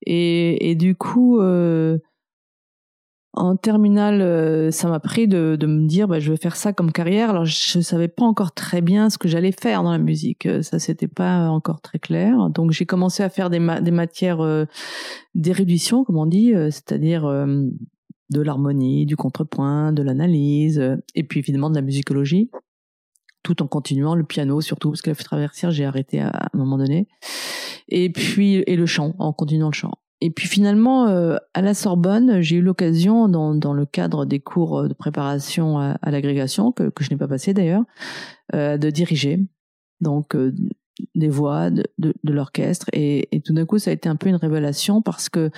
Et, 0.04 0.70
et 0.70 0.74
du 0.74 0.94
coup, 0.94 1.40
en 3.34 3.56
terminale, 3.56 4.20
euh, 4.20 4.70
ça 4.70 4.88
m'a 4.88 5.00
pris 5.00 5.26
de, 5.26 5.56
de, 5.58 5.66
me 5.66 5.86
dire, 5.86 6.06
bah, 6.06 6.20
je 6.20 6.30
vais 6.30 6.36
faire 6.36 6.54
ça 6.54 6.72
comme 6.72 6.92
carrière. 6.92 7.30
Alors, 7.30 7.46
je 7.46 7.80
savais 7.80 8.08
pas 8.08 8.24
encore 8.24 8.52
très 8.52 8.82
bien 8.82 9.08
ce 9.08 9.16
que 9.16 9.26
j'allais 9.26 9.52
faire 9.52 9.82
dans 9.82 9.92
la 9.92 9.98
musique. 9.98 10.44
Euh, 10.44 10.60
ça, 10.60 10.78
c'était 10.78 11.08
pas 11.08 11.48
encore 11.48 11.80
très 11.80 11.98
clair. 11.98 12.50
Donc, 12.50 12.72
j'ai 12.72 12.84
commencé 12.84 13.22
à 13.22 13.30
faire 13.30 13.48
des, 13.48 13.58
des 13.80 13.90
matières 13.90 14.40
euh, 14.40 14.66
d'érudition, 15.34 16.04
comme 16.04 16.18
on 16.18 16.26
dit, 16.26 16.52
c'est-à-dire 16.70 17.22
de 17.24 18.40
l'harmonie, 18.40 19.06
du 19.06 19.16
contrepoint, 19.16 19.92
de 19.92 20.02
l'analyse, 20.02 20.82
et 21.14 21.22
puis 21.22 21.40
évidemment 21.40 21.70
de 21.70 21.74
la 21.74 21.82
musicologie, 21.82 22.50
tout 23.42 23.62
en 23.62 23.66
continuant 23.66 24.14
le 24.14 24.24
piano, 24.24 24.60
surtout 24.60 24.90
parce 24.90 25.00
que 25.00 25.10
la 25.10 25.16
traversière, 25.16 25.70
j'ai 25.70 25.84
arrêté 25.84 26.20
à, 26.20 26.48
un 26.52 26.58
moment 26.58 26.76
donné, 26.76 27.08
et 27.88 28.10
puis 28.10 28.56
et 28.66 28.76
le 28.76 28.86
chant, 28.86 29.14
en 29.18 29.32
continuant 29.32 29.68
le 29.68 29.74
chant. 29.74 29.92
Et 30.24 30.30
puis 30.30 30.46
finalement, 30.46 31.08
euh, 31.08 31.36
à 31.52 31.62
la 31.62 31.74
Sorbonne, 31.74 32.40
j'ai 32.42 32.56
eu 32.56 32.62
l'occasion, 32.62 33.26
dans, 33.26 33.56
dans, 33.56 33.72
le 33.72 33.84
cadre 33.84 34.24
des 34.24 34.38
cours 34.38 34.88
de 34.88 34.94
préparation 34.94 35.78
à, 35.78 36.10
l'agrégation, 36.12 36.70
que, 36.70 36.90
que, 36.90 37.02
je 37.02 37.10
n'ai 37.10 37.16
pas 37.16 37.26
passé 37.26 37.52
d'ailleurs, 37.52 37.82
euh, 38.54 38.78
de 38.78 38.88
diriger. 38.90 39.40
Donc, 40.00 40.36
euh, 40.36 40.54
des 41.16 41.28
voix, 41.28 41.70
de, 41.70 41.84
de, 41.98 42.32
l'orchestre. 42.32 42.86
Et, 42.92 43.34
et, 43.34 43.40
tout 43.40 43.52
d'un 43.52 43.66
coup, 43.66 43.80
ça 43.80 43.90
a 43.90 43.94
été 43.94 44.08
un 44.08 44.14
peu 44.14 44.28
une 44.28 44.36
révélation 44.36 45.02
parce 45.02 45.28
que 45.28 45.50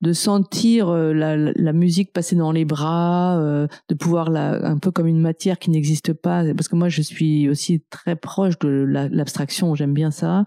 de 0.00 0.12
sentir 0.12 0.90
euh, 0.90 1.12
la, 1.14 1.36
la, 1.36 1.72
musique 1.72 2.12
passer 2.12 2.36
dans 2.36 2.52
les 2.52 2.64
bras, 2.64 3.38
euh, 3.38 3.66
de 3.88 3.94
pouvoir 3.94 4.30
la, 4.30 4.66
un 4.66 4.78
peu 4.78 4.90
comme 4.90 5.06
une 5.06 5.20
matière 5.20 5.58
qui 5.58 5.70
n'existe 5.70 6.12
pas, 6.12 6.44
parce 6.54 6.68
que 6.68 6.76
moi 6.76 6.88
je 6.88 7.02
suis 7.02 7.48
aussi 7.48 7.82
très 7.90 8.16
proche 8.16 8.58
de 8.58 8.68
l'abstraction, 8.68 9.74
j'aime 9.74 9.94
bien 9.94 10.10
ça. 10.10 10.44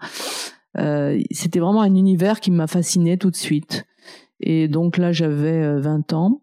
Euh, 0.77 1.21
C'était 1.31 1.59
vraiment 1.59 1.81
un 1.81 1.95
univers 1.95 2.39
qui 2.39 2.51
m'a 2.51 2.67
fasciné 2.67 3.17
tout 3.17 3.31
de 3.31 3.35
suite. 3.35 3.85
Et 4.39 4.67
donc 4.67 4.97
là 4.97 5.11
j'avais 5.11 5.79
20 5.79 6.13
ans, 6.13 6.41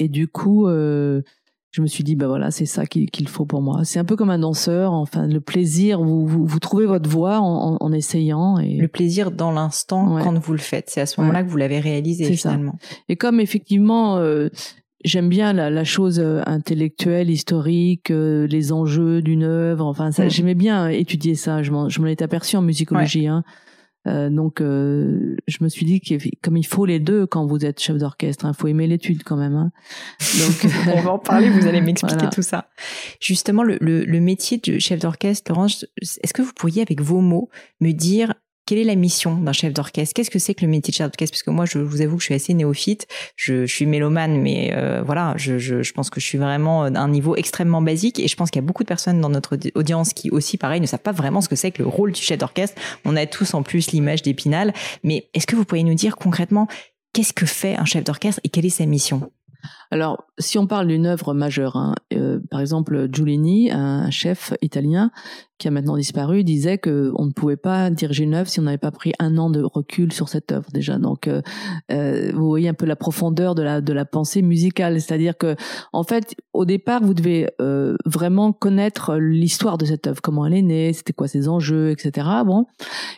et 0.00 0.08
du 0.08 0.26
coup 0.26 0.66
euh, 0.66 1.22
je 1.70 1.82
me 1.82 1.86
suis 1.86 2.02
dit, 2.02 2.16
ben 2.16 2.26
voilà, 2.26 2.50
c'est 2.50 2.66
ça 2.66 2.86
qu'il 2.86 3.28
faut 3.28 3.44
pour 3.44 3.60
moi. 3.60 3.84
C'est 3.84 3.98
un 3.98 4.04
peu 4.04 4.16
comme 4.16 4.30
un 4.30 4.38
danseur, 4.38 4.92
enfin, 4.92 5.26
le 5.26 5.40
plaisir, 5.40 6.02
vous, 6.02 6.26
vous, 6.26 6.58
trouvez 6.58 6.86
votre 6.86 7.08
voix 7.08 7.40
en, 7.40 7.76
en, 7.78 7.92
essayant. 7.92 8.58
Et... 8.58 8.78
Le 8.78 8.88
plaisir 8.88 9.30
dans 9.30 9.52
l'instant 9.52 10.18
quand 10.22 10.38
vous 10.38 10.52
le 10.52 10.58
faites. 10.58 10.88
C'est 10.88 11.00
à 11.00 11.06
ce 11.06 11.20
moment-là 11.20 11.42
que 11.42 11.48
vous 11.48 11.56
l'avez 11.56 11.78
réalisé 11.78 12.34
finalement. 12.34 12.78
Ça. 12.80 12.96
Et 13.08 13.16
comme 13.16 13.38
effectivement, 13.38 14.16
euh, 14.16 14.48
j'aime 15.04 15.28
bien 15.28 15.52
la, 15.52 15.70
la, 15.70 15.84
chose 15.84 16.20
euh, 16.20 16.42
intellectuelle, 16.46 17.30
historique, 17.30 18.10
euh, 18.10 18.46
les 18.46 18.72
enjeux 18.72 19.22
d'une 19.22 19.44
œuvre, 19.44 19.86
enfin, 19.86 20.12
ça, 20.12 20.26
mm. 20.26 20.30
j'aimais 20.30 20.54
bien 20.54 20.88
étudier 20.88 21.34
ça. 21.34 21.62
Je 21.62 21.70
m'en 21.70 22.06
étais 22.06 22.24
aperçu 22.24 22.56
en 22.56 22.62
musicologie. 22.62 23.26
Hein. 23.26 23.44
Euh, 24.06 24.30
donc, 24.30 24.60
euh, 24.60 25.36
je 25.46 25.58
me 25.60 25.68
suis 25.68 25.84
dit 25.84 26.00
que 26.00 26.14
comme 26.42 26.56
il 26.56 26.66
faut 26.66 26.86
les 26.86 27.00
deux 27.00 27.26
quand 27.26 27.46
vous 27.46 27.64
êtes 27.64 27.80
chef 27.80 27.98
d'orchestre, 27.98 28.44
il 28.44 28.48
hein, 28.48 28.52
faut 28.52 28.68
aimer 28.68 28.86
l'étude 28.86 29.22
quand 29.22 29.36
même. 29.36 29.54
Hein. 29.54 29.70
Donc, 30.38 30.72
on 30.96 31.00
va 31.00 31.12
en 31.12 31.18
parler. 31.18 31.50
Vous 31.50 31.66
allez 31.66 31.80
m'expliquer 31.80 32.28
tout 32.32 32.42
ça. 32.42 32.68
Justement, 33.20 33.62
le, 33.62 33.76
le, 33.80 34.04
le 34.04 34.20
métier 34.20 34.58
de 34.58 34.78
chef 34.78 35.00
d'orchestre, 35.00 35.50
Laurence, 35.52 35.84
est-ce 36.00 36.32
que 36.32 36.42
vous 36.42 36.52
pourriez, 36.54 36.82
avec 36.82 37.00
vos 37.00 37.20
mots, 37.20 37.50
me 37.80 37.92
dire 37.92 38.34
quelle 38.68 38.80
est 38.80 38.84
la 38.84 38.96
mission 38.96 39.34
d'un 39.34 39.54
chef 39.54 39.72
d'orchestre? 39.72 40.12
Qu'est-ce 40.12 40.28
que 40.28 40.38
c'est 40.38 40.52
que 40.52 40.62
le 40.62 40.70
métier 40.70 40.92
de 40.92 40.94
chef 40.94 41.06
d'orchestre? 41.06 41.32
Parce 41.32 41.42
que 41.42 41.48
moi, 41.48 41.64
je 41.64 41.78
vous 41.78 42.02
avoue 42.02 42.16
que 42.16 42.20
je 42.20 42.26
suis 42.26 42.34
assez 42.34 42.52
néophyte. 42.52 43.06
Je, 43.34 43.64
suis 43.64 43.86
mélomane, 43.86 44.42
mais 44.42 44.72
euh, 44.74 45.00
voilà, 45.02 45.32
je, 45.38 45.56
je, 45.56 45.82
je, 45.82 45.92
pense 45.94 46.10
que 46.10 46.20
je 46.20 46.26
suis 46.26 46.36
vraiment 46.36 46.90
d'un 46.90 47.08
niveau 47.08 47.34
extrêmement 47.34 47.80
basique. 47.80 48.20
Et 48.20 48.28
je 48.28 48.36
pense 48.36 48.50
qu'il 48.50 48.60
y 48.60 48.64
a 48.64 48.66
beaucoup 48.66 48.82
de 48.82 48.88
personnes 48.88 49.22
dans 49.22 49.30
notre 49.30 49.58
audience 49.74 50.12
qui 50.12 50.30
aussi, 50.30 50.58
pareil, 50.58 50.82
ne 50.82 50.86
savent 50.86 51.00
pas 51.00 51.12
vraiment 51.12 51.40
ce 51.40 51.48
que 51.48 51.56
c'est 51.56 51.70
que 51.70 51.82
le 51.82 51.88
rôle 51.88 52.12
du 52.12 52.20
chef 52.20 52.36
d'orchestre. 52.36 52.78
On 53.06 53.16
a 53.16 53.24
tous 53.24 53.54
en 53.54 53.62
plus 53.62 53.90
l'image 53.92 54.20
d'Épinal. 54.20 54.74
Mais 55.02 55.30
est-ce 55.32 55.46
que 55.46 55.56
vous 55.56 55.64
pourriez 55.64 55.84
nous 55.84 55.94
dire 55.94 56.16
concrètement 56.16 56.68
qu'est-ce 57.14 57.32
que 57.32 57.46
fait 57.46 57.74
un 57.74 57.86
chef 57.86 58.04
d'orchestre 58.04 58.42
et 58.44 58.50
quelle 58.50 58.66
est 58.66 58.68
sa 58.68 58.84
mission? 58.84 59.30
Alors, 59.90 60.24
si 60.38 60.58
on 60.58 60.66
parle 60.66 60.86
d'une 60.86 61.06
œuvre 61.06 61.32
majeure, 61.32 61.76
hein, 61.76 61.94
euh, 62.12 62.40
par 62.50 62.60
exemple 62.60 63.08
Giulini, 63.10 63.70
un 63.72 64.10
chef 64.10 64.52
italien 64.60 65.10
qui 65.56 65.66
a 65.66 65.72
maintenant 65.72 65.96
disparu, 65.96 66.44
disait 66.44 66.78
que 66.78 67.10
on 67.16 67.26
ne 67.26 67.32
pouvait 67.32 67.56
pas 67.56 67.90
diriger 67.90 68.22
une 68.22 68.34
œuvre 68.34 68.48
si 68.48 68.60
on 68.60 68.62
n'avait 68.62 68.78
pas 68.78 68.92
pris 68.92 69.12
un 69.18 69.38
an 69.38 69.50
de 69.50 69.60
recul 69.60 70.12
sur 70.12 70.28
cette 70.28 70.52
œuvre 70.52 70.70
déjà. 70.72 70.98
Donc, 70.98 71.26
euh, 71.26 71.42
euh, 71.90 72.30
vous 72.32 72.46
voyez 72.46 72.68
un 72.68 72.74
peu 72.74 72.86
la 72.86 72.94
profondeur 72.94 73.56
de 73.56 73.62
la 73.62 73.80
de 73.80 73.92
la 73.92 74.04
pensée 74.04 74.42
musicale, 74.42 75.00
c'est-à-dire 75.00 75.36
que 75.36 75.56
en 75.92 76.04
fait, 76.04 76.36
au 76.52 76.64
départ, 76.64 77.02
vous 77.02 77.14
devez 77.14 77.48
vraiment 78.04 78.52
connaître 78.52 79.16
l'histoire 79.16 79.78
de 79.78 79.84
cette 79.84 80.06
œuvre, 80.06 80.20
comment 80.20 80.46
elle 80.46 80.54
est 80.54 80.62
née, 80.62 80.92
c'était 80.92 81.12
quoi 81.12 81.28
ses 81.28 81.48
enjeux, 81.48 81.90
etc. 81.90 82.26
Bon, 82.44 82.66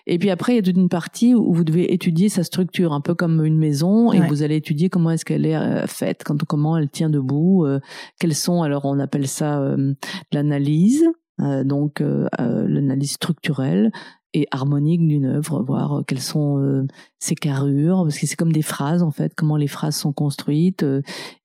et 0.06 0.18
puis 0.18 0.30
après, 0.30 0.52
il 0.52 0.56
y 0.56 0.58
a 0.58 0.62
toute 0.62 0.76
une 0.76 0.88
partie 0.88 1.34
où 1.34 1.52
vous 1.52 1.64
devez 1.64 1.92
étudier 1.92 2.28
sa 2.28 2.44
structure, 2.44 2.92
un 2.92 3.00
peu 3.00 3.14
comme 3.14 3.44
une 3.44 3.58
maison, 3.58 4.12
et 4.12 4.20
vous 4.20 4.42
allez 4.42 4.56
étudier 4.56 4.88
comment 4.88 5.10
est-ce 5.10 5.24
qu'elle 5.24 5.44
est 5.44 5.86
faite, 5.86 6.22
quand 6.24 6.44
comment 6.60 6.76
elle 6.76 6.90
tient 6.90 7.08
debout, 7.08 7.64
euh, 7.64 7.80
quelles 8.18 8.34
sont, 8.34 8.62
alors 8.62 8.84
on 8.84 8.98
appelle 8.98 9.26
ça 9.26 9.60
euh, 9.60 9.94
l'analyse, 10.30 11.06
euh, 11.40 11.64
donc 11.64 12.00
l'analyse 12.38 13.12
structurelle 13.12 13.90
et 14.34 14.46
harmonique 14.50 15.00
d'une 15.08 15.24
œuvre, 15.24 15.62
voir 15.62 16.02
quelles 16.06 16.20
sont 16.20 16.86
ses 17.18 17.34
carrures, 17.34 18.02
parce 18.02 18.18
que 18.18 18.26
c'est 18.26 18.36
comme 18.36 18.52
des 18.52 18.62
phrases 18.62 19.02
en 19.02 19.10
fait, 19.10 19.32
comment 19.34 19.56
les 19.56 19.68
phrases 19.68 19.96
sont 19.96 20.12
construites 20.12 20.84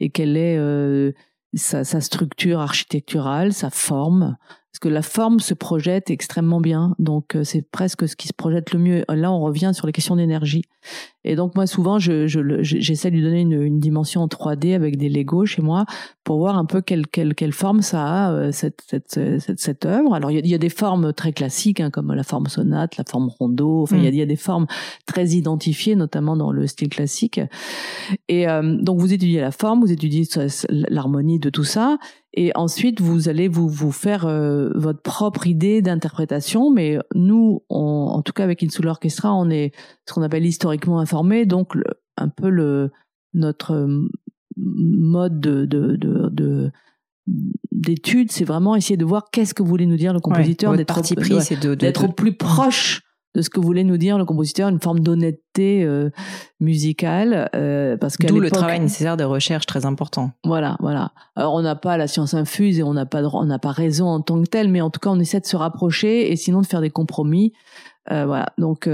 et 0.01 0.09
quelle 0.09 0.35
est 0.35 0.59
sa, 1.53 1.83
structure 2.01 2.59
architecturale, 2.59 3.53
sa 3.53 3.69
forme, 3.69 4.35
parce 4.75 4.79
que 4.81 4.89
la 4.89 5.03
forme 5.03 5.39
se 5.39 5.53
projette 5.53 6.09
extrêmement 6.09 6.59
bien. 6.59 6.95
Donc 6.99 7.37
c'est 7.43 7.61
presque 7.61 8.09
ce 8.09 8.17
qui 8.17 8.27
se 8.27 8.33
projette 8.33 8.73
le 8.73 8.79
mieux. 8.79 9.05
Là, 9.07 9.31
on 9.31 9.39
revient 9.39 9.71
sur 9.73 9.87
les 9.87 9.93
questions 9.93 10.17
d'énergie. 10.17 10.63
Et 11.23 11.35
donc 11.35 11.55
moi 11.55 11.65
souvent 11.65 11.97
je 11.97 12.27
j'essaie 12.61 13.09
de 13.09 13.15
lui 13.15 13.23
donner 13.23 13.41
une, 13.41 13.59
une, 13.59 13.79
dimension 13.79 14.21
en 14.21 14.27
3D 14.27 14.75
avec 14.75 14.97
des 14.97 15.09
Lego 15.09 15.45
chez 15.45 15.63
moi 15.63 15.85
pour 16.23 16.37
voir 16.37 16.55
un 16.57 16.65
peu 16.65 16.81
quelle 16.81 17.07
quelle 17.07 17.33
quelle 17.33 17.53
forme 17.53 17.81
ça 17.81 18.05
a 18.05 18.31
euh, 18.31 18.51
cette 18.51 18.83
cette 18.87 19.39
cette, 19.39 19.59
cette 19.59 19.85
œuvre. 19.85 20.13
Alors 20.13 20.29
il 20.29 20.35
y, 20.35 20.37
a, 20.37 20.41
il 20.41 20.49
y 20.49 20.53
a, 20.53 20.59
des 20.59 20.69
formes 20.69 21.13
très 21.13 21.33
classiques 21.33 21.79
hein, 21.79 21.89
comme 21.89 22.13
la 22.13 22.21
forme 22.21 22.45
sonate, 22.45 22.97
la 22.97 23.03
forme 23.09 23.29
rondeau. 23.29 23.81
Enfin 23.81 23.97
il, 23.97 24.03
y 24.03 24.07
a, 24.07 24.11
mm. 24.11 24.15
y 24.15 24.21
a 24.21 24.25
des 24.27 24.35
formes 24.35 24.67
très 25.07 25.29
identifiées 25.29 25.95
notamment 25.95 26.35
dans 26.35 26.51
le 26.51 26.67
style 26.67 26.89
classique. 26.89 27.41
Et 28.27 28.47
euh, 28.47 28.77
donc 28.79 28.99
vous 28.99 29.11
étudiez 29.11 29.41
la 29.41 29.51
forme, 29.51 29.79
vous 29.79 29.91
étudiez 29.91 30.25
l'harmonie 30.69 31.39
de 31.39 31.49
tout 31.49 31.63
ça. 31.63 31.97
Et 32.37 32.51
ensuite, 32.55 32.99
vous 32.99 33.29
allez 33.29 33.47
vous 33.47 33.69
vous 33.69 33.93
faire 33.93 34.25
euh, 34.25 34.69
votre 34.75 35.01
propre 35.01 35.47
idée 35.47 35.81
d'interprétation. 35.81 36.69
Mais 36.69 36.97
nous, 37.13 37.63
on, 37.69 38.09
en 38.11 38.21
tout 38.21 38.33
cas 38.33 38.43
avec 38.43 38.61
Insular 38.61 38.91
Orchestra, 38.91 39.33
on 39.33 39.49
est 39.49 39.71
ce 40.05 40.13
qu'on 40.13 40.21
appelle 40.21 40.45
historiquement 40.45 40.99
informé, 40.99 41.45
donc 41.45 41.73
un 42.17 42.29
peu 42.29 42.49
le 42.49 42.91
notre 43.33 43.71
euh, 43.73 44.07
mode 44.57 45.39
de, 45.39 45.65
de, 45.65 45.97
de, 45.97 46.71
d'étude, 47.71 48.31
c'est 48.31 48.45
vraiment 48.45 48.75
essayer 48.75 48.97
de 48.97 49.05
voir 49.05 49.29
qu'est-ce 49.31 49.53
que 49.53 49.63
voulait 49.63 49.85
nous 49.85 49.97
dire 49.97 50.13
le 50.13 50.19
compositeur, 50.19 50.75
d'être 50.75 51.01
pris, 51.15 51.41
c'est 51.41 51.59
d'être 51.65 52.13
plus 52.13 52.33
proche 52.33 53.01
de 53.35 53.41
ce 53.41 53.49
que 53.49 53.59
voulait 53.59 53.83
nous 53.83 53.97
dire 53.97 54.17
le 54.17 54.25
compositeur, 54.25 54.69
une 54.69 54.79
forme 54.79 55.01
d'honnêteté 55.01 55.83
euh, 55.83 56.09
musicale, 56.59 57.49
euh, 57.55 57.97
parce 57.97 58.17
que 58.17 58.27
d'où 58.27 58.39
le 58.39 58.49
travail 58.49 58.79
nécessaire 58.79 59.17
de 59.17 59.23
recherche 59.23 59.65
très 59.65 59.85
important. 59.85 60.31
Voilà, 60.43 60.77
voilà. 60.79 61.11
Alors 61.35 61.53
on 61.53 61.61
n'a 61.61 61.75
pas 61.75 61.97
la 61.97 62.07
science 62.07 62.33
infuse 62.33 62.79
et 62.79 62.83
on 62.83 62.93
n'a 62.93 63.05
pas 63.05 63.21
on 63.23 63.45
n'a 63.45 63.59
pas 63.59 63.71
raison 63.71 64.07
en 64.07 64.21
tant 64.21 64.41
que 64.41 64.47
tel, 64.47 64.69
mais 64.69 64.81
en 64.81 64.89
tout 64.89 64.99
cas 64.99 65.09
on 65.09 65.19
essaie 65.19 65.39
de 65.39 65.45
se 65.45 65.57
rapprocher 65.57 66.31
et 66.31 66.35
sinon 66.35 66.61
de 66.61 66.65
faire 66.65 66.81
des 66.81 66.89
compromis. 66.89 67.53
voilà. 68.09 68.47
Donc 68.57 68.89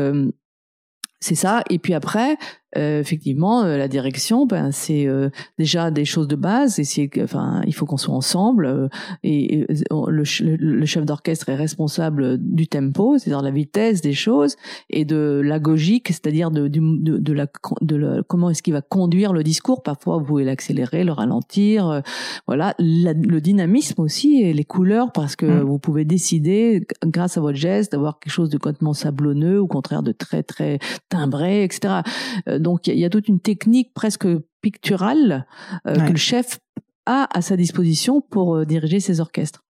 c'est 1.21 1.35
ça. 1.35 1.63
Et 1.69 1.79
puis 1.79 1.93
après, 1.93 2.37
euh, 2.77 3.01
effectivement, 3.01 3.63
euh, 3.63 3.77
la 3.77 3.87
direction, 3.87 4.45
ben 4.45 4.71
c'est 4.71 5.05
euh, 5.05 5.29
déjà 5.59 5.91
des 5.91 6.05
choses 6.05 6.27
de 6.27 6.35
base. 6.35 6.79
Et 6.79 7.09
enfin, 7.21 7.61
il 7.65 7.73
faut 7.73 7.85
qu'on 7.85 7.97
soit 7.97 8.15
ensemble. 8.15 8.89
et, 9.23 9.65
le, 9.89 10.85
chef 10.85 11.05
d'orchestre 11.05 11.49
est 11.49 11.55
responsable 11.55 12.37
du 12.37 12.67
tempo, 12.67 13.17
c'est-à-dire 13.17 13.41
la 13.41 13.51
vitesse 13.51 14.01
des 14.01 14.13
choses, 14.13 14.55
et 14.89 15.05
de 15.05 15.41
l'agogique, 15.43 16.07
c'est-à-dire 16.07 16.51
de, 16.51 16.67
de, 16.67 17.17
de, 17.17 17.33
la, 17.33 17.47
de 17.81 18.23
comment 18.27 18.49
est-ce 18.49 18.63
qu'il 18.63 18.73
va 18.73 18.81
conduire 18.81 19.33
le 19.33 19.43
discours. 19.43 19.83
Parfois, 19.83 20.17
vous 20.17 20.25
pouvez 20.25 20.43
l'accélérer, 20.43 21.03
le 21.03 21.11
ralentir. 21.11 22.01
voilà, 22.47 22.73
le 22.79 23.39
dynamisme 23.39 24.01
aussi 24.01 24.41
et 24.41 24.53
les 24.53 24.63
couleurs, 24.63 25.11
parce 25.11 25.35
que 25.35 25.45
mmh. 25.45 25.61
vous 25.61 25.79
pouvez 25.79 26.05
décider, 26.05 26.85
grâce 27.05 27.37
à 27.37 27.41
votre 27.41 27.57
geste, 27.57 27.91
d'avoir 27.91 28.19
quelque 28.19 28.33
chose 28.33 28.49
de 28.49 28.57
complètement 28.57 28.93
sablonneux, 28.93 29.59
ou 29.59 29.65
au 29.65 29.67
contraire 29.67 30.03
de 30.03 30.11
très 30.11 30.43
très 30.43 30.79
timbré, 31.09 31.63
etc 31.63 32.01
donc 32.61 32.87
il 32.87 32.97
y, 32.97 33.05
a 33.05 33.09
toute 33.09 33.27
une 33.27 33.39
technique 33.39 33.93
presque 33.93 34.27
picturale 34.61 35.45
euh, 35.87 35.95
que 35.95 36.11
le 36.11 36.17
chef 36.17 36.59
a 37.05 37.27
à 37.35 37.41
sa 37.41 37.57
disposition 37.57 38.21
pour 38.21 38.55
euh, 38.55 38.65
diriger 38.65 38.99
ses 38.99 39.19
orchestres. 39.19 39.63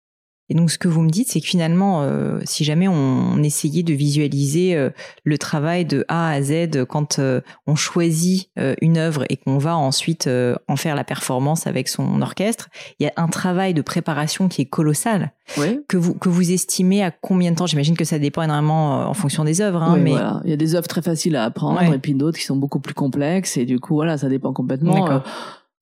Et 0.50 0.54
donc, 0.54 0.70
ce 0.70 0.78
que 0.78 0.88
vous 0.88 1.00
me 1.00 1.08
dites, 1.08 1.28
c'est 1.28 1.40
que 1.40 1.46
finalement, 1.46 2.02
euh, 2.02 2.40
si 2.44 2.64
jamais 2.64 2.88
on, 2.88 3.40
essayait 3.42 3.82
de 3.82 3.94
visualiser 3.94 4.90
le 5.24 5.38
travail 5.38 5.86
de 5.86 6.04
A 6.08 6.30
à 6.30 6.42
Z 6.42 6.84
quand 6.86 7.18
on 7.66 7.74
choisit 7.74 8.50
une 8.82 8.98
œuvre 8.98 9.24
et 9.30 9.38
qu'on 9.38 9.56
va 9.56 9.76
ensuite 9.76 10.28
en 10.68 10.76
faire 10.76 10.94
la 10.94 11.04
performance 11.04 11.66
avec 11.66 11.88
son 11.88 12.20
orchestre, 12.20 12.68
il 12.98 13.04
y 13.04 13.06
a 13.06 13.12
un 13.16 13.28
travail 13.28 13.72
de 13.72 13.80
préparation 13.80 14.48
qui 14.48 14.62
est 14.62 14.66
colossal. 14.66 15.32
Que 15.88 15.96
vous 15.96 16.14
que 16.14 16.28
vous 16.28 16.52
estimez 16.52 17.02
à 17.02 17.10
combien 17.10 17.52
de 17.52 17.56
temps? 17.56 17.66
J'imagine 17.66 17.96
que 17.96 18.04
ça 18.04 18.18
dépend 18.18 18.42
énormément 18.42 19.08
en 19.08 19.14
fonction 19.14 19.44
des 19.44 19.60
œuvres. 19.62 19.82
Hein, 19.82 19.96
mais 19.96 20.10
voilà. 20.10 20.42
il 20.44 20.50
y 20.50 20.52
a 20.52 20.56
des 20.56 20.74
œuvres 20.74 20.88
très 20.88 21.02
faciles 21.02 21.36
à 21.36 21.44
apprendre 21.44 21.82
et 21.82 21.98
puis 21.98 22.14
d'autres 22.14 22.38
qui 22.38 22.44
sont 22.44 22.56
beaucoup 22.56 22.80
plus 22.80 22.94
complexes 22.94 23.56
et 23.56 23.64
du 23.64 23.80
coup 23.80 23.94
voilà, 23.94 24.18
ça 24.18 24.28
dépend 24.28 24.52
complètement. 24.52 25.22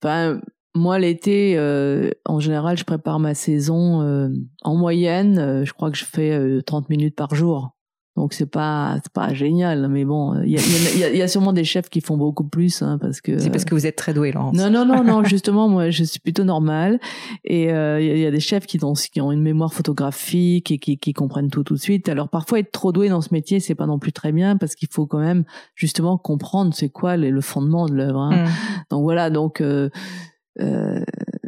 Enfin, 0.02 0.40
moi, 0.74 0.98
l'été, 0.98 1.54
euh, 1.56 2.10
en 2.24 2.40
général, 2.40 2.76
je 2.76 2.84
prépare 2.84 3.18
ma 3.18 3.34
saison 3.34 4.02
euh, 4.02 4.28
en 4.62 4.76
moyenne. 4.76 5.38
Euh, 5.38 5.64
je 5.64 5.72
crois 5.72 5.90
que 5.90 5.96
je 5.96 6.04
fais 6.04 6.62
30 6.64 6.88
minutes 6.88 7.16
par 7.16 7.34
jour. 7.34 7.70
Donc 8.16 8.32
c'est 8.32 8.50
pas 8.50 8.98
c'est 9.00 9.12
pas 9.12 9.32
génial, 9.32 9.86
mais 9.86 10.04
bon, 10.04 10.42
il 10.42 10.50
y 10.50 10.58
a, 10.58 10.60
y, 10.98 11.04
a, 11.04 11.14
y 11.14 11.22
a, 11.22 11.28
sûrement 11.28 11.52
des 11.52 11.62
chefs 11.62 11.88
qui 11.88 12.00
font 12.00 12.16
beaucoup 12.16 12.42
plus, 12.42 12.82
hein, 12.82 12.98
parce 13.00 13.20
que 13.20 13.38
c'est 13.38 13.48
parce 13.48 13.64
que 13.64 13.76
vous 13.76 13.86
êtes 13.86 13.94
très 13.94 14.12
doué, 14.12 14.32
Laurence. 14.32 14.56
Non 14.56 14.70
non 14.70 14.84
non 14.84 15.04
non, 15.04 15.22
justement 15.24 15.68
moi 15.68 15.90
je 15.90 16.02
suis 16.02 16.18
plutôt 16.18 16.42
normal 16.42 16.98
et 17.44 17.66
il 17.66 18.18
y, 18.18 18.26
a, 18.26 18.30
des 18.32 18.40
chefs 18.40 18.66
qui 18.66 18.82
ont 18.82 18.94
qui 18.94 19.20
ont 19.20 19.30
une 19.30 19.40
mémoire 19.40 19.72
photographique 19.72 20.72
et 20.72 20.78
qui, 20.78 20.98
qui 20.98 21.12
comprennent 21.12 21.48
tout 21.48 21.62
tout 21.62 21.74
de 21.74 21.80
suite. 21.80 22.08
Alors 22.08 22.28
parfois 22.28 22.58
être 22.58 22.72
trop 22.72 22.90
doué 22.90 23.08
dans 23.08 23.20
ce 23.20 23.28
métier 23.30 23.60
c'est 23.60 23.76
pas 23.76 23.86
non 23.86 24.00
plus 24.00 24.12
très 24.12 24.32
bien 24.32 24.56
parce 24.56 24.74
qu'il 24.74 24.88
faut 24.90 25.06
quand 25.06 25.20
même 25.20 25.44
justement 25.76 26.18
comprendre 26.18 26.74
c'est 26.74 26.88
quoi 26.88 27.16
le, 27.16 27.40
fondement 27.40 27.86
de 27.86 27.94
l'œuvre. 27.94 28.18
Hein. 28.18 28.46
Mm. 28.46 28.48
Donc 28.90 29.02
voilà 29.04 29.30
donc 29.30 29.60
euh, 29.60 29.68
euh, 29.68 29.90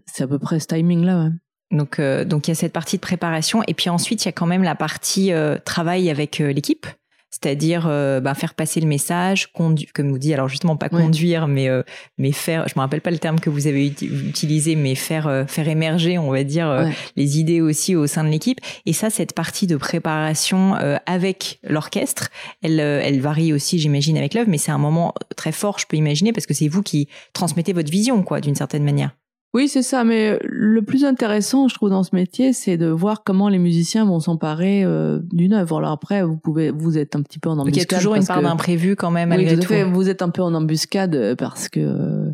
c'est 0.07 0.25
à 0.25 0.27
peu 0.27 0.39
près 0.39 0.61
ce 0.61 0.67
timing-là. 0.67 1.31
Donc, 1.71 2.01
donc 2.01 2.49
il 2.49 2.51
y 2.51 2.53
a 2.53 2.55
cette 2.55 2.73
partie 2.73 2.97
de 2.97 3.01
préparation 3.01 3.63
et 3.67 3.75
puis 3.75 3.91
ensuite 3.91 4.25
il 4.25 4.29
y 4.29 4.31
a 4.31 4.33
quand 4.33 4.47
même 4.47 4.63
la 4.63 4.75
partie 4.75 5.33
travail 5.65 6.11
avec 6.11 6.39
l'équipe 6.39 6.87
c'est-à-dire 7.31 7.87
euh, 7.89 8.21
bah, 8.21 8.35
faire 8.35 8.55
passer 8.55 8.81
le 8.81 8.87
message, 8.87 9.53
comme 9.53 9.77
vous 10.11 10.19
dit, 10.19 10.35
alors 10.35 10.49
justement 10.49 10.77
pas 10.77 10.89
conduire, 10.89 11.47
mais 11.47 11.69
euh, 11.69 11.83
mais 12.19 12.33
faire, 12.33 12.67
je 12.69 12.75
me 12.77 12.81
rappelle 12.81 13.01
pas 13.01 13.11
le 13.11 13.19
terme 13.19 13.39
que 13.39 13.51
vous 13.51 13.67
avez 13.67 13.87
utilisé, 13.87 14.75
mais 14.75 14.95
faire 14.95 15.29
euh, 15.29 15.45
faire 15.47 15.69
émerger, 15.69 16.19
on 16.19 16.31
va 16.31 16.45
dire, 16.45 16.91
les 17.17 17.39
idées 17.39 17.61
aussi 17.61 17.95
au 17.95 18.07
sein 18.07 18.25
de 18.25 18.29
l'équipe. 18.29 18.59
Et 18.85 18.93
ça, 18.93 19.11
cette 19.11 19.35
partie 19.35 19.67
de 19.67 19.77
préparation 19.77 20.75
avec 21.07 21.61
l'orchestre, 21.63 22.29
elle 22.63 22.81
elle 22.81 23.21
varie 23.21 23.53
aussi, 23.53 23.79
j'imagine, 23.79 24.17
avec 24.17 24.35
l'œuvre, 24.35 24.51
mais 24.51 24.59
c'est 24.59 24.73
un 24.73 24.79
moment 24.79 25.15
très 25.37 25.53
fort, 25.53 25.79
je 25.79 25.87
peux 25.87 25.97
imaginer, 25.97 26.33
parce 26.33 26.47
que 26.47 26.55
c'est 26.55 26.69
vous 26.69 26.83
qui 26.83 27.09
transmettez 27.33 27.73
votre 27.73 27.91
vision, 27.91 28.23
quoi, 28.23 28.41
d'une 28.41 28.55
certaine 28.57 28.85
manière. 28.85 29.11
Oui, 29.53 29.69
c'est 29.69 29.83
ça. 29.83 30.05
Mais 30.05 30.39
le 30.45 30.83
plus 30.83 31.05
intéressant, 31.05 31.67
je 31.69 31.75
trouve, 31.75 31.91
dans 31.91 32.05
ce 32.05 32.15
métier, 32.15 32.53
c'est 32.53 32.77
de 32.77 32.87
voir 32.87 33.25
comment 33.25 33.49
les 33.49 33.59
musiciens 33.59 34.05
vont 34.05 34.21
s'emparer 34.21 34.85
euh, 34.85 35.19
d'une 35.33 35.53
œuvre. 35.55 35.79
Alors 35.79 35.91
après, 35.91 36.23
vous 36.23 36.37
pouvez, 36.37 36.71
vous 36.71 36.99
êtes 36.99 37.17
un 37.17 37.23
petit 37.23 37.39
peu 37.39 37.49
en 37.49 37.59
embuscade. 37.59 37.77
il 37.77 37.93
y 37.93 37.95
a 37.95 37.99
toujours 37.99 38.15
une 38.15 38.25
part 38.25 38.43
d'imprévu 38.43 38.95
quand 38.95 39.11
même. 39.11 39.33
Oui, 39.33 39.59
tout, 39.59 39.67
Fait, 39.67 39.85
vous 39.85 40.09
êtes 40.09 40.23
un 40.23 40.31
peu 40.31 40.43
en 40.43 40.55
embuscade 40.55 41.35
parce 41.37 41.69
que 41.69 42.33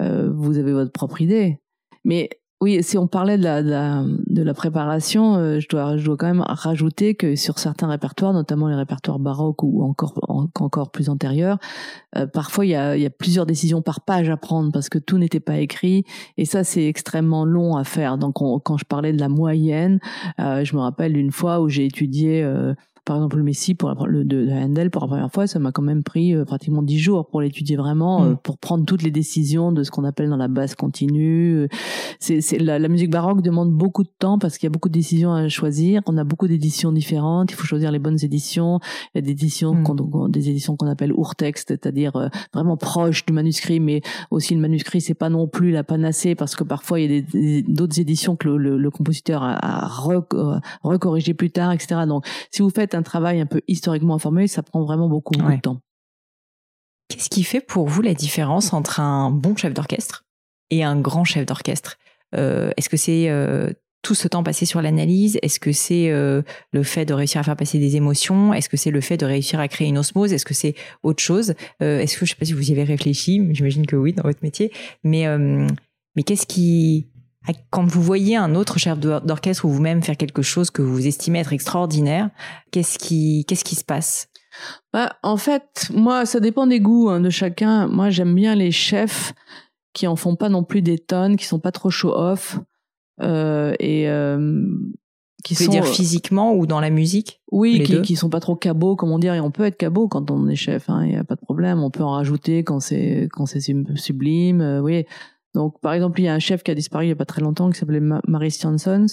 euh, 0.00 0.30
vous 0.34 0.58
avez 0.58 0.72
votre 0.72 0.92
propre 0.92 1.20
idée. 1.20 1.58
Mais 2.04 2.30
oui, 2.62 2.82
si 2.82 2.96
on 2.96 3.06
parlait 3.06 3.36
de 3.36 3.42
la, 3.42 3.62
de 3.62 4.42
la, 4.42 4.54
préparation, 4.54 5.36
euh, 5.36 5.60
je, 5.60 5.68
dois, 5.68 5.98
je 5.98 6.06
dois 6.06 6.16
quand 6.16 6.26
même 6.26 6.40
rajouter 6.40 7.14
que 7.14 7.36
sur 7.36 7.58
certains 7.58 7.86
répertoires, 7.86 8.32
notamment 8.32 8.68
les 8.68 8.74
répertoires 8.74 9.18
baroques 9.18 9.62
ou 9.62 9.82
encore, 9.82 10.14
encore 10.54 10.90
plus 10.90 11.10
antérieurs, 11.10 11.58
euh, 12.16 12.26
parfois 12.26 12.64
il 12.64 12.70
y, 12.70 12.74
a, 12.74 12.96
il 12.96 13.02
y 13.02 13.06
a 13.06 13.10
plusieurs 13.10 13.44
décisions 13.44 13.82
par 13.82 14.00
page 14.00 14.30
à 14.30 14.38
prendre 14.38 14.72
parce 14.72 14.88
que 14.88 14.98
tout 14.98 15.18
n'était 15.18 15.38
pas 15.38 15.58
écrit 15.58 16.04
et 16.38 16.46
ça 16.46 16.64
c'est 16.64 16.86
extrêmement 16.86 17.44
long 17.44 17.76
à 17.76 17.84
faire. 17.84 18.16
Donc 18.16 18.36
quand 18.36 18.78
je 18.78 18.86
parlais 18.86 19.12
de 19.12 19.20
la 19.20 19.28
moyenne, 19.28 20.00
euh, 20.40 20.64
je 20.64 20.74
me 20.76 20.80
rappelle 20.80 21.18
une 21.18 21.32
fois 21.32 21.60
où 21.60 21.68
j'ai 21.68 21.84
étudié 21.84 22.42
par 23.06 23.16
exemple 23.16 23.38
le 23.38 23.44
Messi 23.44 23.74
pour 23.74 23.94
le 24.06 24.24
de, 24.24 24.50
Handel 24.50 24.90
pour 24.90 25.02
la 25.02 25.08
première 25.08 25.32
fois 25.32 25.46
ça 25.46 25.58
m'a 25.58 25.70
quand 25.70 25.80
même 25.82 26.02
pris 26.02 26.34
euh, 26.34 26.44
pratiquement 26.44 26.82
dix 26.82 26.98
jours 26.98 27.26
pour 27.28 27.40
l'étudier 27.40 27.76
vraiment 27.76 28.24
euh, 28.24 28.30
mm. 28.32 28.36
pour 28.42 28.58
prendre 28.58 28.84
toutes 28.84 29.02
les 29.02 29.12
décisions 29.12 29.70
de 29.72 29.84
ce 29.84 29.90
qu'on 29.92 30.04
appelle 30.04 30.28
dans 30.28 30.36
la 30.36 30.48
basse 30.48 30.74
continue 30.74 31.68
c'est 32.18 32.40
c'est 32.40 32.58
la, 32.58 32.78
la, 32.78 32.88
musique 32.88 33.10
baroque 33.10 33.42
demande 33.42 33.70
beaucoup 33.70 34.02
de 34.02 34.10
temps 34.18 34.38
parce 34.38 34.58
qu'il 34.58 34.66
y 34.66 34.70
a 34.70 34.70
beaucoup 34.70 34.88
de 34.88 34.94
décisions 34.94 35.32
à 35.32 35.48
choisir 35.48 36.02
on 36.06 36.18
a 36.18 36.24
beaucoup 36.24 36.48
d'éditions 36.48 36.90
différentes 36.90 37.52
il 37.52 37.54
faut 37.54 37.64
choisir 37.64 37.92
les 37.92 38.00
bonnes 38.00 38.18
éditions 38.22 38.80
il 39.14 39.18
y 39.18 39.20
a 39.20 39.22
des 39.22 39.30
éditions 39.30 39.74
mm. 39.74 40.30
des 40.30 40.50
éditions 40.50 40.76
qu'on 40.76 40.88
appelle 40.88 41.12
urtext 41.12 41.68
c'est-à-dire 41.68 42.16
euh, 42.16 42.28
vraiment 42.52 42.76
proches 42.76 43.24
du 43.24 43.32
manuscrit 43.32 43.78
mais 43.78 44.02
aussi 44.32 44.52
le 44.54 44.60
manuscrit 44.60 45.00
c'est 45.00 45.14
pas 45.14 45.30
non 45.30 45.46
plus 45.46 45.70
la 45.70 45.84
panacée 45.84 46.34
parce 46.34 46.56
que 46.56 46.64
parfois 46.64 46.98
il 46.98 47.12
y 47.34 47.58
a 47.58 47.62
d'autres 47.68 48.00
éditions 48.00 48.34
que 48.34 48.48
le, 48.48 48.76
le, 48.76 48.90
compositeur 48.90 49.44
a, 49.44 49.84
a 49.84 49.86
recorrigé 50.82 51.34
plus 51.34 51.52
tard 51.52 51.70
etc 51.70 52.00
donc 52.08 52.26
si 52.50 52.62
vous 52.62 52.70
faites 52.70 52.95
un 52.96 53.02
travail 53.02 53.40
un 53.40 53.46
peu 53.46 53.60
historiquement 53.68 54.14
informé, 54.14 54.48
ça 54.48 54.62
prend 54.62 54.82
vraiment 54.84 55.08
beaucoup, 55.08 55.34
de 55.34 55.60
temps. 55.60 55.80
Qu'est-ce 57.08 57.30
qui 57.30 57.44
fait 57.44 57.60
pour 57.60 57.88
vous 57.88 58.02
la 58.02 58.14
différence 58.14 58.72
entre 58.72 59.00
un 59.00 59.30
bon 59.30 59.54
chef 59.56 59.72
d'orchestre 59.72 60.24
et 60.70 60.82
un 60.82 61.00
grand 61.00 61.24
chef 61.24 61.46
d'orchestre? 61.46 61.98
Euh, 62.34 62.72
Est-ce 62.76 62.88
que 62.88 62.96
c'est 62.96 63.28
euh, 63.28 63.70
tout 64.02 64.16
ce 64.16 64.26
temps 64.26 64.42
passé 64.42 64.66
sur 64.66 64.82
l'analyse? 64.82 65.38
Est-ce 65.42 65.60
que 65.60 65.70
c'est 65.70 66.10
euh, 66.10 66.42
le 66.72 66.82
fait 66.82 67.04
de 67.04 67.14
réussir 67.14 67.40
à 67.40 67.44
faire 67.44 67.56
passer 67.56 67.78
des 67.78 67.94
émotions? 67.94 68.52
Est-ce 68.52 68.68
que 68.68 68.76
c'est 68.76 68.90
le 68.90 69.00
fait 69.00 69.16
de 69.16 69.26
réussir 69.26 69.60
à 69.60 69.68
créer 69.68 69.86
une 69.86 69.98
osmose? 69.98 70.32
Est-ce 70.32 70.44
que 70.44 70.54
c'est 70.54 70.74
autre 71.04 71.22
chose? 71.22 71.54
Est-ce 71.78 72.18
que 72.18 72.26
je 72.26 72.30
sais 72.30 72.36
pas 72.36 72.44
si 72.44 72.54
vous 72.54 72.68
y 72.68 72.72
avez 72.72 72.84
réfléchi 72.84 73.40
J'imagine 73.52 73.86
que 73.86 73.96
oui 73.96 74.12
dans 74.12 74.24
votre 74.24 74.40
métier. 74.42 74.72
Mais 75.04 75.26
mais 76.16 76.22
qu'est-ce 76.22 76.46
qui 76.46 77.06
quand 77.70 77.84
vous 77.84 78.02
voyez 78.02 78.36
un 78.36 78.54
autre 78.54 78.78
chef 78.78 78.98
d'orchestre 78.98 79.64
ou 79.64 79.68
vous-même 79.68 80.02
faire 80.02 80.16
quelque 80.16 80.42
chose 80.42 80.70
que 80.70 80.82
vous 80.82 81.06
estimez 81.06 81.40
être 81.40 81.52
extraordinaire, 81.52 82.30
qu'est-ce 82.70 82.98
qui, 82.98 83.44
qu'est-ce 83.46 83.64
qui 83.64 83.76
se 83.76 83.84
passe? 83.84 84.28
Bah, 84.92 85.16
En 85.22 85.36
fait, 85.36 85.90
moi, 85.94 86.26
ça 86.26 86.40
dépend 86.40 86.66
des 86.66 86.80
goûts 86.80 87.08
hein, 87.08 87.20
de 87.20 87.30
chacun. 87.30 87.86
Moi, 87.88 88.10
j'aime 88.10 88.34
bien 88.34 88.54
les 88.54 88.72
chefs 88.72 89.32
qui 89.92 90.06
en 90.06 90.16
font 90.16 90.36
pas 90.36 90.48
non 90.48 90.64
plus 90.64 90.82
des 90.82 90.98
tonnes, 90.98 91.36
qui 91.36 91.44
sont 91.44 91.60
pas 91.60 91.72
trop 91.72 91.90
show-off. 91.90 92.58
Euh, 93.22 93.74
et 93.80 94.10
euh, 94.10 94.66
qui 95.42 95.54
sont 95.54 95.70
dire 95.70 95.86
physiquement 95.86 96.54
ou 96.54 96.66
dans 96.66 96.80
la 96.80 96.90
musique? 96.90 97.40
Oui 97.52 97.82
qui, 97.82 98.02
qui 98.02 98.16
sont 98.16 98.28
pas 98.28 98.40
trop 98.40 98.56
cabots 98.56 98.96
comme 98.96 99.10
on 99.10 99.18
dit 99.18 99.28
et 99.28 99.40
on 99.40 99.50
peut 99.50 99.64
être 99.64 99.76
cabot 99.76 100.08
quand 100.08 100.30
on 100.30 100.48
est 100.48 100.56
chef 100.56 100.90
hein, 100.90 101.04
il 101.06 101.12
y 101.12 101.16
a 101.16 101.24
pas 101.24 101.36
de 101.36 101.40
problème. 101.40 101.82
On 101.82 101.90
peut 101.90 102.02
en 102.02 102.10
rajouter 102.10 102.64
quand 102.64 102.80
c'est 102.80 103.28
quand 103.32 103.46
c'est 103.46 103.60
sublime 103.94 104.60
euh, 104.60 104.80
oui 104.80 105.06
donc, 105.56 105.80
par 105.80 105.94
exemple, 105.94 106.20
il 106.20 106.24
y 106.24 106.28
a 106.28 106.34
un 106.34 106.38
chef 106.38 106.62
qui 106.62 106.70
a 106.70 106.74
disparu 106.74 107.04
il 107.04 107.08
n'y 107.08 107.12
a 107.12 107.16
pas 107.16 107.24
très 107.24 107.40
longtemps 107.40 107.70
qui 107.70 107.78
s'appelait 107.78 108.02
Maurice 108.28 108.60
Jansons, 108.60 109.06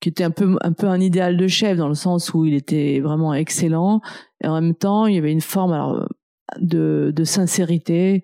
qui 0.00 0.08
était 0.08 0.22
un 0.22 0.30
peu, 0.30 0.56
un 0.60 0.72
peu 0.72 0.86
un 0.86 1.00
idéal 1.00 1.36
de 1.36 1.48
chef 1.48 1.76
dans 1.76 1.88
le 1.88 1.96
sens 1.96 2.32
où 2.32 2.44
il 2.44 2.54
était 2.54 3.00
vraiment 3.00 3.34
excellent. 3.34 4.00
Et 4.40 4.46
en 4.46 4.54
même 4.54 4.76
temps, 4.76 5.06
il 5.06 5.16
y 5.16 5.18
avait 5.18 5.32
une 5.32 5.40
forme 5.40 6.06
de, 6.60 7.12
de 7.12 7.24
sincérité, 7.24 8.22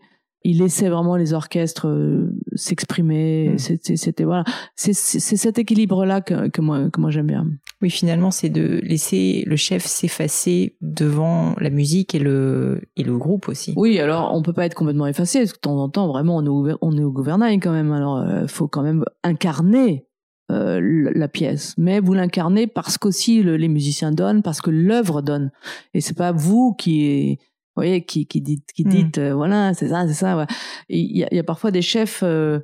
il 0.48 0.60
laissait 0.60 0.88
vraiment 0.88 1.16
les 1.16 1.34
orchestres 1.34 1.88
euh, 1.88 2.32
s'exprimer. 2.54 3.50
Mm. 3.50 3.58
C'était 3.96 4.24
voilà, 4.24 4.44
c'est 4.74 4.94
cet 4.94 5.58
équilibre 5.58 6.06
là 6.06 6.22
que, 6.22 6.48
que 6.48 6.62
moi 6.62 6.88
que 6.90 7.00
moi 7.00 7.10
j'aime 7.10 7.26
bien. 7.26 7.46
Oui, 7.82 7.90
finalement, 7.90 8.30
c'est 8.30 8.48
de 8.48 8.80
laisser 8.82 9.44
le 9.46 9.56
chef 9.56 9.84
s'effacer 9.84 10.74
devant 10.80 11.54
la 11.60 11.68
musique 11.68 12.14
et 12.14 12.18
le 12.18 12.80
et 12.96 13.04
le 13.04 13.16
groupe 13.18 13.48
aussi. 13.48 13.74
Oui, 13.76 13.98
alors 14.00 14.34
on 14.34 14.40
peut 14.40 14.54
pas 14.54 14.64
être 14.64 14.74
complètement 14.74 15.06
effacé. 15.06 15.40
Parce 15.40 15.52
que 15.52 15.58
de 15.58 15.60
temps 15.60 15.82
en 15.82 15.90
temps, 15.90 16.08
vraiment, 16.08 16.36
on 16.36 16.44
est 16.44 16.48
au, 16.48 16.78
on 16.80 16.96
est 16.96 17.04
au 17.04 17.12
gouvernail 17.12 17.60
quand 17.60 17.72
même. 17.72 17.92
Alors, 17.92 18.24
il 18.24 18.30
euh, 18.30 18.48
faut 18.48 18.68
quand 18.68 18.82
même 18.82 19.04
incarner 19.22 20.06
euh, 20.50 21.10
la 21.14 21.28
pièce, 21.28 21.74
mais 21.76 22.00
vous 22.00 22.14
l'incarnez 22.14 22.66
parce 22.66 22.96
qu'aussi 22.96 23.42
les 23.42 23.68
musiciens 23.68 24.12
donnent, 24.12 24.42
parce 24.42 24.62
que 24.62 24.70
l'œuvre 24.70 25.20
donne, 25.20 25.50
et 25.92 26.00
c'est 26.00 26.16
pas 26.16 26.32
vous 26.32 26.72
qui 26.72 27.38
voyez, 27.78 28.04
qui, 28.04 28.26
qui 28.26 28.40
dit, 28.40 28.62
qui 28.74 28.84
hmm. 28.84 28.88
dit, 28.88 29.10
euh, 29.18 29.34
voilà, 29.34 29.74
c'est 29.74 29.88
ça, 29.88 30.06
c'est 30.06 30.14
ça. 30.14 30.46
Il 30.88 31.16
y, 31.16 31.24
a, 31.24 31.34
y, 31.34 31.38
a, 31.38 31.44
parfois 31.44 31.70
des 31.70 31.82
chefs, 31.82 32.20
euh, 32.22 32.60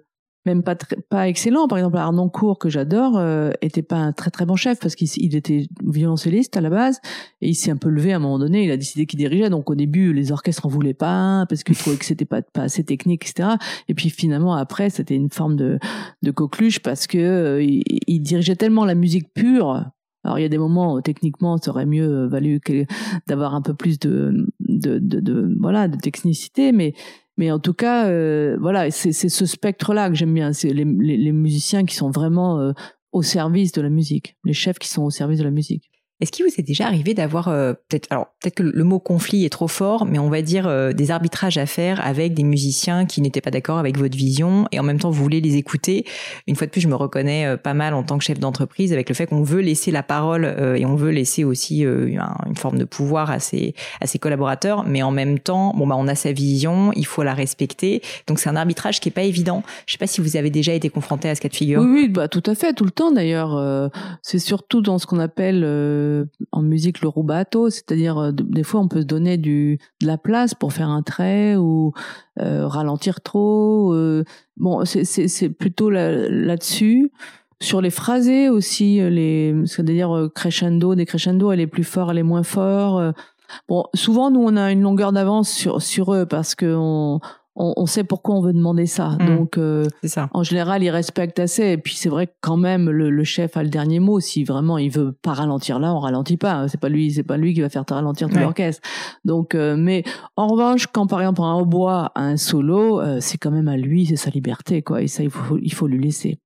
même 0.46 0.62
pas 0.62 0.76
pas 1.08 1.28
excellents. 1.28 1.68
Par 1.68 1.78
exemple, 1.78 1.96
Arnaud 1.96 2.28
Cour, 2.28 2.58
que 2.58 2.68
j'adore, 2.68 3.16
euh, 3.16 3.50
était 3.62 3.82
pas 3.82 3.96
un 3.96 4.12
très 4.12 4.30
très 4.30 4.44
bon 4.44 4.56
chef 4.56 4.78
parce 4.78 4.94
qu'il 4.94 5.34
était 5.34 5.68
violoncelliste 5.82 6.56
à 6.56 6.60
la 6.60 6.68
base 6.68 7.00
et 7.40 7.48
il 7.48 7.54
s'est 7.54 7.70
un 7.70 7.76
peu 7.76 7.88
levé 7.88 8.12
à 8.12 8.16
un 8.16 8.18
moment 8.18 8.38
donné. 8.38 8.64
Il 8.64 8.70
a 8.70 8.76
décidé 8.76 9.06
qu'il 9.06 9.18
dirigeait. 9.18 9.48
Donc 9.48 9.70
au 9.70 9.74
début, 9.74 10.12
les 10.12 10.32
orchestres 10.32 10.66
en 10.66 10.68
voulaient 10.68 10.92
pas 10.92 11.46
parce 11.48 11.64
qu'il 11.64 11.76
trouvait 11.76 11.96
que 11.96 12.04
c'était 12.04 12.26
pas 12.26 12.42
pas 12.42 12.62
assez 12.62 12.84
technique, 12.84 13.26
etc. 13.26 13.56
Et 13.88 13.94
puis 13.94 14.10
finalement 14.10 14.54
après, 14.54 14.90
c'était 14.90 15.16
une 15.16 15.30
forme 15.30 15.56
de 15.56 15.78
de 16.22 16.30
coqueluche 16.30 16.80
parce 16.80 17.06
que 17.06 17.58
il 17.62 18.20
dirigeait 18.20 18.56
tellement 18.56 18.84
la 18.84 18.94
musique 18.94 19.32
pure 19.32 19.86
alors 20.24 20.38
il 20.38 20.42
y 20.42 20.46
a 20.46 20.48
des 20.48 20.58
moments 20.58 20.94
où 20.94 21.00
techniquement 21.00 21.58
ça 21.58 21.70
aurait 21.70 21.86
mieux 21.86 22.08
euh, 22.08 22.28
valu 22.28 22.60
d'avoir 23.26 23.54
un 23.54 23.62
peu 23.62 23.74
plus 23.74 23.98
de, 23.98 24.46
de, 24.60 24.98
de, 24.98 25.20
de, 25.20 25.54
voilà 25.60 25.86
de 25.86 25.96
technicité, 25.96 26.72
mais 26.72 26.94
mais 27.36 27.50
en 27.50 27.58
tout 27.58 27.74
cas 27.74 28.06
euh, 28.08 28.56
voilà 28.60 28.90
c'est 28.90 29.12
ce 29.12 29.46
spectre-là 29.46 30.08
que 30.08 30.14
j'aime 30.14 30.34
bien, 30.34 30.52
c'est 30.52 30.72
les, 30.72 30.84
les, 30.84 31.16
les, 31.16 31.32
musiciens 31.32 31.84
qui 31.84 31.94
sont 31.94 32.10
vraiment 32.10 32.58
euh, 32.58 32.72
au 33.12 33.22
service 33.22 33.72
de 33.72 33.82
la 33.82 33.90
musique, 33.90 34.36
les 34.44 34.54
chefs 34.54 34.78
qui 34.78 34.88
sont 34.88 35.02
au 35.02 35.10
service 35.10 35.38
de 35.38 35.44
la 35.44 35.50
musique. 35.50 35.90
Est-ce 36.20 36.30
qu'il 36.30 36.44
vous 36.44 36.52
est 36.56 36.62
déjà 36.62 36.86
arrivé 36.86 37.12
d'avoir 37.12 37.48
euh, 37.48 37.72
peut-être 37.88 38.06
alors 38.10 38.28
peut-être 38.40 38.54
que 38.54 38.62
le 38.62 38.84
mot 38.84 39.00
conflit 39.00 39.44
est 39.44 39.50
trop 39.50 39.66
fort, 39.66 40.06
mais 40.06 40.20
on 40.20 40.30
va 40.30 40.42
dire 40.42 40.68
euh, 40.68 40.92
des 40.92 41.10
arbitrages 41.10 41.58
à 41.58 41.66
faire 41.66 42.00
avec 42.06 42.34
des 42.34 42.44
musiciens 42.44 43.04
qui 43.04 43.20
n'étaient 43.20 43.40
pas 43.40 43.50
d'accord 43.50 43.78
avec 43.78 43.98
votre 43.98 44.16
vision 44.16 44.66
et 44.70 44.78
en 44.78 44.84
même 44.84 45.00
temps 45.00 45.10
vous 45.10 45.20
voulez 45.20 45.40
les 45.40 45.56
écouter. 45.56 46.06
Une 46.46 46.54
fois 46.54 46.68
de 46.68 46.70
plus, 46.70 46.80
je 46.80 46.86
me 46.86 46.94
reconnais 46.94 47.46
euh, 47.46 47.56
pas 47.56 47.74
mal 47.74 47.94
en 47.94 48.04
tant 48.04 48.16
que 48.16 48.22
chef 48.22 48.38
d'entreprise 48.38 48.92
avec 48.92 49.08
le 49.08 49.14
fait 49.16 49.26
qu'on 49.26 49.42
veut 49.42 49.60
laisser 49.60 49.90
la 49.90 50.04
parole 50.04 50.44
et 50.76 50.86
on 50.86 50.94
veut 50.94 51.10
laisser 51.10 51.42
aussi 51.42 51.80
une 51.80 52.56
forme 52.56 52.78
de 52.78 52.84
pouvoir 52.84 53.30
à 53.30 53.38
ses 53.38 53.74
à 54.00 54.06
ses 54.06 54.18
collaborateurs, 54.18 54.84
mais 54.84 55.02
en 55.02 55.10
même 55.10 55.38
temps, 55.38 55.74
bon 55.74 55.86
bah 55.86 55.96
on 55.98 56.06
a 56.06 56.14
sa 56.14 56.32
vision, 56.32 56.92
il 56.94 57.06
faut 57.06 57.22
la 57.22 57.34
respecter. 57.34 58.02
Donc 58.26 58.38
c'est 58.38 58.48
un 58.48 58.56
arbitrage 58.56 59.00
qui 59.00 59.08
est 59.08 59.12
pas 59.12 59.22
évident. 59.22 59.62
Je 59.86 59.92
sais 59.92 59.98
pas 59.98 60.06
si 60.06 60.20
vous 60.20 60.36
avez 60.36 60.50
déjà 60.50 60.74
été 60.74 60.90
confronté 60.90 61.28
à 61.28 61.34
ce 61.34 61.40
cas 61.40 61.48
de 61.48 61.56
figure. 61.56 61.80
Oui, 61.80 61.90
oui 61.92 62.08
bah 62.08 62.28
tout 62.28 62.42
à 62.46 62.54
fait, 62.54 62.72
tout 62.72 62.84
le 62.84 62.90
temps 62.90 63.10
d'ailleurs. 63.10 63.90
c'est 64.22 64.38
surtout 64.38 64.80
dans 64.80 64.98
ce 64.98 65.06
qu'on 65.06 65.18
appelle 65.18 65.64
en 66.52 66.62
musique 66.62 67.00
le 67.00 67.08
rubato, 67.08 67.70
c'est-à-dire 67.70 68.18
euh, 68.18 68.32
des 68.32 68.62
fois 68.62 68.80
on 68.80 68.88
peut 68.88 69.00
se 69.00 69.06
donner 69.06 69.36
du 69.36 69.78
de 70.00 70.06
la 70.06 70.18
place 70.18 70.54
pour 70.54 70.72
faire 70.72 70.88
un 70.88 71.02
trait 71.02 71.56
ou 71.56 71.92
euh, 72.40 72.66
ralentir 72.66 73.20
trop. 73.20 73.92
Euh, 73.92 74.24
bon, 74.56 74.84
c'est 74.84 75.48
plutôt 75.50 75.90
là-dessus. 75.90 77.12
sur 77.60 77.80
les 77.80 77.90
phrasés 77.90 78.48
aussi, 78.48 79.00
les 79.00 79.54
c'est-à-dire 79.66 80.28
crescendo, 80.34 80.94
décrescendo, 80.94 81.52
elle 81.52 81.60
est 81.60 81.66
plus 81.66 81.84
fort, 81.84 82.10
elle 82.10 82.18
est 82.18 82.22
moins 82.22 82.42
fort. 82.42 83.12
Bon, 83.68 83.84
souvent 83.94 84.30
nous 84.30 84.40
on 84.40 84.56
a 84.56 84.72
une 84.72 84.82
longueur 84.82 85.12
d'avance 85.12 85.50
sur 85.50 85.80
sur 85.82 86.14
eux 86.14 86.26
parce 86.26 86.54
que 86.54 86.74
on, 86.76 87.20
on, 87.56 87.86
sait 87.86 88.04
pourquoi 88.04 88.34
on 88.34 88.40
veut 88.40 88.52
demander 88.52 88.86
ça. 88.86 89.10
Mm. 89.10 89.26
Donc, 89.26 89.58
euh, 89.58 89.86
ça. 90.02 90.28
en 90.32 90.42
général, 90.42 90.82
ils 90.82 90.90
respectent 90.90 91.38
assez. 91.38 91.72
Et 91.72 91.78
puis, 91.78 91.94
c'est 91.94 92.08
vrai 92.08 92.26
que 92.26 92.32
quand 92.40 92.56
même, 92.56 92.90
le, 92.90 93.24
chef 93.24 93.56
a 93.56 93.62
le 93.62 93.68
dernier 93.68 94.00
mot. 94.00 94.20
Si 94.20 94.44
vraiment 94.44 94.76
il 94.76 94.90
veut 94.90 95.12
pas 95.12 95.32
ralentir 95.32 95.78
là, 95.78 95.94
on 95.94 96.00
ralentit 96.00 96.36
pas. 96.36 96.68
C'est 96.68 96.80
pas 96.80 96.88
lui, 96.88 97.12
c'est 97.12 97.22
pas 97.22 97.36
lui 97.36 97.54
qui 97.54 97.60
va 97.60 97.68
faire 97.68 97.84
ralentir 97.88 98.28
tout 98.28 98.36
l'orchestre. 98.36 98.82
Donc, 99.24 99.54
euh, 99.54 99.76
mais 99.76 100.04
en 100.36 100.48
revanche, 100.48 100.86
quand 100.88 101.06
par 101.06 101.20
exemple 101.20 101.42
un 101.42 101.54
hautbois 101.54 102.12
a 102.14 102.22
un 102.22 102.36
solo, 102.36 103.00
euh, 103.00 103.18
c'est 103.20 103.38
quand 103.38 103.50
même 103.50 103.68
à 103.68 103.76
lui, 103.76 104.06
c'est 104.06 104.16
sa 104.16 104.30
liberté, 104.30 104.82
quoi. 104.82 105.02
Et 105.02 105.08
ça, 105.08 105.22
il 105.22 105.30
faut, 105.30 105.58
il 105.60 105.72
faut 105.72 105.86
lui 105.86 106.02
laisser. 106.02 106.38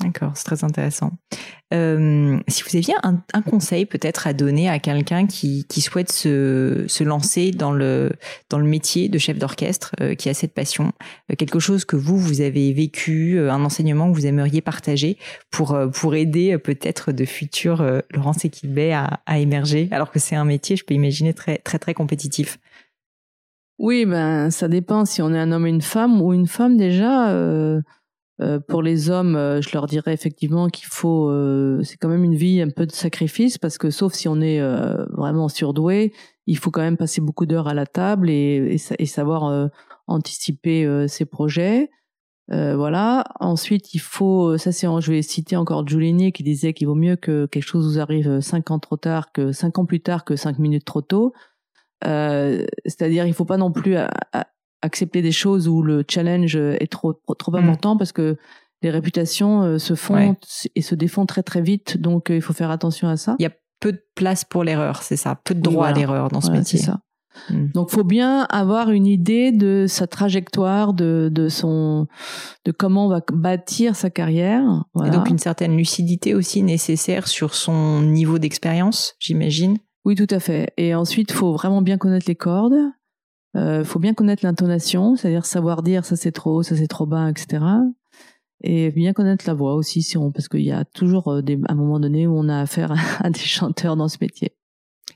D'accord, 0.00 0.32
c'est 0.34 0.44
très 0.44 0.64
intéressant. 0.64 1.12
Euh, 1.74 2.38
si 2.48 2.62
vous 2.62 2.76
aviez 2.76 2.94
un, 3.02 3.22
un 3.34 3.42
conseil 3.42 3.84
peut-être 3.84 4.26
à 4.26 4.32
donner 4.32 4.70
à 4.70 4.78
quelqu'un 4.78 5.26
qui, 5.26 5.66
qui 5.68 5.82
souhaite 5.82 6.10
se, 6.10 6.86
se 6.88 7.04
lancer 7.04 7.50
dans 7.50 7.72
le, 7.72 8.12
dans 8.48 8.58
le 8.58 8.64
métier 8.64 9.10
de 9.10 9.18
chef 9.18 9.38
d'orchestre, 9.38 9.94
euh, 10.00 10.14
qui 10.14 10.30
a 10.30 10.34
cette 10.34 10.54
passion, 10.54 10.92
euh, 11.30 11.34
quelque 11.36 11.58
chose 11.58 11.84
que 11.84 11.96
vous, 11.96 12.16
vous 12.16 12.40
avez 12.40 12.72
vécu, 12.72 13.38
euh, 13.38 13.52
un 13.52 13.62
enseignement 13.64 14.10
que 14.10 14.16
vous 14.16 14.26
aimeriez 14.26 14.62
partager 14.62 15.18
pour, 15.50 15.78
pour 15.92 16.14
aider 16.14 16.56
peut-être 16.56 17.12
de 17.12 17.24
futurs 17.24 17.84
Laurence 18.12 18.44
Equilbet 18.44 18.92
à, 18.92 19.20
à 19.26 19.38
émerger, 19.38 19.88
alors 19.90 20.10
que 20.10 20.18
c'est 20.18 20.36
un 20.36 20.44
métier, 20.44 20.76
je 20.76 20.84
peux 20.84 20.94
imaginer, 20.94 21.34
très, 21.34 21.58
très, 21.58 21.78
très 21.78 21.92
compétitif. 21.94 22.58
Oui, 23.78 24.06
ben 24.06 24.50
ça 24.50 24.66
dépend 24.66 25.04
si 25.04 25.22
on 25.22 25.32
est 25.32 25.38
un 25.38 25.52
homme 25.52 25.66
et 25.66 25.70
une 25.70 25.82
femme 25.82 26.20
ou 26.20 26.32
une 26.34 26.48
femme 26.48 26.76
déjà. 26.76 27.30
Euh, 27.30 27.80
euh, 28.40 28.60
pour 28.60 28.82
les 28.82 29.10
hommes, 29.10 29.34
euh, 29.34 29.60
je 29.60 29.70
leur 29.72 29.86
dirais 29.86 30.12
effectivement 30.12 30.68
qu'il 30.68 30.86
faut, 30.86 31.28
euh, 31.28 31.82
c'est 31.82 31.96
quand 31.96 32.08
même 32.08 32.22
une 32.22 32.36
vie 32.36 32.62
un 32.62 32.70
peu 32.70 32.86
de 32.86 32.92
sacrifice 32.92 33.58
parce 33.58 33.78
que 33.78 33.90
sauf 33.90 34.14
si 34.14 34.28
on 34.28 34.40
est 34.40 34.60
vraiment 35.10 35.48
surdoué, 35.48 36.12
il 36.46 36.56
faut 36.56 36.70
quand 36.70 36.80
même 36.80 36.96
passer 36.96 37.20
beaucoup 37.20 37.46
d'heures 37.46 37.68
à 37.68 37.74
la 37.74 37.86
table 37.86 38.30
et, 38.30 38.76
et, 38.98 39.06
savoir 39.06 39.70
anticiper 40.06 41.06
ses 41.08 41.26
projets. 41.26 41.90
voilà. 42.48 43.24
Ensuite, 43.40 43.94
il 43.94 44.00
faut, 44.00 44.56
ça 44.56 44.72
c'est, 44.72 44.86
je 45.00 45.12
vais 45.12 45.22
citer 45.22 45.56
encore 45.56 45.86
Giuliani 45.86 46.32
qui 46.32 46.42
disait 46.42 46.72
qu'il 46.72 46.86
vaut 46.86 46.94
mieux 46.94 47.16
que 47.16 47.46
quelque 47.46 47.66
chose 47.66 47.86
vous 47.86 48.00
arrive 48.00 48.40
cinq 48.40 48.70
ans 48.70 48.78
trop 48.78 48.96
tard 48.96 49.32
que 49.32 49.52
cinq 49.52 49.78
ans 49.78 49.84
plus 49.84 50.00
tard 50.00 50.24
que 50.24 50.36
cinq 50.36 50.58
minutes 50.58 50.86
trop 50.86 51.02
tôt. 51.02 51.34
C'est-à-dire, 52.02 53.26
il 53.26 53.34
faut 53.34 53.44
pas 53.44 53.58
non 53.58 53.72
plus 53.72 53.96
accepter 54.82 55.22
des 55.22 55.32
choses 55.32 55.68
où 55.68 55.82
le 55.82 56.04
challenge 56.08 56.56
est 56.56 56.90
trop 56.90 57.20
trop, 57.38 57.52
mm. 57.52 57.56
important 57.56 57.96
parce 57.96 58.12
que 58.12 58.36
les 58.82 58.90
réputations 58.90 59.62
euh, 59.62 59.78
se 59.78 59.94
font 59.94 60.36
et 60.74 60.82
se 60.82 60.94
défont 60.94 61.26
très 61.26 61.42
très 61.42 61.60
vite 61.60 61.98
donc 61.98 62.30
euh, 62.30 62.36
il 62.36 62.42
faut 62.42 62.52
faire 62.52 62.70
attention 62.70 63.08
à 63.08 63.16
ça. 63.16 63.36
Il 63.38 63.42
y 63.42 63.46
a 63.46 63.52
peu 63.80 63.92
de 63.92 64.02
place 64.14 64.44
pour 64.44 64.64
l'erreur, 64.64 65.02
c'est 65.02 65.16
ça, 65.16 65.40
peu 65.44 65.54
de 65.54 65.60
droit 65.60 65.86
à 65.86 65.92
l'erreur 65.92 66.28
dans 66.28 66.40
ce 66.40 66.50
métier. 66.50 66.78
C'est 66.78 66.86
ça. 66.86 67.00
Mm. 67.50 67.68
Donc 67.72 67.90
faut 67.90 68.04
bien 68.04 68.42
avoir 68.50 68.90
une 68.90 69.06
idée 69.06 69.52
de 69.52 69.86
sa 69.88 70.06
trajectoire, 70.06 70.92
de, 70.94 71.28
de 71.32 71.48
son, 71.48 72.06
de 72.64 72.72
comment 72.72 73.06
on 73.06 73.08
va 73.08 73.20
bâtir 73.32 73.96
sa 73.96 74.10
carrière. 74.10 74.84
Et 75.04 75.10
donc 75.10 75.28
une 75.28 75.38
certaine 75.38 75.76
lucidité 75.76 76.34
aussi 76.34 76.62
nécessaire 76.62 77.28
sur 77.28 77.54
son 77.54 78.02
niveau 78.02 78.38
d'expérience, 78.38 79.14
j'imagine. 79.18 79.78
Oui, 80.04 80.14
tout 80.14 80.26
à 80.30 80.40
fait. 80.40 80.72
Et 80.76 80.94
ensuite, 80.94 81.32
faut 81.32 81.52
vraiment 81.52 81.82
bien 81.82 81.98
connaître 81.98 82.26
les 82.28 82.34
cordes. 82.34 82.78
Il 83.54 83.60
euh, 83.60 83.84
faut 83.84 83.98
bien 83.98 84.14
connaître 84.14 84.44
l'intonation, 84.44 85.16
c'est-à-dire 85.16 85.46
savoir 85.46 85.82
dire 85.82 86.04
ça 86.04 86.16
c'est 86.16 86.32
trop, 86.32 86.62
ça 86.62 86.76
c'est 86.76 86.86
trop 86.86 87.06
bas, 87.06 87.30
etc. 87.30 87.64
Et 88.62 88.90
bien 88.90 89.12
connaître 89.12 89.44
la 89.46 89.54
voix 89.54 89.74
aussi, 89.74 90.02
si 90.02 90.16
parce 90.34 90.48
qu'il 90.48 90.62
y 90.62 90.72
a 90.72 90.84
toujours 90.84 91.32
euh, 91.32 91.42
un 91.68 91.74
moment 91.74 92.00
donné 92.00 92.26
où 92.26 92.36
on 92.36 92.48
a 92.48 92.60
affaire 92.60 92.92
à 93.24 93.30
des 93.30 93.38
chanteurs 93.38 93.96
dans 93.96 94.08
ce 94.08 94.18
métier. 94.20 94.52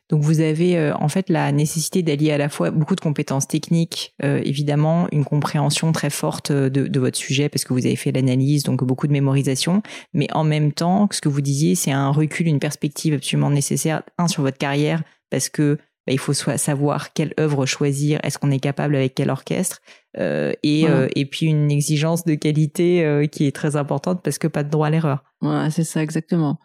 Donc 0.08 0.22
vous 0.22 0.40
avez 0.40 0.78
euh, 0.78 0.94
en 0.96 1.08
fait 1.08 1.28
la 1.28 1.52
nécessité 1.52 2.02
d'allier 2.02 2.32
à 2.32 2.38
la 2.38 2.48
fois 2.48 2.70
beaucoup 2.70 2.94
de 2.94 3.00
compétences 3.00 3.46
techniques, 3.46 4.14
évidemment, 4.22 5.08
une 5.12 5.24
compréhension 5.24 5.92
très 5.92 6.10
forte 6.10 6.52
de, 6.52 6.86
de, 6.86 7.00
votre 7.00 7.18
sujet 7.18 7.48
parce 7.48 7.64
que 7.64 7.72
vous 7.74 7.84
avez 7.86 7.96
fait 7.96 8.12
l'analyse, 8.12 8.62
donc 8.62 8.82
beaucoup 8.84 9.06
de 9.06 9.12
mémorisation, 9.12 9.82
mais 10.14 10.28
en 10.32 10.44
même 10.44 10.72
temps, 10.72 11.08
ce 11.10 11.20
que 11.20 11.28
vous 11.28 11.40
disiez, 11.40 11.74
c'est 11.74 11.92
un 11.92 12.10
recul, 12.10 12.46
une 12.46 12.60
perspective 12.60 13.14
absolument 13.14 13.50
nécessaire, 13.50 14.02
un 14.18 14.28
sur 14.28 14.42
votre 14.42 14.58
carrière, 14.58 15.02
parce 15.30 15.48
que 15.48 15.78
bah, 16.06 16.12
il 16.12 16.18
faut 16.18 16.32
savoir 16.32 17.12
quelle 17.12 17.32
œuvre 17.38 17.64
choisir, 17.64 18.18
est-ce 18.24 18.38
qu'on 18.38 18.50
est 18.50 18.58
capable 18.58 18.96
avec 18.96 19.14
quel 19.14 19.30
orchestre, 19.30 19.80
euh, 20.18 20.52
et, 20.64 20.88
euh, 20.88 21.06
et 21.14 21.26
puis 21.26 21.46
une 21.46 21.70
exigence 21.70 22.24
de 22.24 22.34
qualité 22.34 23.04
euh, 23.04 23.26
qui 23.26 23.46
est 23.46 23.54
très 23.54 23.76
importante 23.76 24.20
parce 24.22 24.38
que 24.38 24.48
pas 24.48 24.64
de 24.64 24.70
droit 24.70 24.88
à 24.88 24.90
l'erreur. 24.90 25.22
Ouais, 25.40 25.70
c'est 25.70 25.84
ça 25.84 26.02
exactement. 26.02 26.58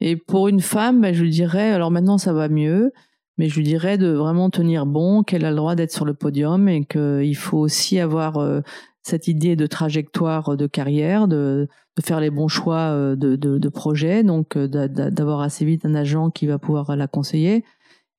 Et 0.00 0.16
pour 0.16 0.48
une 0.48 0.60
femme, 0.60 1.02
bah, 1.02 1.12
je 1.12 1.22
lui 1.22 1.30
dirais, 1.30 1.70
alors 1.70 1.90
maintenant 1.90 2.16
ça 2.16 2.32
va 2.32 2.48
mieux, 2.48 2.92
mais 3.36 3.50
je 3.50 3.56
lui 3.56 3.64
dirais 3.64 3.98
de 3.98 4.08
vraiment 4.08 4.48
tenir 4.48 4.86
bon, 4.86 5.22
qu'elle 5.22 5.44
a 5.44 5.50
le 5.50 5.56
droit 5.56 5.74
d'être 5.74 5.92
sur 5.92 6.06
le 6.06 6.14
podium 6.14 6.66
et 6.68 6.84
qu'il 6.86 7.36
faut 7.36 7.58
aussi 7.58 8.00
avoir 8.00 8.62
cette 9.02 9.28
idée 9.28 9.54
de 9.54 9.66
trajectoire 9.66 10.56
de 10.56 10.66
carrière, 10.66 11.28
de, 11.28 11.68
de 11.96 12.02
faire 12.02 12.20
les 12.20 12.30
bons 12.30 12.48
choix 12.48 12.90
de, 12.90 13.36
de, 13.36 13.58
de 13.58 13.68
projet, 13.68 14.24
donc 14.24 14.58
d'avoir 14.58 15.42
assez 15.42 15.64
vite 15.64 15.84
un 15.84 15.94
agent 15.94 16.30
qui 16.30 16.46
va 16.46 16.58
pouvoir 16.58 16.96
la 16.96 17.06
conseiller 17.06 17.64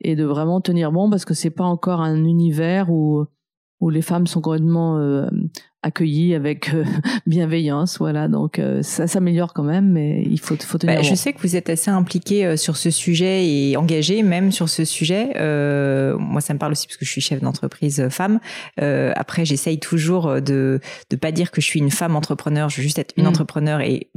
et 0.01 0.15
de 0.15 0.23
vraiment 0.23 0.61
tenir 0.61 0.91
bon 0.91 1.09
parce 1.09 1.25
que 1.25 1.33
c'est 1.33 1.49
pas 1.49 1.63
encore 1.63 2.01
un 2.01 2.23
univers 2.23 2.89
où 2.91 3.25
où 3.79 3.89
les 3.89 4.01
femmes 4.01 4.27
sont 4.27 4.41
complètement 4.41 4.97
euh, 4.97 5.29
accueillies 5.83 6.35
avec 6.35 6.73
euh, 6.73 6.83
bienveillance 7.27 7.97
voilà 7.97 8.27
donc 8.27 8.59
euh, 8.59 8.81
ça 8.81 9.07
s'améliore 9.07 9.53
quand 9.53 9.63
même 9.63 9.93
mais 9.93 10.21
il 10.25 10.39
faut 10.39 10.55
faut 10.57 10.77
tenir 10.77 10.95
bah, 10.95 11.01
bon. 11.01 11.07
je 11.07 11.15
sais 11.15 11.31
que 11.31 11.39
vous 11.39 11.55
êtes 11.55 11.69
assez 11.69 11.89
impliqué 11.89 12.57
sur 12.57 12.75
ce 12.75 12.89
sujet 12.89 13.47
et 13.47 13.77
engagé 13.77 14.21
même 14.21 14.51
sur 14.51 14.67
ce 14.67 14.83
sujet 14.83 15.27
moi 16.17 16.41
ça 16.41 16.53
me 16.53 16.59
parle 16.59 16.73
aussi 16.73 16.87
parce 16.87 16.97
que 16.97 17.05
je 17.05 17.11
suis 17.11 17.21
chef 17.21 17.41
d'entreprise 17.41 18.09
femme 18.09 18.39
après 18.77 19.45
j'essaye 19.45 19.79
toujours 19.79 20.41
de 20.41 20.81
de 21.09 21.15
pas 21.15 21.31
dire 21.31 21.51
que 21.51 21.61
je 21.61 21.65
suis 21.65 21.79
une 21.79 21.91
femme 21.91 22.17
entrepreneur 22.17 22.69
je 22.69 22.77
veux 22.77 22.83
juste 22.83 22.99
être 22.99 23.13
une 23.15 23.23
mmh. 23.23 23.27
entrepreneur 23.27 23.79
et 23.79 24.09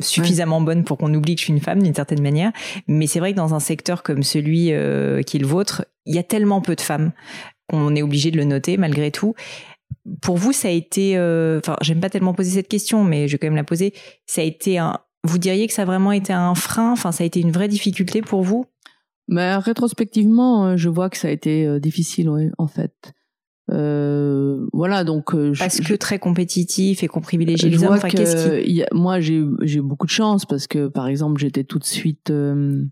suffisamment 0.00 0.60
bonne 0.60 0.84
pour 0.84 0.98
qu'on 0.98 1.12
oublie 1.14 1.34
que 1.34 1.40
je 1.40 1.44
suis 1.46 1.52
une 1.52 1.60
femme 1.60 1.82
d'une 1.82 1.94
certaine 1.94 2.22
manière. 2.22 2.52
Mais 2.86 3.06
c'est 3.06 3.18
vrai 3.18 3.32
que 3.32 3.36
dans 3.36 3.54
un 3.54 3.60
secteur 3.60 4.02
comme 4.02 4.22
celui 4.22 4.72
euh, 4.72 5.22
qui 5.22 5.36
est 5.36 5.40
le 5.40 5.46
vôtre, 5.46 5.86
il 6.04 6.14
y 6.14 6.18
a 6.18 6.22
tellement 6.22 6.60
peu 6.60 6.76
de 6.76 6.80
femmes 6.80 7.12
qu'on 7.68 7.94
est 7.96 8.02
obligé 8.02 8.30
de 8.30 8.36
le 8.36 8.44
noter 8.44 8.76
malgré 8.76 9.10
tout. 9.10 9.34
Pour 10.20 10.36
vous, 10.36 10.52
ça 10.52 10.68
a 10.68 10.70
été, 10.70 11.16
euh, 11.16 11.58
enfin, 11.58 11.76
j'aime 11.80 12.00
pas 12.00 12.10
tellement 12.10 12.34
poser 12.34 12.50
cette 12.50 12.68
question, 12.68 13.04
mais 13.04 13.28
je 13.28 13.32
vais 13.32 13.38
quand 13.38 13.46
même 13.46 13.56
la 13.56 13.64
poser. 13.64 13.92
Ça 14.26 14.40
a 14.40 14.44
été 14.44 14.78
un, 14.78 14.98
vous 15.24 15.38
diriez 15.38 15.66
que 15.66 15.72
ça 15.72 15.82
a 15.82 15.86
vraiment 15.86 16.12
été 16.12 16.32
un 16.32 16.54
frein, 16.54 16.92
enfin, 16.92 17.12
ça 17.12 17.24
a 17.24 17.26
été 17.26 17.40
une 17.40 17.52
vraie 17.52 17.68
difficulté 17.68 18.22
pour 18.22 18.42
vous? 18.42 18.66
Mais 19.28 19.56
rétrospectivement, 19.56 20.66
euh, 20.66 20.76
je 20.76 20.88
vois 20.88 21.10
que 21.10 21.16
ça 21.16 21.28
a 21.28 21.32
été 21.32 21.80
difficile, 21.80 22.28
oui, 22.28 22.50
en 22.58 22.68
fait. 22.68 23.15
Euh, 23.72 24.64
voilà 24.72 25.02
donc 25.02 25.34
euh, 25.34 25.52
parce 25.58 25.80
que 25.80 25.94
très 25.94 26.20
compétitif 26.20 27.02
et 27.02 27.08
qu'on 27.08 27.20
privilégie 27.20 27.68
les 27.68 27.82
hommes. 27.82 27.94
Enfin, 27.94 28.08
qui... 28.08 28.84
moi 28.92 29.18
j'ai 29.18 29.44
j'ai 29.62 29.80
beaucoup 29.80 30.06
de 30.06 30.12
chance 30.12 30.46
parce 30.46 30.68
que 30.68 30.86
par 30.86 31.08
exemple 31.08 31.40
j'étais 31.40 31.64
tout 31.64 31.80
de 31.80 31.84
suite 31.84 32.30
euh, 32.30 32.84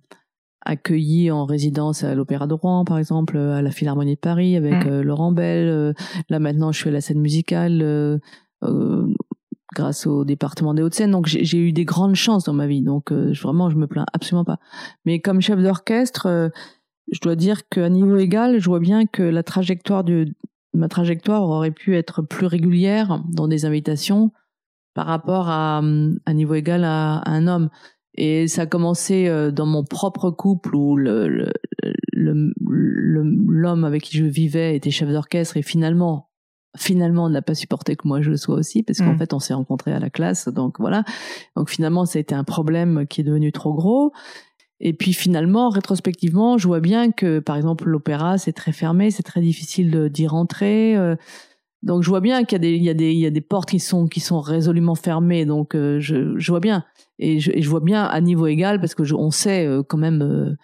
accueillie 0.62 1.30
en 1.30 1.44
résidence 1.44 2.02
à 2.02 2.16
l'Opéra 2.16 2.48
de 2.48 2.54
Rouen 2.54 2.84
par 2.84 2.98
exemple 2.98 3.38
à 3.38 3.62
la 3.62 3.70
Philharmonie 3.70 4.16
de 4.16 4.20
Paris 4.20 4.56
avec 4.56 4.84
mm. 4.84 5.02
Laurent 5.02 5.30
Bell. 5.30 5.94
là 6.28 6.38
maintenant 6.40 6.72
je 6.72 6.80
suis 6.80 6.90
à 6.90 6.92
la 6.92 7.00
scène 7.00 7.20
musicale 7.20 8.20
grâce 9.76 10.06
au 10.06 10.24
département 10.24 10.72
des 10.74 10.82
Hauts-de-Seine. 10.82 11.10
Donc 11.12 11.26
j'ai 11.26 11.58
eu 11.58 11.72
des 11.72 11.84
grandes 11.84 12.14
chances 12.14 12.44
dans 12.44 12.52
ma 12.52 12.66
vie. 12.66 12.82
Donc 12.82 13.12
vraiment 13.12 13.70
je 13.70 13.76
me 13.76 13.86
plains 13.86 14.06
absolument 14.12 14.44
pas. 14.44 14.58
Mais 15.04 15.20
comme 15.20 15.40
chef 15.40 15.62
d'orchestre 15.62 16.50
je 17.12 17.20
dois 17.20 17.36
dire 17.36 17.68
qu'à 17.68 17.88
niveau 17.88 18.16
égal, 18.16 18.58
je 18.58 18.64
vois 18.64 18.80
bien 18.80 19.06
que 19.06 19.22
la 19.22 19.42
trajectoire 19.42 20.04
du, 20.04 20.34
ma 20.74 20.88
trajectoire 20.88 21.42
aurait 21.42 21.70
pu 21.70 21.96
être 21.96 22.22
plus 22.22 22.46
régulière 22.46 23.22
dans 23.28 23.48
des 23.48 23.64
invitations 23.64 24.32
par 24.94 25.06
rapport 25.06 25.48
à 25.48 25.78
un 25.78 26.34
niveau 26.34 26.54
égal 26.54 26.84
à, 26.84 27.22
un 27.28 27.46
homme. 27.46 27.70
Et 28.16 28.46
ça 28.46 28.62
a 28.62 28.66
commencé 28.66 29.26
euh, 29.26 29.50
dans 29.50 29.66
mon 29.66 29.84
propre 29.84 30.30
couple 30.30 30.76
où 30.76 30.96
le, 30.96 31.50
l'homme 32.12 33.84
avec 33.84 34.02
qui 34.02 34.16
je 34.16 34.24
vivais 34.24 34.76
était 34.76 34.90
chef 34.90 35.08
d'orchestre 35.08 35.56
et 35.56 35.62
finalement 35.62 36.28
finalement 36.76 37.24
on 37.24 37.28
n'a 37.28 37.42
pas 37.42 37.54
supporté 37.54 37.94
que 37.94 38.06
moi 38.06 38.20
je 38.20 38.30
le 38.30 38.36
sois 38.36 38.56
aussi 38.56 38.82
parce 38.82 38.98
qu'en 38.98 39.14
mmh. 39.14 39.18
fait 39.18 39.32
on 39.32 39.38
s'est 39.38 39.54
rencontrés 39.54 39.92
à 39.92 40.00
la 40.00 40.10
classe 40.10 40.48
donc 40.48 40.80
voilà 40.80 41.04
donc 41.56 41.70
finalement 41.70 42.04
ça 42.04 42.18
a 42.18 42.20
été 42.20 42.34
un 42.34 42.42
problème 42.42 43.06
qui 43.06 43.20
est 43.20 43.24
devenu 43.24 43.52
trop 43.52 43.74
gros 43.74 44.12
et 44.80 44.92
puis 44.92 45.12
finalement, 45.12 45.70
rétrospectivement, 45.70 46.58
je 46.58 46.66
vois 46.66 46.80
bien 46.80 47.12
que, 47.12 47.38
par 47.38 47.56
exemple, 47.56 47.88
l'opéra, 47.88 48.38
c'est 48.38 48.52
très 48.52 48.72
fermé, 48.72 49.10
c'est 49.10 49.22
très 49.22 49.40
difficile 49.40 50.10
d'y 50.10 50.26
rentrer. 50.26 50.96
Euh. 50.96 51.16
donc 51.82 52.02
je 52.02 52.08
vois 52.08 52.20
bien 52.20 52.44
qu'il 52.44 52.56
y 52.58 52.88
a 52.90 52.94
des, 52.94 53.12
y 53.12 53.18
y 53.20 53.26
a 53.26 53.30
des 53.30 53.40
portes 53.40 53.70
qui 53.70 53.80
sont, 53.80 54.08
qui 54.08 54.20
sont 54.20 54.40
résolument 54.40 54.94
fermées. 54.94 55.46
Donc 55.46 55.74
euh, 55.74 56.00
je, 56.00 56.36
je 56.38 56.50
vois 56.50 56.60
bien. 56.60 56.84
Et 57.18 57.40
je, 57.40 57.52
et 57.52 57.62
je 57.62 57.70
vois 57.70 57.80
bien 57.80 58.04
à 58.04 58.20
niveau 58.20 58.46
égal, 58.46 58.80
parce 58.80 58.94
que 58.94 59.04
je, 59.04 59.14
on 59.14 59.30
sait 59.30 59.66
euh, 59.66 59.82
quand 59.82 59.98
même 59.98 60.56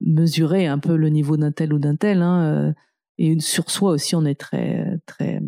mesurer 0.00 0.66
un 0.66 0.78
peu 0.78 0.96
le 0.96 1.08
niveau 1.10 1.36
d'un 1.36 1.52
tel 1.52 1.72
ou 1.72 1.78
d'un 1.78 1.96
tel. 1.96 2.22
Hein, 2.22 2.74
et 3.18 3.38
sur 3.40 3.70
soi 3.70 3.90
aussi, 3.92 4.14
on 4.14 4.24
est 4.24 4.38
très, 4.38 4.98
très 5.06 5.40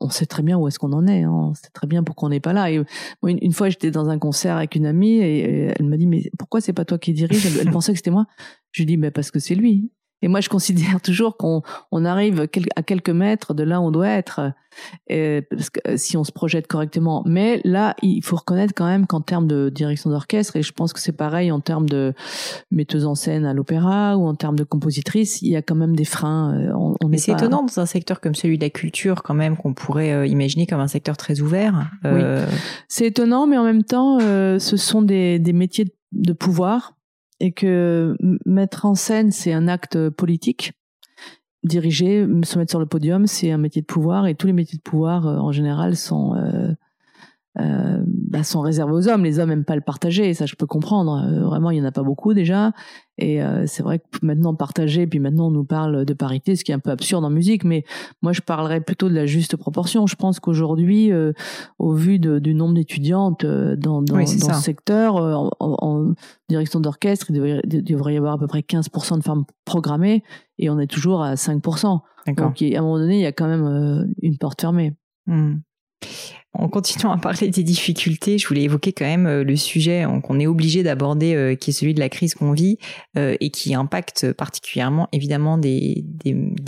on 0.00 0.10
sait 0.10 0.26
très 0.26 0.42
bien 0.42 0.58
où 0.58 0.68
est-ce 0.68 0.78
qu'on 0.78 0.92
en 0.92 1.06
est. 1.06 1.22
Hein. 1.22 1.30
On 1.32 1.54
sait 1.54 1.70
très 1.72 1.86
bien 1.86 2.02
pourquoi 2.02 2.26
on 2.26 2.30
n'est 2.30 2.40
pas 2.40 2.52
là. 2.52 2.70
Et 2.70 2.82
une, 3.24 3.52
fois, 3.52 3.68
j'étais 3.68 3.90
dans 3.90 4.08
un 4.08 4.18
concert 4.18 4.56
avec 4.56 4.74
une 4.74 4.86
amie 4.86 5.18
et, 5.18 5.72
elle 5.78 5.86
m'a 5.86 5.96
dit 5.96 6.06
mais 6.06 6.30
pourquoi 6.38 6.60
c'est 6.60 6.72
pas 6.72 6.84
toi 6.84 6.98
qui 6.98 7.12
dirige? 7.12 7.46
Elle, 7.60 7.70
pensait 7.70 7.92
que 7.92 7.98
c'était 7.98 8.10
moi. 8.10 8.26
Je 8.72 8.82
lui 8.82 8.86
dis 8.86 8.96
mais 8.96 9.10
parce 9.10 9.30
que 9.30 9.38
c'est 9.38 9.54
lui. 9.54 9.90
Et 10.26 10.28
moi, 10.28 10.40
je 10.40 10.48
considère 10.48 11.00
toujours 11.02 11.36
qu'on 11.36 11.62
on 11.92 12.04
arrive 12.04 12.48
à 12.74 12.82
quelques 12.82 13.10
mètres 13.10 13.54
de 13.54 13.62
là 13.62 13.80
où 13.80 13.84
on 13.84 13.90
doit 13.92 14.08
être, 14.08 14.40
euh, 15.12 15.40
parce 15.48 15.70
que 15.70 15.78
euh, 15.86 15.96
si 15.96 16.16
on 16.16 16.24
se 16.24 16.32
projette 16.32 16.66
correctement. 16.66 17.22
Mais 17.26 17.60
là, 17.62 17.94
il 18.02 18.24
faut 18.24 18.34
reconnaître 18.34 18.74
quand 18.74 18.86
même 18.86 19.06
qu'en 19.06 19.20
termes 19.20 19.46
de 19.46 19.68
direction 19.68 20.10
d'orchestre, 20.10 20.56
et 20.56 20.62
je 20.62 20.72
pense 20.72 20.92
que 20.92 20.98
c'est 20.98 21.12
pareil 21.12 21.52
en 21.52 21.60
termes 21.60 21.88
de 21.88 22.12
metteuse 22.72 23.06
en 23.06 23.14
scène 23.14 23.44
à 23.44 23.54
l'opéra 23.54 24.16
ou 24.16 24.26
en 24.26 24.34
termes 24.34 24.56
de 24.56 24.64
compositrice, 24.64 25.42
il 25.42 25.50
y 25.50 25.56
a 25.56 25.62
quand 25.62 25.76
même 25.76 25.94
des 25.94 26.04
freins. 26.04 26.56
Euh, 26.56 26.72
on, 26.74 27.08
Mais 27.08 27.18
c'est 27.18 27.30
étonnant 27.30 27.62
dans 27.62 27.78
un 27.78 27.86
secteur 27.86 28.20
comme 28.20 28.34
celui 28.34 28.58
de 28.58 28.64
la 28.64 28.70
culture, 28.70 29.22
quand 29.22 29.34
même, 29.34 29.56
qu'on 29.56 29.74
pourrait 29.74 30.28
imaginer 30.28 30.66
comme 30.66 30.80
un 30.80 30.88
secteur 30.88 31.16
très 31.16 31.40
ouvert. 31.40 31.88
Oui. 32.04 32.20
C'est 32.88 33.06
étonnant, 33.06 33.46
mais 33.46 33.58
en 33.58 33.64
même 33.64 33.84
temps, 33.84 34.18
ce 34.18 34.76
sont 34.76 35.02
des, 35.02 35.38
des 35.38 35.52
métiers 35.52 35.86
de 36.10 36.32
pouvoir 36.32 36.95
et 37.40 37.52
que 37.52 38.16
mettre 38.44 38.86
en 38.86 38.94
scène, 38.94 39.30
c'est 39.30 39.52
un 39.52 39.68
acte 39.68 40.08
politique. 40.10 40.72
Diriger, 41.64 42.26
se 42.44 42.58
mettre 42.58 42.70
sur 42.70 42.78
le 42.80 42.86
podium, 42.86 43.26
c'est 43.26 43.50
un 43.50 43.58
métier 43.58 43.82
de 43.82 43.86
pouvoir 43.86 44.26
et 44.26 44.34
tous 44.34 44.46
les 44.46 44.52
métiers 44.52 44.78
de 44.78 44.82
pouvoir, 44.82 45.26
euh, 45.26 45.38
en 45.38 45.52
général, 45.52 45.96
sont 45.96 46.34
euh, 47.60 47.86
euh, 47.96 48.02
bah, 48.06 48.42
sont 48.42 48.60
réservés 48.60 48.92
aux 48.92 49.08
hommes. 49.08 49.24
Les 49.24 49.38
hommes 49.38 49.50
n'aiment 49.50 49.64
pas 49.64 49.76
le 49.76 49.80
partager, 49.80 50.34
ça 50.34 50.46
je 50.46 50.54
peux 50.56 50.66
comprendre. 50.66 51.24
Euh, 51.24 51.44
vraiment, 51.44 51.70
il 51.70 51.78
y 51.78 51.80
en 51.80 51.84
a 51.84 51.92
pas 51.92 52.02
beaucoup 52.02 52.34
déjà. 52.34 52.72
Et 53.18 53.42
euh, 53.42 53.64
c'est 53.66 53.82
vrai 53.82 53.98
que 53.98 54.04
maintenant 54.22 54.54
partager, 54.54 55.06
puis 55.06 55.20
maintenant 55.20 55.46
on 55.46 55.50
nous 55.50 55.64
parle 55.64 56.04
de 56.04 56.12
parité, 56.12 56.54
ce 56.54 56.64
qui 56.64 56.72
est 56.72 56.74
un 56.74 56.80
peu 56.80 56.90
absurde 56.90 57.24
en 57.24 57.30
musique. 57.30 57.64
Mais 57.64 57.84
moi, 58.22 58.32
je 58.32 58.40
parlerais 58.40 58.80
plutôt 58.80 59.08
de 59.08 59.14
la 59.14 59.26
juste 59.26 59.56
proportion. 59.56 60.06
Je 60.06 60.16
pense 60.16 60.38
qu'aujourd'hui, 60.40 61.12
au 61.78 61.92
vu 61.92 62.18
de, 62.18 62.38
du 62.38 62.54
nombre 62.54 62.74
d'étudiantes 62.74 63.46
dans, 63.46 64.02
dans, 64.02 64.02
dans 64.02 64.26
ce 64.26 64.52
secteur, 64.54 65.16
en, 65.16 65.50
en, 65.60 66.12
direction 66.48 66.80
d'orchestre, 66.80 67.26
il 67.30 67.36
devrait, 67.36 67.62
il 67.64 67.82
devrait, 67.82 68.14
y 68.14 68.16
avoir 68.18 68.34
à 68.34 68.38
peu 68.38 68.46
près 68.46 68.60
15% 68.60 69.18
de 69.18 69.22
femmes 69.22 69.44
programmées, 69.64 70.22
et 70.58 70.68
on 70.68 70.78
est 70.78 70.86
toujours 70.86 71.22
à 71.22 71.34
5%. 71.34 72.00
Donc 72.36 72.62
à 72.62 72.78
un 72.78 72.82
moment 72.82 72.98
donné, 72.98 73.16
il 73.16 73.22
y 73.22 73.26
a 73.26 73.32
quand 73.32 73.48
même 73.48 74.12
une 74.20 74.36
porte 74.36 74.60
fermée. 74.60 74.94
Hmm 75.26 75.56
en 76.58 76.68
continuant 76.68 77.12
à 77.12 77.18
parler 77.18 77.48
des 77.48 77.62
difficultés, 77.62 78.38
je 78.38 78.48
voulais 78.48 78.62
évoquer 78.62 78.92
quand 78.92 79.04
même 79.04 79.26
euh, 79.26 79.44
le 79.44 79.56
sujet 79.56 80.06
qu'on 80.22 80.40
est 80.40 80.46
obligé 80.46 80.82
d'aborder, 80.82 81.34
euh, 81.34 81.54
qui 81.54 81.70
est 81.70 81.72
celui 81.72 81.94
de 81.94 82.00
la 82.00 82.08
crise 82.08 82.34
qu'on 82.34 82.52
vit 82.52 82.78
euh, 83.16 83.36
et 83.40 83.50
qui 83.50 83.74
impacte 83.74 84.32
particulièrement 84.32 85.08
évidemment 85.12 85.58
des, 85.58 86.04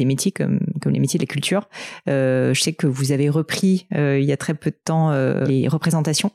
métiers 0.01 0.32
comme 0.32 0.61
les 0.86 1.01
métiers 1.01 1.18
de 1.18 1.24
la 1.24 1.26
culture. 1.26 1.68
je 2.07 2.59
sais 2.59 2.72
que 2.72 2.86
vous 2.86 3.12
avez 3.12 3.28
repris 3.28 3.86
il 3.93 4.24
y 4.24 4.32
a 4.32 4.36
très 4.36 4.55
peu 4.55 4.70
de 4.70 4.78
temps 4.82 5.12
les 5.45 5.68
représentations. 5.68 6.30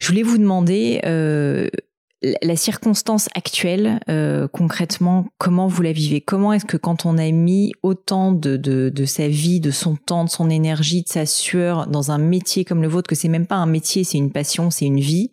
Je 0.00 0.08
voulais 0.08 0.22
vous 0.22 0.38
demander 0.38 1.00
la 2.22 2.56
circonstance 2.56 3.28
actuelle, 3.34 4.00
euh, 4.08 4.46
concrètement, 4.48 5.26
comment 5.38 5.66
vous 5.66 5.82
la 5.82 5.92
vivez? 5.92 6.20
Comment 6.20 6.52
est-ce 6.52 6.64
que 6.64 6.76
quand 6.76 7.04
on 7.04 7.18
a 7.18 7.30
mis 7.30 7.72
autant 7.82 8.32
de, 8.32 8.56
de, 8.56 8.90
de, 8.94 9.04
sa 9.04 9.28
vie, 9.28 9.60
de 9.60 9.70
son 9.70 9.96
temps, 9.96 10.24
de 10.24 10.30
son 10.30 10.48
énergie, 10.48 11.02
de 11.02 11.08
sa 11.08 11.26
sueur 11.26 11.88
dans 11.88 12.10
un 12.10 12.18
métier 12.18 12.64
comme 12.64 12.82
le 12.82 12.88
vôtre, 12.88 13.08
que 13.08 13.14
c'est 13.14 13.28
même 13.28 13.46
pas 13.46 13.56
un 13.56 13.66
métier, 13.66 14.04
c'est 14.04 14.18
une 14.18 14.30
passion, 14.32 14.70
c'est 14.70 14.86
une 14.86 15.00
vie, 15.00 15.32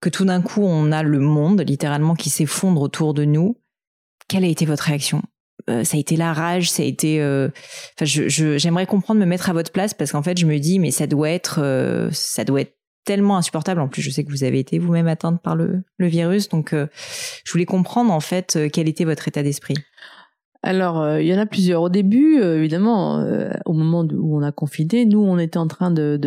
que 0.00 0.08
tout 0.08 0.24
d'un 0.24 0.40
coup 0.40 0.62
on 0.62 0.92
a 0.92 1.02
le 1.02 1.18
monde 1.18 1.60
littéralement 1.60 2.14
qui 2.14 2.30
s'effondre 2.30 2.80
autour 2.80 3.14
de 3.14 3.24
nous, 3.24 3.56
quelle 4.28 4.44
a 4.44 4.48
été 4.48 4.66
votre 4.66 4.84
réaction? 4.84 5.22
Euh, 5.68 5.84
ça 5.84 5.96
a 5.96 6.00
été 6.00 6.16
la 6.16 6.32
rage, 6.32 6.70
ça 6.70 6.82
a 6.82 6.86
été. 6.86 7.20
Euh, 7.20 7.48
enfin, 7.96 8.04
je, 8.04 8.56
j'aimerais 8.58 8.86
comprendre, 8.86 9.20
me 9.20 9.26
mettre 9.26 9.50
à 9.50 9.52
votre 9.52 9.72
place 9.72 9.92
parce 9.92 10.12
qu'en 10.12 10.22
fait, 10.22 10.38
je 10.38 10.46
me 10.46 10.58
dis, 10.58 10.78
mais 10.78 10.90
ça 10.90 11.06
doit 11.06 11.30
être, 11.30 11.60
euh, 11.62 12.08
ça 12.12 12.44
doit 12.44 12.62
être 12.62 12.77
tellement 13.08 13.38
insupportable. 13.38 13.80
En 13.80 13.88
plus, 13.88 14.02
je 14.02 14.10
sais 14.10 14.22
que 14.22 14.30
vous 14.30 14.44
avez 14.44 14.58
été 14.58 14.78
vous-même 14.78 15.08
atteinte 15.08 15.40
par 15.40 15.56
le, 15.56 15.82
virus, 15.98 16.50
donc 16.50 16.74
euh, 16.74 16.88
je 17.42 17.50
voulais 17.50 17.64
comprendre 17.64 18.12
en 18.12 18.20
fait 18.20 18.56
euh, 18.56 18.68
quel 18.70 18.86
était 18.86 19.06
votre 19.06 19.26
état 19.26 19.42
d'esprit. 19.42 19.76
Alors, 20.62 21.00
euh, 21.00 21.22
il 21.22 21.26
y 21.26 21.34
en 21.34 21.38
a 21.38 21.46
plusieurs. 21.46 21.80
Au 21.80 21.88
début, 21.88 22.38
évidemment, 22.42 23.24
au 23.64 23.72
moment 23.72 24.06
où 24.12 24.36
on 24.36 24.42
a 24.42 24.52
confiné, 24.52 25.06
nous, 25.06 25.20
on 25.20 25.38
était 25.38 25.56
en 25.56 25.68
train 25.68 25.90
de, 25.90 26.20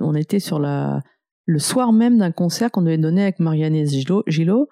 on 0.00 0.14
était 0.14 0.40
sur 0.40 0.58
le 0.58 1.58
soir 1.58 1.92
même 1.92 2.16
d'un 2.16 2.32
concert 2.32 2.70
qu'on 2.70 2.80
devait 2.80 2.96
donner 2.96 3.24
avec 3.24 3.38
Marianne 3.38 3.84
Gillot 3.86 4.68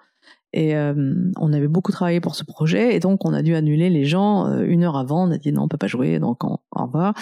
et 0.53 0.73
on 0.75 1.53
avait 1.53 1.67
beaucoup 1.67 1.91
travaillé 1.91 2.21
pour 2.21 2.33
ce 2.33 2.43
projet, 2.43 2.95
et 2.95 2.99
donc 2.99 3.23
on 3.23 3.33
a 3.33 3.43
dû 3.43 3.53
annuler 3.53 3.89
les 3.89 4.05
gens 4.05 4.61
une 4.61 4.83
heure 4.83 4.97
avant. 4.97 5.27
On 5.27 5.31
a 5.31 5.37
dit 5.37 5.51
non, 5.51 5.63
on 5.63 5.67
peut 5.67 5.77
pas 5.77 5.87
jouer, 5.87 6.17
donc 6.17 6.43
on, 6.43 6.57
au 6.71 6.85
revoir. 6.85 7.13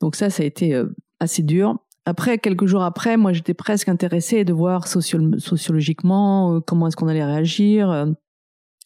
Donc 0.00 0.14
ça, 0.14 0.30
ça 0.30 0.44
a 0.44 0.46
été 0.46 0.80
assez 1.18 1.42
dur 1.42 1.78
après, 2.06 2.38
quelques 2.38 2.66
jours 2.66 2.82
après, 2.82 3.16
moi, 3.16 3.32
j'étais 3.32 3.54
presque 3.54 3.88
intéressée 3.88 4.44
de 4.44 4.52
voir 4.52 4.86
sociologiquement 4.86 6.56
euh, 6.56 6.60
comment 6.60 6.88
est-ce 6.88 6.96
qu'on 6.96 7.08
allait 7.08 7.24
réagir 7.24 7.90
euh, 7.90 8.06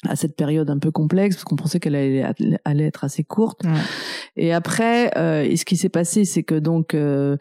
à 0.07 0.15
cette 0.15 0.37
période 0.37 0.71
un 0.71 0.79
peu 0.79 0.93
complexe, 0.93 1.35
parce 1.37 1.45
qu'on 1.45 1.57
pensait 1.57 1.81
qu'elle 1.81 1.97
allait, 1.97 2.25
allait, 2.65 2.85
être 2.85 3.03
assez 3.03 3.25
courte. 3.25 3.63
Et 4.37 4.53
après, 4.53 5.11
euh, 5.19 5.57
ce 5.57 5.65
qui 5.65 5.77
s'est 5.77 5.89
passé, 5.89 6.25
c'est 6.25 6.45
que 6.45 6.55
donc 6.55 6.95
euh, 6.95 7.37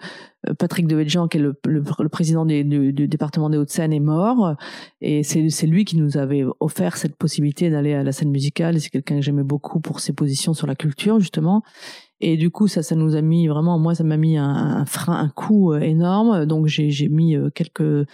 Patrick 0.58 0.88
Devedjian, 0.88 1.28
qui 1.28 1.38
est 1.38 1.42
le, 1.42 1.56
le, 1.68 2.10
président 2.10 2.46
du, 2.46 2.64
du, 2.64 3.08
département 3.08 3.52
des 3.52 3.60
Hauts-de-Seine, 3.60 3.94
est 3.94 4.00
mort. 4.00 4.56
Et 5.02 5.22
c'est 5.22 5.68
lui 5.68 5.86
qui 5.86 5.98
nous 5.98 6.18
avait 6.18 6.44
offert 6.60 6.98
cette 6.98 7.16
possibilité 7.16 7.70
d'aller 7.70 7.94
à 7.94 8.02
la 8.02 8.12
scène 8.12 8.32
musicale. 8.32 8.82
C'est 8.82 8.90
quelqu'un 8.90 9.18
que 9.18 9.22
j'aimais 9.22 9.44
beaucoup 9.44 9.80
pour 9.80 10.00
ses 10.00 10.14
positions 10.14 10.56
sur 10.56 10.66
la 10.66 10.76
culture, 10.76 11.20
justement. 11.20 11.62
Et 12.20 12.36
du 12.38 12.50
coup, 12.50 12.68
ça, 12.68 12.82
ça 12.82 12.96
nous 12.96 13.16
a 13.16 13.22
mis 13.22 13.48
vraiment, 13.48 13.78
moi, 13.78 13.94
ça 13.94 14.04
m'a 14.04 14.18
mis 14.18 14.38
un, 14.38 14.48
un, 14.48 14.86
frein, 14.86 15.20
un 15.20 15.30
coup 15.30 15.74
euh, 15.74 15.80
énorme. 15.80 16.46
Donc, 16.46 16.68
j'ai 16.68 17.10
mis 17.10 17.36
euh, 17.36 17.50
quelques, 17.50 18.08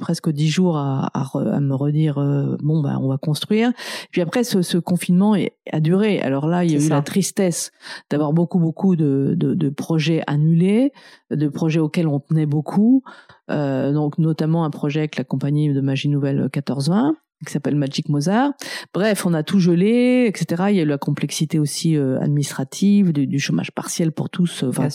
presque 0.00 0.30
dix 0.30 0.48
jours 0.48 0.76
à, 0.76 1.06
à, 1.14 1.60
me 1.60 1.74
redire, 1.74 2.18
euh, 2.18 2.56
bon, 2.60 2.80
bah, 2.80 2.98
on 3.00 3.08
va 3.08 3.18
construire. 3.18 3.72
Puis 4.10 4.20
après, 4.20 4.44
ce, 4.44 4.62
ce 4.62 4.78
confinement 4.78 5.36
a 5.70 5.80
duré. 5.80 6.20
Alors 6.20 6.46
là, 6.46 6.64
il 6.64 6.72
y 6.72 6.76
a 6.76 6.84
eu 6.84 6.88
la 6.88 7.02
tristesse 7.02 7.70
d'avoir 8.10 8.32
beaucoup, 8.32 8.58
beaucoup 8.58 8.96
de, 8.96 9.34
de, 9.36 9.54
de, 9.54 9.68
projets 9.68 10.22
annulés, 10.26 10.92
de 11.30 11.48
projets 11.48 11.80
auxquels 11.80 12.08
on 12.08 12.20
tenait 12.20 12.46
beaucoup. 12.46 13.02
Euh, 13.50 13.92
donc, 13.92 14.18
notamment 14.18 14.64
un 14.64 14.70
projet 14.70 15.00
avec 15.00 15.16
la 15.16 15.24
compagnie 15.24 15.72
de 15.72 15.80
Magie 15.80 16.08
Nouvelle 16.08 16.40
1420 16.40 17.14
qui 17.44 17.52
s'appelle 17.52 17.76
Magic 17.76 18.08
Mozart. 18.08 18.52
Bref, 18.94 19.26
on 19.26 19.34
a 19.34 19.42
tout 19.42 19.58
gelé, 19.58 20.24
etc. 20.26 20.64
Il 20.70 20.76
y 20.76 20.80
a 20.80 20.82
eu 20.82 20.86
la 20.86 20.98
complexité 20.98 21.58
aussi 21.58 21.96
euh, 21.96 22.18
administrative, 22.20 23.12
du, 23.12 23.38
chômage 23.38 23.72
partiel 23.72 24.12
pour 24.12 24.30
tous, 24.30 24.64
euh, 24.64 24.68
enfin 24.68 24.88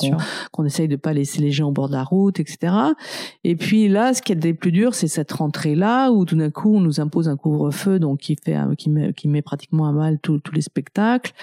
qu'on 0.51 0.65
essaye 0.65 0.87
de 0.87 0.95
pas 0.95 1.13
laisser 1.13 1.39
les 1.41 1.51
gens 1.51 1.69
au 1.69 1.71
bord 1.71 1.87
de 1.87 1.93
la 1.93 2.03
route, 2.03 2.39
etc. 2.39 2.73
Et 3.43 3.55
puis 3.55 3.87
là, 3.87 4.13
ce 4.13 4.21
qui 4.21 4.31
est 4.31 4.43
le 4.43 4.55
plus 4.55 4.71
dur, 4.71 4.95
c'est 4.95 5.07
cette 5.07 5.31
rentrée-là 5.31 6.11
où 6.11 6.25
tout 6.25 6.35
d'un 6.35 6.49
coup, 6.49 6.75
on 6.75 6.81
nous 6.81 6.99
impose 6.99 7.29
un 7.29 7.37
couvre-feu, 7.37 7.99
donc 7.99 8.19
qui 8.21 8.35
fait, 8.43 8.57
qui 8.77 8.89
met, 8.89 9.13
qui 9.13 9.27
met 9.27 9.41
pratiquement 9.41 9.87
à 9.87 9.91
mal 9.91 10.19
tous 10.19 10.41
les 10.53 10.61
spectacles. 10.61 11.33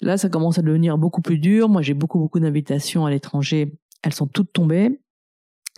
Là, 0.00 0.16
ça 0.16 0.28
commence 0.28 0.58
à 0.58 0.62
devenir 0.62 0.96
beaucoup 0.96 1.20
plus 1.20 1.38
dur. 1.38 1.68
Moi, 1.68 1.82
j'ai 1.82 1.94
beaucoup, 1.94 2.18
beaucoup 2.18 2.40
d'invitations 2.40 3.04
à 3.04 3.10
l'étranger. 3.10 3.74
Elles 4.02 4.14
sont 4.14 4.26
toutes 4.26 4.52
tombées. 4.52 4.98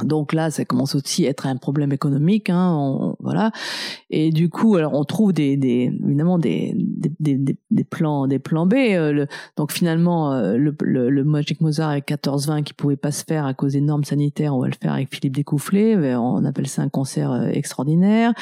Donc 0.05 0.33
là, 0.33 0.51
ça 0.51 0.65
commence 0.65 0.95
aussi 0.95 1.27
à 1.27 1.31
être 1.31 1.47
un 1.47 1.57
problème 1.57 1.93
économique, 1.93 2.51
hein, 2.51 3.15
voilà. 3.21 3.51
Et 4.11 4.31
du 4.31 4.49
coup, 4.49 4.77
alors 4.77 4.95
on 4.95 5.05
trouve 5.05 5.33
des, 5.33 5.57
des 5.57 5.93
évidemment 6.05 6.39
des, 6.39 6.75
des, 6.77 7.37
des, 7.37 7.57
des, 7.71 7.85
plans, 7.85 8.27
des 8.27 8.39
plans 8.39 8.67
B. 8.67 8.75
Euh, 8.75 9.13
le, 9.13 9.27
donc 9.57 9.73
finalement, 9.73 10.33
euh, 10.33 10.57
le, 10.57 10.75
le, 10.83 11.11
le, 11.11 11.25
Magic 11.25 11.61
Mozart 11.61 11.91
avec 11.91 12.09
14-20 12.09 12.65
qui 12.65 12.75
pouvait 12.75 12.97
pas 12.97 13.13
se 13.13 13.25
faire 13.25 13.47
à 13.47 13.55
cause 13.55 13.73
des 13.73 13.81
normes 13.81 14.05
sanitaires, 14.05 14.55
on 14.55 14.61
va 14.61 14.69
le 14.69 14.75
faire 14.81 14.93
avec 14.93 15.15
Philippe 15.15 15.37
Découfflé. 15.37 15.95
Euh, 15.95 16.19
on 16.19 16.45
appelle 16.45 16.67
ça 16.67 16.83
un 16.83 16.89
concert 16.89 17.49
extraordinaire, 17.53 18.33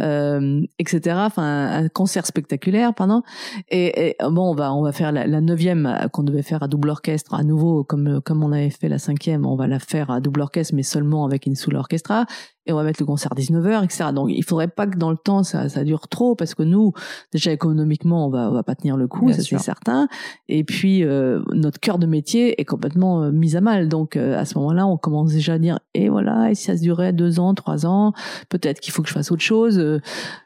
euh, 0.00 0.62
etc. 0.78 1.16
Enfin, 1.20 1.84
un 1.84 1.88
concert 1.88 2.26
spectaculaire, 2.26 2.94
pardon. 2.94 3.22
Et, 3.70 4.08
et 4.08 4.16
bon, 4.20 4.50
on 4.50 4.54
va 4.54 4.74
on 4.74 4.82
va 4.82 4.92
faire 4.92 5.12
la, 5.12 5.26
la 5.26 5.40
neuvième 5.40 6.08
qu'on 6.12 6.22
devait 6.22 6.42
faire 6.42 6.62
à 6.62 6.68
double 6.68 6.90
orchestre 6.90 7.34
à 7.34 7.42
nouveau, 7.42 7.84
comme 7.84 8.20
comme 8.20 8.42
on 8.44 8.52
avait 8.52 8.70
fait 8.70 8.88
la 8.88 8.98
cinquième, 8.98 9.46
on 9.46 9.56
va 9.56 9.66
la 9.66 9.78
faire 9.78 10.10
à 10.10 10.20
double 10.20 10.40
orchestre, 10.40 10.74
mais 10.74 10.82
seulement 10.96 11.26
avec 11.26 11.44
une 11.46 11.56
soul 11.56 11.76
orchestra 11.76 12.24
et 12.64 12.72
on 12.72 12.76
va 12.76 12.82
mettre 12.82 13.00
le 13.02 13.06
concert 13.06 13.30
à 13.32 13.34
19h, 13.34 13.84
etc. 13.84 14.10
Donc 14.14 14.28
il 14.30 14.42
faudrait 14.42 14.68
pas 14.68 14.86
que 14.86 14.96
dans 14.96 15.10
le 15.10 15.16
temps 15.16 15.42
ça, 15.42 15.68
ça 15.68 15.84
dure 15.84 16.08
trop 16.08 16.34
parce 16.34 16.54
que 16.54 16.62
nous 16.62 16.92
déjà 17.32 17.52
économiquement 17.52 18.26
on 18.26 18.30
va 18.30 18.50
on 18.50 18.54
va 18.54 18.62
pas 18.62 18.74
tenir 18.74 18.96
le 18.96 19.06
coup, 19.06 19.30
ça 19.32 19.42
c'est 19.42 19.58
certain. 19.58 20.08
Et 20.48 20.64
puis 20.64 21.04
euh, 21.04 21.42
notre 21.52 21.78
cœur 21.78 21.98
de 21.98 22.06
métier 22.06 22.58
est 22.60 22.64
complètement 22.64 23.24
euh, 23.24 23.30
mis 23.30 23.56
à 23.56 23.60
mal. 23.60 23.88
Donc 23.88 24.16
euh, 24.16 24.38
à 24.38 24.44
ce 24.46 24.56
moment-là 24.58 24.86
on 24.86 24.96
commence 24.96 25.32
déjà 25.32 25.54
à 25.54 25.58
dire 25.58 25.78
et 25.94 26.08
voilà 26.08 26.50
et 26.50 26.54
si 26.54 26.64
ça 26.64 26.76
se 26.76 26.82
durait 26.82 27.12
deux 27.12 27.38
ans, 27.38 27.54
trois 27.54 27.84
ans, 27.84 28.14
peut-être 28.48 28.80
qu'il 28.80 28.92
faut 28.92 29.02
que 29.02 29.08
je 29.08 29.14
fasse 29.14 29.30
autre 29.30 29.42
chose. 29.42 30.00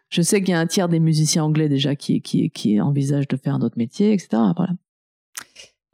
je 0.09 0.23
sais 0.23 0.41
qu'il 0.41 0.51
y 0.51 0.55
a 0.55 0.59
un 0.59 0.67
tiers 0.67 0.89
des 0.89 1.01
musiciens 1.01 1.45
anglais 1.45 1.69
déjà 1.69 1.95
qui 1.95 2.21
qui 2.21 2.51
qui 2.51 2.81
envisagent 2.81 3.29
de 3.29 3.37
faire 3.37 3.59
notre 3.59 3.79
métier, 3.79 4.13
etc. 4.13 4.43
Voilà. 4.57 4.73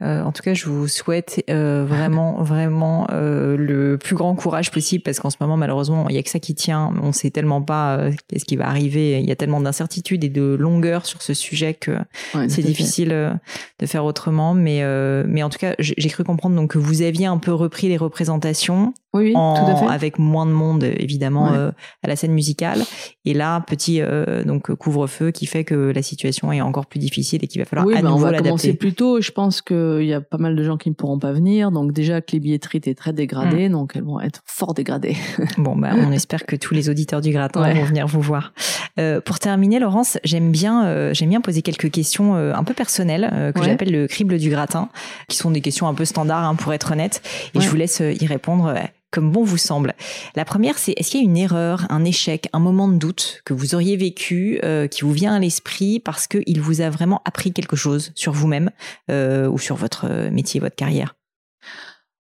Euh, 0.03 0.21
en 0.23 0.31
tout 0.31 0.43
cas, 0.43 0.53
je 0.53 0.65
vous 0.67 0.87
souhaite 0.87 1.43
euh, 1.49 1.83
vraiment, 1.87 2.33
vraiment 2.43 3.07
euh, 3.11 3.57
le 3.57 3.97
plus 3.97 4.15
grand 4.15 4.35
courage 4.35 4.69
possible 4.71 5.03
parce 5.03 5.19
qu'en 5.19 5.29
ce 5.31 5.37
moment, 5.41 5.57
malheureusement, 5.57 6.07
il 6.09 6.15
y 6.15 6.19
a 6.19 6.23
que 6.23 6.29
ça 6.29 6.39
qui 6.39 6.53
tient. 6.53 6.93
On 7.01 7.11
sait 7.11 7.31
tellement 7.31 7.61
pas 7.63 7.97
euh, 7.97 8.11
qu'est-ce 8.27 8.45
qui 8.45 8.55
va 8.57 8.67
arriver. 8.67 9.19
Il 9.19 9.25
y 9.27 9.31
a 9.31 9.35
tellement 9.35 9.59
d'incertitudes 9.59 10.23
et 10.23 10.29
de 10.29 10.55
longueur 10.59 11.05
sur 11.07 11.21
ce 11.23 11.33
sujet 11.33 11.73
que 11.73 11.97
Ouais, 12.35 12.47
c'est 12.49 12.61
difficile 12.61 13.11
euh, 13.11 13.33
de 13.79 13.85
faire 13.87 14.05
autrement. 14.05 14.53
Mais, 14.53 14.83
euh, 14.83 15.23
mais 15.27 15.41
en 15.41 15.49
tout 15.49 15.57
cas, 15.57 15.73
j'ai 15.79 16.09
cru 16.09 16.23
comprendre 16.23 16.55
donc 16.55 16.71
que 16.71 16.77
vous 16.77 17.01
aviez 17.01 17.25
un 17.25 17.37
peu 17.37 17.51
repris 17.53 17.87
les 17.87 17.97
représentations 17.97 18.93
Oui, 19.13 19.25
oui, 19.29 19.33
en- 19.35 19.55
tout 19.65 19.71
à 19.71 19.75
fait. 19.77 19.93
avec 19.93 20.19
moins 20.19 20.45
de 20.45 20.51
monde 20.51 20.83
évidemment 20.83 21.45
Ouais. 21.51 21.57
euh, 21.57 21.71
à 22.03 22.07
la 22.07 22.15
scène 22.15 22.33
musicale. 22.33 22.83
Et 23.25 23.33
là, 23.33 23.61
petit 23.61 24.01
euh, 24.01 24.43
donc 24.43 24.71
couvre-feu 24.75 25.31
qui 25.31 25.45
fait 25.47 25.63
que 25.63 25.91
la 25.93 26.01
situation 26.03 26.51
est 26.51 26.61
encore 26.61 26.85
plus 26.85 26.99
difficile 26.99 27.43
et 27.43 27.47
qu'il 27.47 27.59
va 27.61 27.65
falloir 27.65 27.87
oui, 27.87 27.95
à 27.95 28.01
bah, 28.01 28.09
on 28.09 28.11
nouveau 28.13 28.25
va 28.29 28.37
commencer 28.37 28.73
plus 28.73 28.93
tôt. 28.93 29.21
Je 29.21 29.31
pense 29.31 29.61
qu'il 29.97 30.05
y 30.07 30.13
a 30.13 30.21
pas 30.21 30.37
mal 30.37 30.55
de 30.55 30.63
gens 30.63 30.77
qui 30.77 30.89
ne 30.89 30.95
pourront 30.95 31.19
pas 31.19 31.31
venir. 31.31 31.71
Donc 31.71 31.91
déjà 31.93 32.21
que 32.21 32.31
les 32.33 32.39
billetteries 32.39 32.77
étaient 32.79 32.95
très 32.95 33.11
Mm. 33.11 33.15
dégradées, 33.15 33.69
donc 33.69 33.93
elles 33.95 34.03
vont 34.03 34.19
être 34.19 34.41
fort 34.45 34.73
dégradées. 34.73 35.15
Bon, 35.57 35.75
bah, 35.75 35.89
on 35.95 36.11
espère 36.11 36.45
que 36.45 36.55
tous 36.55 36.73
les 36.73 36.89
auditeurs 36.89 37.21
du 37.21 37.31
gratin 37.31 37.61
Ouais. 37.61 37.73
vont 37.73 37.83
venir 37.85 38.07
vous 38.07 38.21
voir. 38.21 38.53
Euh, 38.99 39.21
pour 39.21 39.39
terminer, 39.39 39.79
Laurence, 39.79 40.17
j'aime 40.23 40.51
bien, 40.51 40.85
euh, 40.85 41.13
j'aime 41.13 41.29
bien 41.29 41.41
poser 41.41 41.61
quelques 41.61 41.91
questions 41.91 42.35
euh, 42.35 42.53
un 42.53 42.63
peu 42.63 42.73
personnelles 42.73 43.29
euh, 43.31 43.51
que 43.51 43.59
Ouais. 43.59 43.65
j'appelle 43.65 43.91
le 43.91 44.07
crible 44.07 44.37
du 44.37 44.49
gratin, 44.49 44.89
qui 45.29 45.37
sont 45.37 45.51
des 45.51 45.61
questions 45.61 45.87
un 45.87 45.93
peu 45.93 46.05
standards 46.05 46.43
hein, 46.43 46.55
pour 46.55 46.73
être 46.73 46.91
honnête. 46.91 47.21
Et 47.53 47.57
Ouais. 47.59 47.63
je 47.63 47.69
vous 47.69 47.75
laisse 47.75 48.01
y 48.01 48.25
répondre. 48.25 48.73
Comme 49.11 49.31
bon 49.31 49.43
vous 49.43 49.57
semble. 49.57 49.93
La 50.35 50.45
première, 50.45 50.77
c'est 50.77 50.93
est-ce 50.97 51.11
qu'il 51.11 51.21
y 51.21 51.23
a 51.23 51.25
une 51.25 51.37
erreur, 51.37 51.85
un 51.89 52.03
échec, 52.03 52.49
un 52.53 52.59
moment 52.59 52.87
de 52.87 52.97
doute 52.97 53.41
que 53.45 53.53
vous 53.53 53.73
auriez 53.73 53.97
vécu, 53.97 54.59
euh, 54.63 54.87
qui 54.87 55.01
vous 55.01 55.11
vient 55.11 55.33
à 55.35 55.39
l'esprit 55.39 55.99
parce 55.99 56.27
qu'il 56.27 56.61
vous 56.61 56.81
a 56.81 56.89
vraiment 56.89 57.21
appris 57.25 57.53
quelque 57.53 57.75
chose 57.75 58.11
sur 58.15 58.33
vous-même 58.33 58.71
euh, 59.09 59.47
ou 59.47 59.57
sur 59.57 59.75
votre 59.75 60.05
euh, 60.05 60.29
métier, 60.31 60.59
votre 60.59 60.75
carrière? 60.75 61.15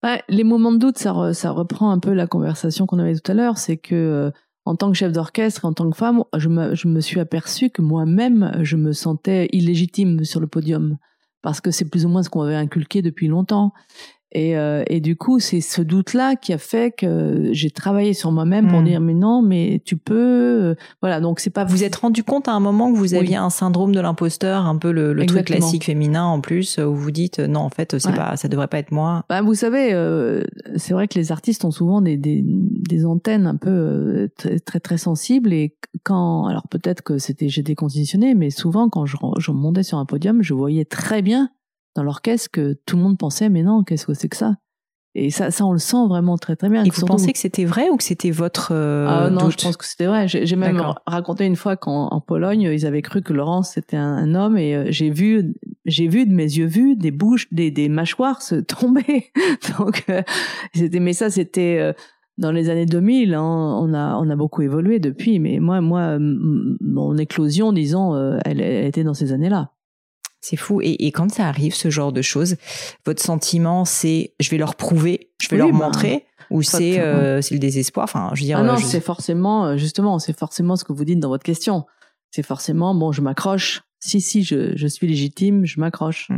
Ouais, 0.02 0.22
les 0.28 0.44
moments 0.44 0.72
de 0.72 0.78
doute, 0.78 0.96
ça, 0.96 1.12
re- 1.12 1.34
ça 1.34 1.50
reprend 1.50 1.90
un 1.90 1.98
peu 1.98 2.14
la 2.14 2.26
conversation 2.26 2.86
qu'on 2.86 2.98
avait 2.98 3.14
tout 3.14 3.30
à 3.30 3.34
l'heure. 3.34 3.58
C'est 3.58 3.76
que 3.76 4.32
en 4.64 4.76
tant 4.76 4.90
que 4.90 4.96
chef 4.96 5.12
d'orchestre, 5.12 5.64
en 5.64 5.72
tant 5.72 5.90
que 5.90 5.96
femme, 5.96 6.24
je 6.36 6.48
me, 6.48 6.74
je 6.74 6.88
me 6.88 7.00
suis 7.00 7.20
aperçue 7.20 7.70
que 7.70 7.82
moi-même, 7.82 8.52
je 8.62 8.76
me 8.76 8.92
sentais 8.92 9.48
illégitime 9.52 10.24
sur 10.24 10.40
le 10.40 10.46
podium 10.46 10.96
parce 11.42 11.60
que 11.60 11.70
c'est 11.70 11.86
plus 11.86 12.04
ou 12.04 12.08
moins 12.08 12.22
ce 12.22 12.28
qu'on 12.28 12.42
avait 12.42 12.54
inculqué 12.54 13.02
depuis 13.02 13.26
longtemps. 13.26 13.72
Et, 14.32 14.56
euh, 14.56 14.84
et 14.86 15.00
du 15.00 15.16
coup, 15.16 15.40
c'est 15.40 15.60
ce 15.60 15.82
doute-là 15.82 16.36
qui 16.36 16.52
a 16.52 16.58
fait 16.58 16.94
que 16.96 17.48
j'ai 17.52 17.70
travaillé 17.70 18.12
sur 18.14 18.30
moi-même 18.30 18.68
pour 18.68 18.80
Mm. 18.80 18.84
dire 18.84 19.00
mais 19.00 19.14
non, 19.14 19.42
mais 19.42 19.82
tu 19.84 19.96
peux. 19.96 20.14
euh, 20.70 20.74
Voilà, 21.02 21.20
donc 21.20 21.40
c'est 21.40 21.50
pas 21.50 21.64
Vous 21.64 21.82
êtes 21.82 21.96
rendu 21.96 22.22
compte 22.22 22.46
à 22.46 22.52
un 22.52 22.60
moment 22.60 22.92
que 22.92 22.96
vous 22.96 23.14
aviez 23.14 23.30
Oui. 23.30 23.34
un 23.36 23.50
syndrome 23.50 23.92
de 23.94 24.00
l'imposteur, 24.00 24.66
un 24.66 24.76
peu 24.76 24.92
le, 24.92 25.12
le 25.12 25.26
truc 25.26 25.46
classique 25.46 25.84
féminin 25.84 26.24
en 26.24 26.40
plus, 26.40 26.78
où 26.78 26.94
vous 26.94 27.10
dites 27.10 27.40
euh, 27.40 27.46
non 27.48 27.60
en 27.60 27.70
fait 27.70 27.98
c'est 27.98 28.10
Ouais. 28.10 28.14
pas, 28.14 28.36
ça 28.36 28.46
devrait 28.48 28.68
pas 28.68 28.78
être 28.78 28.92
moi. 28.92 29.24
Bah, 29.28 29.42
vous 29.42 29.54
savez, 29.54 29.92
euh, 29.92 30.44
c'est 30.76 30.92
vrai 30.94 31.08
que 31.08 31.18
les 31.18 31.32
artistes 31.32 31.64
ont 31.64 31.70
souvent 31.72 32.00
des, 32.00 32.16
des, 32.16 32.42
des 32.44 33.04
antennes 33.06 33.46
un 33.46 33.56
peu 33.56 33.70
euh, 33.70 34.28
très, 34.36 34.58
très 34.60 34.78
très 34.80 34.98
sensibles 34.98 35.52
et 35.52 35.74
quand 36.04 36.46
alors 36.46 36.68
peut-être 36.68 37.02
que 37.02 37.18
c'était 37.18 37.48
j'étais 37.48 37.74
conditionné, 37.74 38.34
mais 38.34 38.50
souvent 38.50 38.88
quand 38.88 39.06
je, 39.06 39.16
je 39.38 39.50
montais 39.50 39.82
sur 39.82 39.98
un 39.98 40.06
podium, 40.06 40.40
je 40.42 40.54
voyais 40.54 40.84
très 40.84 41.20
bien 41.20 41.50
dans 41.94 42.02
l'orchestre 42.02 42.50
que 42.52 42.74
tout 42.86 42.96
le 42.96 43.02
monde 43.02 43.18
pensait 43.18 43.48
mais 43.48 43.62
non 43.62 43.82
qu'est-ce 43.84 44.06
que 44.06 44.14
c'est 44.14 44.28
que 44.28 44.36
ça? 44.36 44.56
Et 45.16 45.30
ça 45.30 45.50
ça 45.50 45.66
on 45.66 45.72
le 45.72 45.80
sent 45.80 46.06
vraiment 46.08 46.38
très 46.38 46.54
très 46.54 46.68
bien. 46.68 46.84
Et 46.84 46.90
vous 46.90 47.04
pensez 47.04 47.32
que 47.32 47.38
c'était 47.38 47.64
vrai 47.64 47.88
ou 47.90 47.96
que 47.96 48.04
c'était 48.04 48.30
votre 48.30 48.70
euh, 48.72 49.06
ah 49.08 49.28
non, 49.28 49.46
doute? 49.46 49.58
je 49.58 49.66
pense 49.66 49.76
que 49.76 49.84
c'était 49.84 50.06
vrai. 50.06 50.28
J'ai 50.28 50.54
même 50.54 50.80
raconté 51.04 51.46
une 51.46 51.56
fois 51.56 51.76
qu'en 51.76 52.06
en 52.12 52.20
Pologne, 52.20 52.60
ils 52.72 52.86
avaient 52.86 53.02
cru 53.02 53.20
que 53.20 53.32
Laurence 53.32 53.72
c'était 53.72 53.96
un, 53.96 54.14
un 54.16 54.34
homme 54.36 54.56
et 54.56 54.76
euh, 54.76 54.84
j'ai 54.90 55.10
vu, 55.10 55.52
j'ai 55.84 56.06
vu 56.06 56.26
de 56.26 56.32
mes 56.32 56.44
yeux 56.44 56.66
vus 56.66 56.94
des 56.94 57.10
bouches, 57.10 57.48
des, 57.50 57.72
des 57.72 57.88
mâchoires 57.88 58.40
se 58.40 58.54
tomber. 58.60 59.32
Donc 59.78 60.04
euh, 60.10 60.22
c'était, 60.74 61.00
mais 61.00 61.12
ça 61.12 61.28
c'était 61.28 61.78
euh, 61.80 61.92
dans 62.38 62.52
les 62.52 62.70
années 62.70 62.86
2000. 62.86 63.34
hein. 63.34 63.42
on 63.42 63.92
a 63.92 64.14
on 64.14 64.30
a 64.30 64.36
beaucoup 64.36 64.62
évolué 64.62 65.00
depuis. 65.00 65.40
Mais 65.40 65.58
moi 65.58 65.80
moi 65.80 66.18
mon 66.20 67.16
éclosion, 67.18 67.72
disons, 67.72 68.14
elle, 68.44 68.60
elle 68.60 68.86
était 68.86 69.02
dans 69.02 69.14
ces 69.14 69.32
années-là. 69.32 69.72
C'est 70.40 70.56
fou. 70.56 70.80
Et, 70.80 71.06
et 71.06 71.12
quand 71.12 71.30
ça 71.30 71.46
arrive, 71.48 71.74
ce 71.74 71.90
genre 71.90 72.12
de 72.12 72.22
choses, 72.22 72.56
votre 73.04 73.22
sentiment, 73.22 73.84
c'est 73.84 74.34
je 74.40 74.50
vais 74.50 74.56
leur 74.58 74.74
prouver, 74.74 75.30
je 75.40 75.48
vais 75.48 75.56
Oui, 75.60 75.68
leur 75.70 75.78
bah, 75.78 75.86
montrer, 75.86 76.24
ou 76.50 76.62
c'est 76.62 76.98
euh, 76.98 77.40
le 77.50 77.58
désespoir? 77.58 78.04
Enfin, 78.04 78.30
je 78.34 78.40
veux 78.40 78.46
dire, 78.46 78.58
Ah 78.58 78.62
non, 78.62 78.72
euh, 78.72 78.76
je- 78.76 78.86
c'est 78.86 79.00
forcément, 79.00 79.66
euh, 79.66 79.76
justement, 79.76 80.18
c'est 80.18 80.36
forcément 80.38 80.76
ce 80.76 80.84
que 80.84 80.92
vous 80.92 81.04
dites 81.04 81.20
dans 81.20 81.28
votre 81.28 81.44
question. 81.44 81.84
C'est 82.30 82.42
forcément, 82.42 82.94
bon, 82.94 83.12
je 83.12 83.20
m'accroche. 83.20 83.82
Si, 84.00 84.20
si, 84.20 84.42
je, 84.44 84.72
je 84.76 84.86
suis 84.86 85.06
légitime, 85.06 85.66
je 85.66 85.78
m'accroche. 85.78 86.28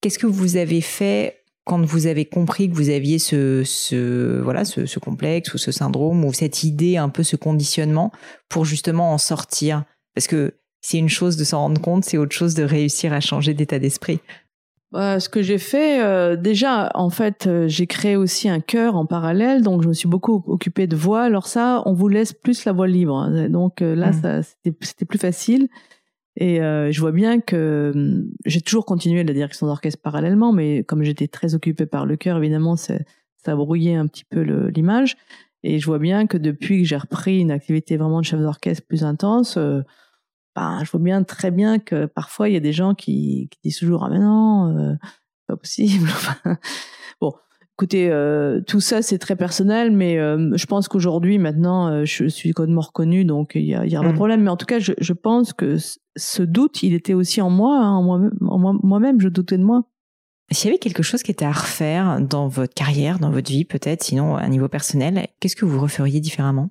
qu'est-ce 0.00 0.18
que 0.18 0.26
vous 0.26 0.56
avez 0.56 0.80
fait 0.80 1.38
quand 1.64 1.80
vous 1.84 2.06
avez 2.06 2.24
compris 2.24 2.68
que 2.68 2.74
vous 2.74 2.90
aviez 2.90 3.20
ce, 3.20 3.62
ce 3.64 4.40
voilà 4.40 4.64
ce, 4.64 4.84
ce 4.86 4.98
complexe 4.98 5.54
ou 5.54 5.58
ce 5.58 5.70
syndrome 5.70 6.24
ou 6.24 6.32
cette 6.32 6.64
idée 6.64 6.96
un 6.96 7.08
peu 7.08 7.22
ce 7.22 7.36
conditionnement 7.36 8.10
pour 8.48 8.64
justement 8.64 9.12
en 9.12 9.18
sortir? 9.18 9.84
Parce 10.14 10.26
que 10.26 10.54
c'est 10.82 10.98
une 10.98 11.08
chose 11.08 11.36
de 11.36 11.44
s'en 11.44 11.60
rendre 11.60 11.80
compte, 11.80 12.04
c'est 12.04 12.18
autre 12.18 12.34
chose 12.34 12.54
de 12.54 12.64
réussir 12.64 13.12
à 13.12 13.20
changer 13.20 13.54
d'état 13.54 13.78
d'esprit. 13.78 14.20
Euh, 14.94 15.18
ce 15.18 15.30
que 15.30 15.40
j'ai 15.40 15.56
fait, 15.56 16.02
euh, 16.02 16.36
déjà, 16.36 16.90
en 16.94 17.08
fait, 17.08 17.46
euh, 17.46 17.66
j'ai 17.66 17.86
créé 17.86 18.14
aussi 18.14 18.50
un 18.50 18.60
chœur 18.60 18.94
en 18.94 19.06
parallèle, 19.06 19.62
donc 19.62 19.82
je 19.82 19.88
me 19.88 19.94
suis 19.94 20.08
beaucoup 20.08 20.42
occupée 20.46 20.86
de 20.86 20.96
voix. 20.96 21.22
Alors 21.22 21.46
ça, 21.46 21.82
on 21.86 21.94
vous 21.94 22.08
laisse 22.08 22.34
plus 22.34 22.66
la 22.66 22.72
voix 22.72 22.86
libre, 22.86 23.16
hein. 23.16 23.48
donc 23.48 23.80
euh, 23.80 23.94
là, 23.94 24.10
Mm. 24.10 24.42
c'était 24.82 25.06
plus 25.06 25.18
facile. 25.18 25.68
Et 26.36 26.56
je 26.60 26.98
vois 26.98 27.12
bien 27.12 27.40
que 27.40 28.24
j'ai 28.46 28.62
toujours 28.62 28.86
continué 28.86 29.22
la 29.22 29.34
direction 29.34 29.66
d'orchestre 29.66 30.00
parallèlement, 30.00 30.50
mais 30.50 30.82
comme 30.82 31.02
j'étais 31.02 31.28
très 31.28 31.54
occupée 31.54 31.84
par 31.84 32.06
le 32.06 32.16
chœur, 32.16 32.38
évidemment, 32.38 32.74
ça 32.76 32.96
brouillait 33.54 33.96
un 33.96 34.06
petit 34.06 34.24
peu 34.24 34.40
l'image. 34.40 35.18
Et 35.62 35.78
je 35.78 35.84
vois 35.84 35.98
bien 35.98 36.26
que 36.26 36.38
depuis 36.38 36.82
que 36.82 36.88
j'ai 36.88 36.96
repris 36.96 37.38
une 37.40 37.50
activité 37.50 37.98
vraiment 37.98 38.20
de 38.20 38.24
chef 38.24 38.40
d'orchestre 38.40 38.86
plus 38.86 39.04
intense, 39.04 39.58
ben, 40.54 40.82
je 40.84 40.90
vois 40.90 41.00
bien 41.00 41.22
très 41.22 41.50
bien 41.50 41.78
que 41.78 42.06
parfois 42.06 42.48
il 42.48 42.52
y 42.54 42.56
a 42.56 42.60
des 42.60 42.72
gens 42.72 42.94
qui, 42.94 43.48
qui 43.50 43.58
disent 43.64 43.78
toujours 43.78 44.04
ah 44.04 44.10
mais 44.10 44.18
non, 44.18 44.76
euh, 44.76 44.94
pas 45.46 45.56
possible. 45.56 46.08
Bon, 47.20 47.32
écoutez, 47.74 48.10
euh, 48.10 48.60
tout 48.66 48.80
ça 48.80 49.00
c'est 49.02 49.18
très 49.18 49.36
personnel, 49.36 49.90
mais 49.92 50.18
euh, 50.18 50.50
je 50.56 50.66
pense 50.66 50.88
qu'aujourd'hui 50.88 51.38
maintenant 51.38 51.88
euh, 51.88 52.04
je 52.04 52.26
suis 52.26 52.52
complètement 52.52 52.80
reconnu, 52.82 53.24
donc 53.24 53.52
il 53.54 53.64
y 53.64 53.74
a, 53.74 53.86
y 53.86 53.96
a 53.96 54.00
pas 54.00 54.08
Mm. 54.08 54.10
de 54.12 54.16
problème. 54.16 54.42
Mais 54.42 54.50
en 54.50 54.56
tout 54.56 54.66
cas, 54.66 54.78
je, 54.78 54.92
je 55.00 55.12
pense 55.12 55.52
que 55.52 55.76
ce 56.16 56.42
doute, 56.42 56.82
il 56.82 56.94
était 56.94 57.14
aussi 57.14 57.40
en 57.40 57.48
moi, 57.50 57.78
hein, 57.78 57.90
en 57.92 58.02
moi- 58.02 58.30
en 58.48 58.58
moi- 58.58 58.76
moi-même, 58.82 59.20
je 59.20 59.28
doutais 59.28 59.56
de 59.58 59.62
moi. 59.64 59.84
S'il 60.50 60.66
y 60.68 60.70
avait 60.72 60.78
quelque 60.78 61.02
chose 61.02 61.22
qui 61.22 61.30
était 61.30 61.46
à 61.46 61.52
refaire 61.52 62.20
dans 62.20 62.46
votre 62.46 62.74
carrière, 62.74 63.18
dans 63.18 63.30
votre 63.30 63.50
vie 63.50 63.64
peut-être, 63.64 64.02
sinon 64.02 64.36
à 64.36 64.42
un 64.42 64.48
niveau 64.48 64.68
personnel, 64.68 65.26
qu'est-ce 65.40 65.56
que 65.56 65.64
vous 65.64 65.80
referiez 65.80 66.20
différemment? 66.20 66.68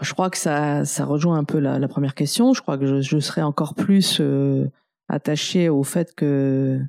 Je 0.00 0.12
crois 0.12 0.30
que 0.30 0.38
ça, 0.38 0.84
ça 0.84 1.04
rejoint 1.04 1.38
un 1.38 1.44
peu 1.44 1.58
la, 1.58 1.78
la 1.78 1.88
première 1.88 2.14
question. 2.14 2.52
Je 2.52 2.62
crois 2.62 2.78
que 2.78 2.86
je, 2.86 3.00
je 3.00 3.18
serais 3.18 3.42
encore 3.42 3.74
plus 3.74 4.18
euh, 4.20 4.66
attachée 5.08 5.68
au 5.68 5.84
fait 5.84 6.14
que, 6.14 6.80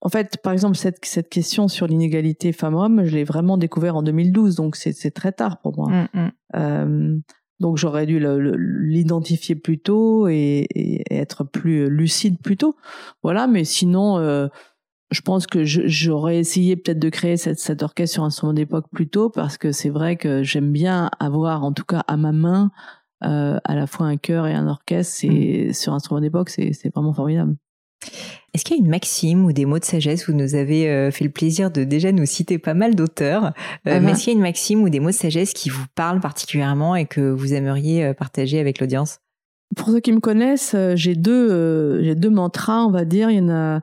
en 0.00 0.08
fait, 0.08 0.38
par 0.42 0.52
exemple, 0.52 0.76
cette, 0.76 1.04
cette 1.04 1.28
question 1.28 1.68
sur 1.68 1.86
l'inégalité 1.86 2.52
femmes-hommes, 2.52 3.04
je 3.04 3.14
l'ai 3.14 3.24
vraiment 3.24 3.56
découvert 3.58 3.96
en 3.96 4.02
2012, 4.02 4.54
donc 4.56 4.76
c'est 4.76 5.10
très 5.10 5.32
tard 5.32 5.60
pour 5.60 5.76
moi. 5.76 5.90
Mm, 5.90 6.08
mm. 6.14 6.30
Euh, 6.56 7.16
donc 7.60 7.78
j'aurais 7.78 8.06
dû 8.06 8.20
l'identifier 8.20 9.54
plus 9.54 9.78
tôt 9.78 10.28
et, 10.28 10.66
et 10.74 11.14
être 11.14 11.44
plus 11.44 11.88
lucide 11.88 12.38
plus 12.42 12.56
tôt. 12.56 12.76
Voilà, 13.22 13.46
mais 13.46 13.64
sinon, 13.64 14.18
euh, 14.18 14.48
je 15.14 15.20
pense 15.20 15.46
que 15.46 15.64
j'aurais 15.64 16.38
essayé 16.38 16.76
peut-être 16.76 16.98
de 16.98 17.08
créer 17.08 17.36
cette, 17.36 17.60
cet 17.60 17.82
orchestre 17.82 18.14
sur 18.14 18.24
instrument 18.24 18.52
d'époque 18.52 18.86
plus 18.92 19.08
tôt 19.08 19.30
parce 19.30 19.56
que 19.56 19.70
c'est 19.70 19.88
vrai 19.88 20.16
que 20.16 20.42
j'aime 20.42 20.72
bien 20.72 21.10
avoir, 21.20 21.62
en 21.62 21.72
tout 21.72 21.84
cas 21.84 22.02
à 22.08 22.16
ma 22.16 22.32
main, 22.32 22.72
euh, 23.22 23.58
à 23.64 23.74
la 23.74 23.86
fois 23.86 24.06
un 24.06 24.16
chœur 24.16 24.46
et 24.46 24.54
un 24.54 24.66
orchestre. 24.66 25.14
C'est 25.20 25.72
sur 25.72 25.94
instrument 25.94 26.20
d'époque, 26.20 26.50
c'est 26.50 26.72
vraiment 26.92 27.12
formidable. 27.12 27.54
Est-ce 28.52 28.64
qu'il 28.64 28.76
y 28.76 28.80
a 28.80 28.82
une 28.82 28.90
maxime 28.90 29.44
ou 29.44 29.52
des 29.52 29.64
mots 29.66 29.78
de 29.78 29.84
sagesse? 29.84 30.28
Vous 30.28 30.34
nous 30.34 30.56
avez 30.56 30.90
euh, 30.90 31.10
fait 31.10 31.24
le 31.24 31.30
plaisir 31.30 31.70
de 31.70 31.84
déjà 31.84 32.12
nous 32.12 32.26
citer 32.26 32.58
pas 32.58 32.74
mal 32.74 32.94
d'auteurs. 32.94 33.46
Euh, 33.46 33.50
Ah 33.86 34.00
mais 34.00 34.08
ah. 34.08 34.10
est-ce 34.10 34.24
qu'il 34.24 34.32
y 34.32 34.34
a 34.34 34.36
une 34.36 34.42
maxime 34.42 34.82
ou 34.82 34.90
des 34.90 35.00
mots 35.00 35.10
de 35.10 35.14
sagesse 35.14 35.52
qui 35.52 35.70
vous 35.70 35.86
parlent 35.94 36.20
particulièrement 36.20 36.96
et 36.96 37.06
que 37.06 37.20
vous 37.20 37.54
aimeriez 37.54 38.12
partager 38.14 38.58
avec 38.58 38.80
l'audience? 38.80 39.20
Pour 39.76 39.88
ceux 39.88 40.00
qui 40.00 40.12
me 40.12 40.20
connaissent, 40.20 40.76
j'ai 40.94 41.14
deux, 41.14 42.02
j'ai 42.02 42.14
deux 42.14 42.30
mantras, 42.30 42.84
on 42.84 42.90
va 42.90 43.04
dire. 43.04 43.30
Il 43.30 43.38
y 43.38 43.40
en 43.40 43.48
a 43.48 43.80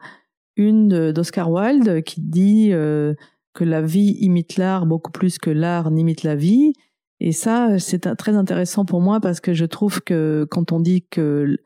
une 0.55 1.11
d'Oscar 1.11 1.51
Wilde 1.51 2.03
qui 2.03 2.21
dit 2.21 2.69
euh, 2.71 3.13
que 3.53 3.63
la 3.63 3.81
vie 3.81 4.17
imite 4.19 4.57
l'art 4.57 4.85
beaucoup 4.85 5.11
plus 5.11 5.37
que 5.37 5.49
l'art 5.49 5.91
n'imite 5.91 6.23
la 6.23 6.35
vie. 6.35 6.73
Et 7.19 7.31
ça, 7.31 7.77
c'est 7.79 8.15
très 8.15 8.35
intéressant 8.35 8.85
pour 8.85 9.01
moi 9.01 9.19
parce 9.19 9.39
que 9.39 9.53
je 9.53 9.65
trouve 9.65 10.01
que 10.01 10.47
quand 10.49 10.71
on 10.71 10.79
dit 10.79 11.05
que 11.09 11.57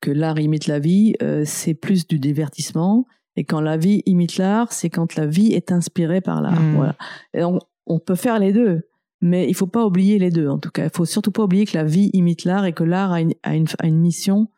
que 0.00 0.10
l'art 0.10 0.38
imite 0.38 0.66
la 0.66 0.78
vie, 0.78 1.14
euh, 1.22 1.42
c'est 1.44 1.74
plus 1.74 2.06
du 2.06 2.18
divertissement. 2.18 3.06
Et 3.36 3.44
quand 3.44 3.60
la 3.60 3.76
vie 3.76 4.02
imite 4.06 4.36
l'art, 4.36 4.72
c'est 4.72 4.90
quand 4.90 5.16
la 5.16 5.26
vie 5.26 5.52
est 5.52 5.72
inspirée 5.72 6.20
par 6.20 6.40
l'art. 6.42 6.60
Mm. 6.60 6.76
Voilà. 6.76 6.96
Et 7.34 7.44
on, 7.44 7.58
on 7.86 7.98
peut 7.98 8.14
faire 8.14 8.38
les 8.38 8.52
deux, 8.52 8.82
mais 9.20 9.48
il 9.48 9.54
faut 9.54 9.66
pas 9.66 9.84
oublier 9.84 10.18
les 10.18 10.30
deux. 10.30 10.48
En 10.48 10.58
tout 10.58 10.70
cas, 10.70 10.84
il 10.84 10.90
faut 10.94 11.04
surtout 11.04 11.32
pas 11.32 11.44
oublier 11.44 11.66
que 11.66 11.76
la 11.76 11.84
vie 11.84 12.10
imite 12.12 12.44
l'art 12.44 12.66
et 12.66 12.72
que 12.72 12.84
l'art 12.84 13.12
a 13.12 13.20
une, 13.20 13.34
a 13.42 13.56
une, 13.56 13.66
a 13.78 13.86
une 13.86 13.98
mission 13.98 14.48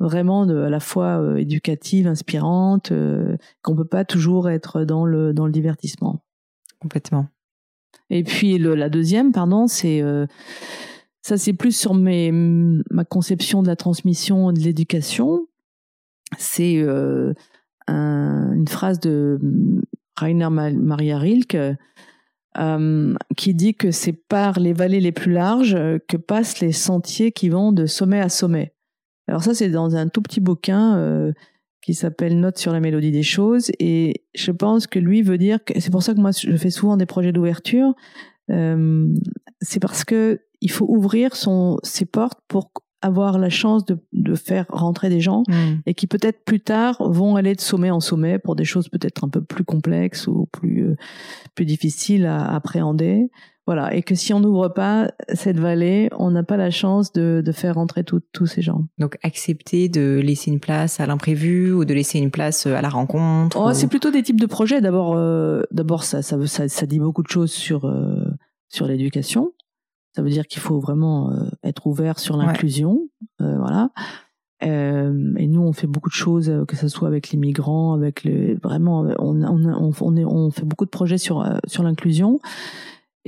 vraiment 0.00 0.46
de, 0.46 0.56
à 0.56 0.70
la 0.70 0.80
fois 0.80 1.34
éducative, 1.38 2.06
inspirante, 2.06 2.92
qu'on 3.62 3.76
peut 3.76 3.84
pas 3.84 4.04
toujours 4.04 4.48
être 4.48 4.84
dans 4.84 5.04
le 5.04 5.32
dans 5.32 5.46
le 5.46 5.52
divertissement. 5.52 6.22
Complètement. 6.80 7.28
Et 8.10 8.22
puis 8.22 8.58
le, 8.58 8.74
la 8.74 8.88
deuxième, 8.88 9.32
pardon, 9.32 9.66
c'est 9.66 10.02
ça, 11.28 11.36
c'est 11.36 11.52
plus 11.52 11.76
sur 11.76 11.92
mes, 11.92 12.32
ma 12.32 13.04
conception 13.04 13.62
de 13.62 13.66
la 13.66 13.76
transmission 13.76 14.50
de 14.50 14.60
l'éducation. 14.60 15.46
C'est 16.38 16.78
euh, 16.78 17.34
un, 17.86 18.52
une 18.54 18.66
phrase 18.66 18.98
de 18.98 19.38
Rainer 20.16 20.48
Maria 20.48 21.18
Rilke 21.18 21.58
euh, 22.56 23.14
qui 23.36 23.54
dit 23.54 23.74
que 23.74 23.90
c'est 23.90 24.14
par 24.14 24.58
les 24.58 24.72
vallées 24.72 25.00
les 25.00 25.12
plus 25.12 25.32
larges 25.32 25.76
que 26.08 26.16
passent 26.16 26.60
les 26.60 26.72
sentiers 26.72 27.30
qui 27.30 27.50
vont 27.50 27.72
de 27.72 27.84
sommet 27.84 28.20
à 28.20 28.30
sommet. 28.30 28.72
Alors 29.28 29.42
ça, 29.42 29.54
c'est 29.54 29.68
dans 29.68 29.94
un 29.94 30.08
tout 30.08 30.22
petit 30.22 30.40
bouquin 30.40 30.96
euh, 30.96 31.32
qui 31.82 31.94
s'appelle 31.94 32.40
Notes 32.40 32.58
sur 32.58 32.72
la 32.72 32.80
mélodie 32.80 33.12
des 33.12 33.22
choses. 33.22 33.70
Et 33.78 34.24
je 34.34 34.50
pense 34.50 34.86
que 34.86 34.98
lui 34.98 35.22
veut 35.22 35.38
dire 35.38 35.62
que 35.64 35.78
c'est 35.80 35.90
pour 35.90 36.02
ça 36.02 36.14
que 36.14 36.20
moi, 36.20 36.30
je 36.32 36.56
fais 36.56 36.70
souvent 36.70 36.96
des 36.96 37.06
projets 37.06 37.32
d'ouverture. 37.32 37.94
Euh, 38.50 39.06
c'est 39.60 39.80
parce 39.80 40.04
que 40.04 40.40
il 40.60 40.70
faut 40.70 40.86
ouvrir 40.88 41.36
son, 41.36 41.78
ses 41.84 42.04
portes 42.04 42.40
pour 42.48 42.72
avoir 43.00 43.38
la 43.38 43.48
chance 43.48 43.84
de, 43.84 43.98
de 44.12 44.34
faire 44.34 44.66
rentrer 44.70 45.08
des 45.08 45.20
gens 45.20 45.44
mm. 45.46 45.82
et 45.86 45.94
qui 45.94 46.06
peut-être 46.06 46.44
plus 46.44 46.60
tard 46.60 46.96
vont 47.08 47.36
aller 47.36 47.54
de 47.54 47.60
sommet 47.60 47.90
en 47.90 48.00
sommet 48.00 48.38
pour 48.38 48.56
des 48.56 48.64
choses 48.64 48.88
peut-être 48.88 49.24
un 49.24 49.28
peu 49.28 49.40
plus 49.40 49.64
complexes 49.64 50.26
ou 50.26 50.46
plus 50.50 50.84
euh, 50.84 50.96
plus 51.54 51.64
difficiles 51.64 52.26
à 52.26 52.52
appréhender. 52.54 53.30
Voilà, 53.68 53.94
et 53.94 54.02
que 54.02 54.14
si 54.14 54.32
on 54.32 54.40
n'ouvre 54.40 54.68
pas 54.68 55.10
cette 55.34 55.60
vallée, 55.60 56.08
on 56.16 56.30
n'a 56.30 56.42
pas 56.42 56.56
la 56.56 56.70
chance 56.70 57.12
de, 57.12 57.42
de 57.44 57.52
faire 57.52 57.74
rentrer 57.74 58.02
tous 58.02 58.46
ces 58.46 58.62
gens. 58.62 58.86
Donc 58.96 59.18
accepter 59.22 59.90
de 59.90 60.22
laisser 60.24 60.50
une 60.50 60.58
place 60.58 61.00
à 61.00 61.06
l'imprévu 61.06 61.70
ou 61.72 61.84
de 61.84 61.92
laisser 61.92 62.18
une 62.18 62.30
place 62.30 62.64
à 62.64 62.80
la 62.80 62.88
rencontre. 62.88 63.58
Oh, 63.60 63.74
C'est 63.74 63.88
plutôt 63.88 64.10
des 64.10 64.22
types 64.22 64.40
de 64.40 64.46
projets. 64.46 64.80
D'abord, 64.80 65.12
euh, 65.14 65.64
d'abord 65.70 66.04
ça, 66.04 66.22
ça, 66.22 66.38
ça, 66.46 66.66
ça, 66.66 66.86
dit 66.86 66.98
beaucoup 66.98 67.22
de 67.22 67.28
choses 67.28 67.50
sur 67.52 67.84
euh, 67.84 68.24
sur 68.70 68.86
l'éducation. 68.86 69.52
Ça 70.16 70.22
veut 70.22 70.30
dire 70.30 70.46
qu'il 70.46 70.62
faut 70.62 70.80
vraiment 70.80 71.30
euh, 71.30 71.50
être 71.62 71.86
ouvert 71.86 72.18
sur 72.18 72.38
l'inclusion, 72.38 73.06
euh, 73.42 73.58
voilà. 73.58 73.90
Euh, 74.64 75.34
et 75.36 75.46
nous, 75.46 75.60
on 75.60 75.74
fait 75.74 75.86
beaucoup 75.86 76.08
de 76.08 76.14
choses, 76.14 76.50
que 76.66 76.74
ce 76.74 76.88
soit 76.88 77.06
avec 77.06 77.32
les 77.32 77.38
migrants, 77.38 77.92
avec 77.92 78.24
les 78.24 78.54
vraiment, 78.54 79.02
on, 79.18 79.42
on, 79.42 79.92
on, 80.00 80.16
est, 80.16 80.24
on 80.24 80.50
fait 80.50 80.64
beaucoup 80.64 80.86
de 80.86 80.90
projets 80.90 81.18
sur 81.18 81.46
sur 81.66 81.82
l'inclusion. 81.82 82.40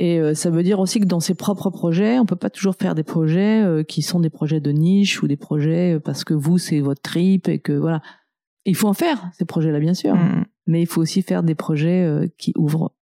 Et 0.03 0.34
ça 0.34 0.48
veut 0.48 0.62
dire 0.62 0.80
aussi 0.80 0.98
que 0.98 1.05
dans 1.05 1.20
ses 1.20 1.34
propres 1.34 1.68
projets, 1.68 2.18
on 2.18 2.24
peut 2.24 2.34
pas 2.34 2.48
toujours 2.48 2.74
faire 2.74 2.94
des 2.94 3.03
projets 3.03 3.84
qui 3.86 4.01
sont 4.01 4.18
des 4.18 4.30
projets 4.30 4.61
de 4.61 4.70
niche 4.70 5.22
ou 5.22 5.28
des 5.28 5.36
projets 5.36 6.01
parce 6.01 6.24
que 6.24 6.32
vous 6.32 6.57
c'est 6.57 6.80
votre 6.80 7.03
trip 7.03 7.48
et 7.48 7.59
que 7.59 7.72
voilà. 7.72 8.01
Il 8.64 8.76
faut 8.76 8.88
en 8.88 8.94
faire 8.94 9.30
ces 9.36 9.44
projets-là 9.44 9.78
bien 9.78 9.92
sûr, 9.92 10.14
mmh. 10.14 10.44
mais 10.66 10.80
il 10.80 10.86
faut 10.86 11.03
aussi 11.03 11.20
faire 11.20 11.42
des 11.42 11.55
projets 11.55 12.30
qui 12.38 12.55
ouvrent 12.57 12.94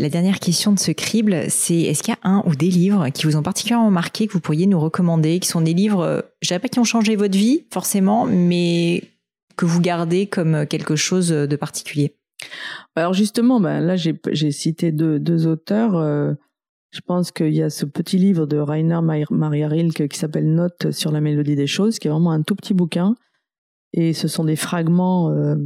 la 0.00 0.08
dernière 0.08 0.40
question 0.40 0.72
de 0.72 0.78
ce 0.78 0.90
crible, 0.90 1.44
c'est 1.48 1.82
est-ce 1.82 2.02
qu'il 2.02 2.12
y 2.12 2.16
a 2.16 2.28
un 2.28 2.42
ou 2.46 2.56
des 2.56 2.68
livres 2.68 3.08
qui 3.10 3.26
vous 3.26 3.36
ont 3.36 3.42
particulièrement 3.42 3.92
marqué, 3.92 4.26
que 4.26 4.32
vous 4.32 4.40
pourriez 4.40 4.66
nous 4.66 4.80
recommander, 4.80 5.38
qui 5.38 5.48
sont 5.48 5.60
des 5.60 5.74
livres, 5.74 6.00
euh, 6.00 6.20
je 6.42 6.48
dirais 6.48 6.58
pas 6.58 6.68
qui 6.68 6.80
ont 6.80 6.84
changé 6.84 7.14
votre 7.14 7.38
vie 7.38 7.64
forcément, 7.72 8.26
mais 8.26 9.04
que 9.56 9.66
vous 9.66 9.80
gardez 9.80 10.26
comme 10.26 10.66
quelque 10.66 10.96
chose 10.96 11.28
de 11.28 11.56
particulier? 11.56 12.16
Alors 12.96 13.12
justement, 13.12 13.60
ben 13.60 13.80
là 13.80 13.96
j'ai 13.96 14.50
cité 14.50 14.92
deux, 14.92 15.18
deux 15.18 15.46
auteurs. 15.46 15.96
Euh, 15.96 16.34
je 16.90 17.00
pense 17.00 17.32
qu'il 17.32 17.54
y 17.54 17.62
a 17.62 17.70
ce 17.70 17.86
petit 17.86 18.18
livre 18.18 18.46
de 18.46 18.56
Rainer 18.56 19.00
Maria 19.30 19.68
Rilke 19.68 20.08
qui 20.08 20.18
s'appelle 20.18 20.52
Notes 20.54 20.92
sur 20.92 21.10
la 21.10 21.20
mélodie 21.20 21.56
des 21.56 21.66
choses, 21.66 21.98
qui 21.98 22.06
est 22.06 22.10
vraiment 22.10 22.30
un 22.30 22.42
tout 22.42 22.54
petit 22.54 22.74
bouquin. 22.74 23.16
Et 23.92 24.12
ce 24.12 24.28
sont 24.28 24.44
des 24.44 24.56
fragments 24.56 25.30
euh, 25.30 25.56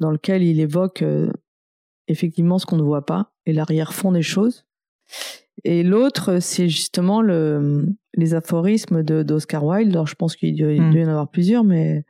dans 0.00 0.10
lesquels 0.10 0.42
il 0.42 0.58
évoque 0.60 1.04
effectivement 2.08 2.58
ce 2.58 2.66
qu'on 2.66 2.76
ne 2.76 2.82
voit 2.82 3.06
pas 3.06 3.32
et 3.46 3.52
l'arrière-fond 3.52 4.12
des 4.12 4.22
choses. 4.22 4.64
Et 5.64 5.82
l'autre, 5.82 6.38
c'est 6.40 6.68
justement 6.68 7.22
le, 7.22 7.86
les 8.14 8.34
aphorismes 8.34 9.02
d'Oscar 9.02 9.64
Wilde. 9.64 9.92
Alors, 9.92 10.06
je 10.06 10.14
pense 10.14 10.36
qu'il 10.36 10.56
doit, 10.56 10.68
mm. 10.68 10.92
y 10.92 11.04
en 11.04 11.08
avoir 11.08 11.30
plusieurs, 11.30 11.64
mais 11.64 12.04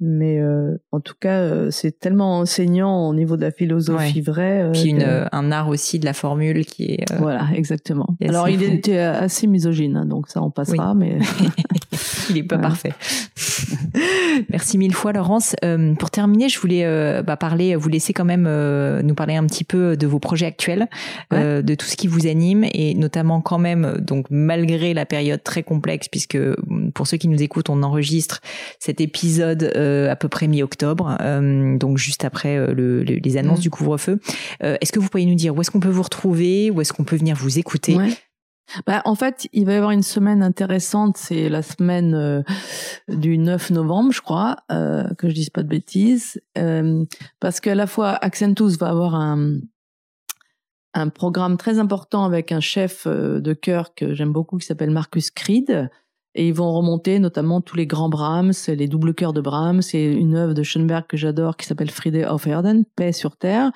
mais 0.00 0.38
euh, 0.38 0.76
en 0.92 1.00
tout 1.00 1.14
cas, 1.18 1.40
euh, 1.40 1.70
c'est 1.72 1.98
tellement 1.98 2.38
enseignant 2.38 3.08
au 3.08 3.14
niveau 3.14 3.36
de 3.36 3.42
la 3.42 3.50
philosophie 3.50 4.20
vraie. 4.20 4.62
Euh, 4.62 4.72
Puis 4.72 4.90
une, 4.90 5.28
un 5.32 5.52
art 5.52 5.68
aussi 5.68 5.98
de 5.98 6.04
la 6.04 6.12
formule 6.12 6.64
qui 6.64 6.92
est. 6.92 7.12
Voilà, 7.18 7.48
exactement. 7.54 8.06
Alors, 8.22 8.48
il 8.48 8.62
était 8.62 8.98
assez 8.98 9.46
misogyne, 9.46 9.96
hein, 9.96 10.04
donc 10.04 10.28
ça, 10.28 10.42
on 10.42 10.50
passera, 10.50 10.94
mais. 10.94 11.18
il 12.30 12.38
est 12.38 12.42
pas 12.42 12.58
parfait. 12.58 12.92
Merci 14.50 14.78
mille 14.78 14.94
fois, 14.94 15.12
Laurence. 15.12 15.56
Euh, 15.64 15.94
pour 15.94 16.10
terminer, 16.10 16.48
je 16.48 16.58
voulais 16.58 16.84
euh, 16.84 17.22
bah, 17.22 17.36
parler, 17.36 17.74
vous 17.76 17.88
laisser 17.88 18.12
quand 18.12 18.24
même 18.24 18.46
euh, 18.46 19.02
nous 19.02 19.14
parler 19.14 19.36
un 19.36 19.46
petit 19.46 19.64
peu 19.64 19.96
de 19.96 20.06
vos 20.06 20.18
projets 20.18 20.46
actuels, 20.46 20.88
de 21.30 21.74
tout 21.74 21.86
ce 21.86 21.96
qui 21.96 22.06
vous 22.06 22.26
anime 22.26 22.64
et 22.72 22.94
notamment 22.94 23.40
quand 23.40 23.58
même, 23.58 23.96
donc 24.00 24.26
malgré 24.30 24.94
la 24.94 25.06
période 25.06 25.42
très 25.42 25.62
complexe, 25.62 26.08
puisque 26.08 26.38
pour 26.94 27.06
ceux 27.06 27.16
qui 27.16 27.28
nous 27.28 27.42
écoutent, 27.42 27.70
on 27.70 27.82
enregistre 27.82 28.40
cet 28.78 29.00
épisode 29.00 29.72
à 30.10 30.16
peu 30.16 30.28
près 30.28 30.46
mi-octobre, 30.48 31.16
donc 31.78 31.98
juste 31.98 32.24
après 32.24 32.72
le, 32.72 33.02
les 33.02 33.36
annonces 33.36 33.58
mm. 33.58 33.62
du 33.62 33.70
couvre-feu. 33.70 34.20
est-ce 34.60 34.92
que 34.92 34.98
vous 34.98 35.08
pourriez 35.08 35.26
nous 35.26 35.34
dire 35.34 35.54
où 35.54 35.60
est-ce 35.60 35.70
qu'on 35.70 35.80
peut 35.80 35.88
vous 35.88 36.02
retrouver, 36.02 36.70
où 36.70 36.80
est-ce 36.80 36.92
qu'on 36.92 37.04
peut 37.04 37.16
venir 37.16 37.36
vous 37.36 37.58
écouter? 37.58 37.96
Bah, 38.86 39.00
en 39.04 39.14
fait, 39.14 39.48
il 39.52 39.64
va 39.64 39.72
y 39.72 39.76
avoir 39.76 39.92
une 39.92 40.02
semaine 40.02 40.42
intéressante, 40.42 41.16
c'est 41.16 41.48
la 41.48 41.62
semaine 41.62 42.14
euh, 42.14 42.42
du 43.08 43.38
9 43.38 43.70
novembre, 43.70 44.12
je 44.12 44.20
crois, 44.20 44.56
euh, 44.70 45.08
que 45.14 45.28
je 45.28 45.34
dise 45.34 45.50
pas 45.50 45.62
de 45.62 45.68
bêtises, 45.68 46.40
euh, 46.58 47.04
parce 47.40 47.60
qu'à 47.60 47.74
la 47.74 47.86
fois 47.86 48.10
Accentus 48.22 48.78
va 48.78 48.88
avoir 48.88 49.14
un, 49.14 49.60
un 50.94 51.08
programme 51.08 51.56
très 51.56 51.78
important 51.78 52.24
avec 52.24 52.52
un 52.52 52.60
chef 52.60 53.06
euh, 53.06 53.40
de 53.40 53.54
chœur 53.54 53.94
que 53.94 54.14
j'aime 54.14 54.32
beaucoup 54.32 54.58
qui 54.58 54.66
s'appelle 54.66 54.90
Marcus 54.90 55.30
Creed, 55.30 55.90
et 56.38 56.46
ils 56.46 56.54
vont 56.54 56.72
remonter 56.72 57.18
notamment 57.18 57.60
tous 57.60 57.76
les 57.76 57.88
grands 57.88 58.08
Brahms, 58.08 58.52
les 58.68 58.86
doubles 58.86 59.12
chœurs 59.12 59.32
de 59.32 59.40
Brahms, 59.40 59.82
c'est 59.82 60.04
une 60.04 60.36
œuvre 60.36 60.54
de 60.54 60.62
Schoenberg 60.62 61.04
que 61.08 61.16
j'adore 61.16 61.56
qui 61.56 61.66
s'appelle 61.66 61.90
Friede 61.90 62.24
auf 62.28 62.46
Erden, 62.46 62.84
Paix 62.94 63.10
sur 63.10 63.36
Terre, 63.36 63.72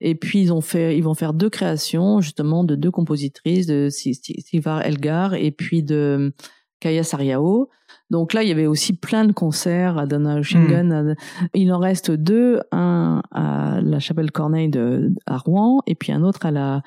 et 0.00 0.14
puis 0.14 0.40
ils 0.40 0.50
ont 0.50 0.62
fait, 0.62 0.96
ils 0.96 1.04
vont 1.04 1.12
faire 1.12 1.34
deux 1.34 1.50
créations 1.50 2.22
justement 2.22 2.64
de 2.64 2.74
deux 2.74 2.90
compositrices, 2.90 3.66
de 3.66 3.90
Sivar 3.90 4.80
Elgar 4.80 5.34
et 5.34 5.50
puis 5.50 5.82
de 5.82 6.32
Kaya 6.80 7.02
Sariao. 7.02 7.68
Donc 8.08 8.32
là, 8.32 8.42
il 8.42 8.48
y 8.48 8.52
avait 8.52 8.66
aussi 8.66 8.94
plein 8.94 9.26
de 9.26 9.32
concerts 9.32 9.98
à 9.98 10.06
Dana 10.06 10.40
Shingen. 10.40 10.88
Hmm. 10.88 11.14
Il 11.52 11.70
en 11.70 11.78
reste 11.78 12.10
deux, 12.10 12.60
un 12.72 13.20
à 13.30 13.82
la 13.82 13.98
Chapelle 13.98 14.30
Corneille 14.30 14.70
de, 14.70 15.12
à 15.26 15.36
Rouen 15.36 15.82
et 15.86 15.94
puis 15.94 16.12
un 16.12 16.22
autre 16.22 16.46
à 16.46 16.50
la 16.50 16.82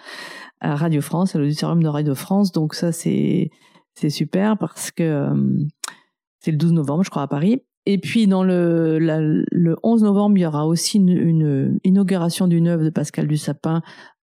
à 0.61 0.75
Radio 0.75 1.01
France, 1.01 1.36
à 1.36 1.39
l'auditorium 1.39 1.84
de 1.84 1.88
Radio 1.88 2.15
France. 2.15 2.51
Donc 2.51 2.73
ça, 2.73 2.91
c'est 2.91 3.51
c'est 3.99 4.09
super 4.09 4.57
parce 4.57 4.91
que 4.91 5.03
euh, 5.03 5.65
c'est 6.39 6.51
le 6.51 6.57
12 6.57 6.73
novembre, 6.73 7.03
je 7.03 7.09
crois, 7.09 7.23
à 7.23 7.27
Paris. 7.27 7.63
Et 7.85 7.97
puis 7.97 8.27
dans 8.27 8.43
le, 8.43 8.97
le 8.99 9.75
11 9.83 10.03
novembre, 10.03 10.37
il 10.37 10.41
y 10.41 10.45
aura 10.45 10.67
aussi 10.67 10.97
une, 10.97 11.09
une 11.09 11.79
inauguration 11.83 12.47
d'une 12.47 12.67
œuvre 12.67 12.83
de 12.83 12.89
Pascal 12.89 13.27
Dussapin 13.27 13.81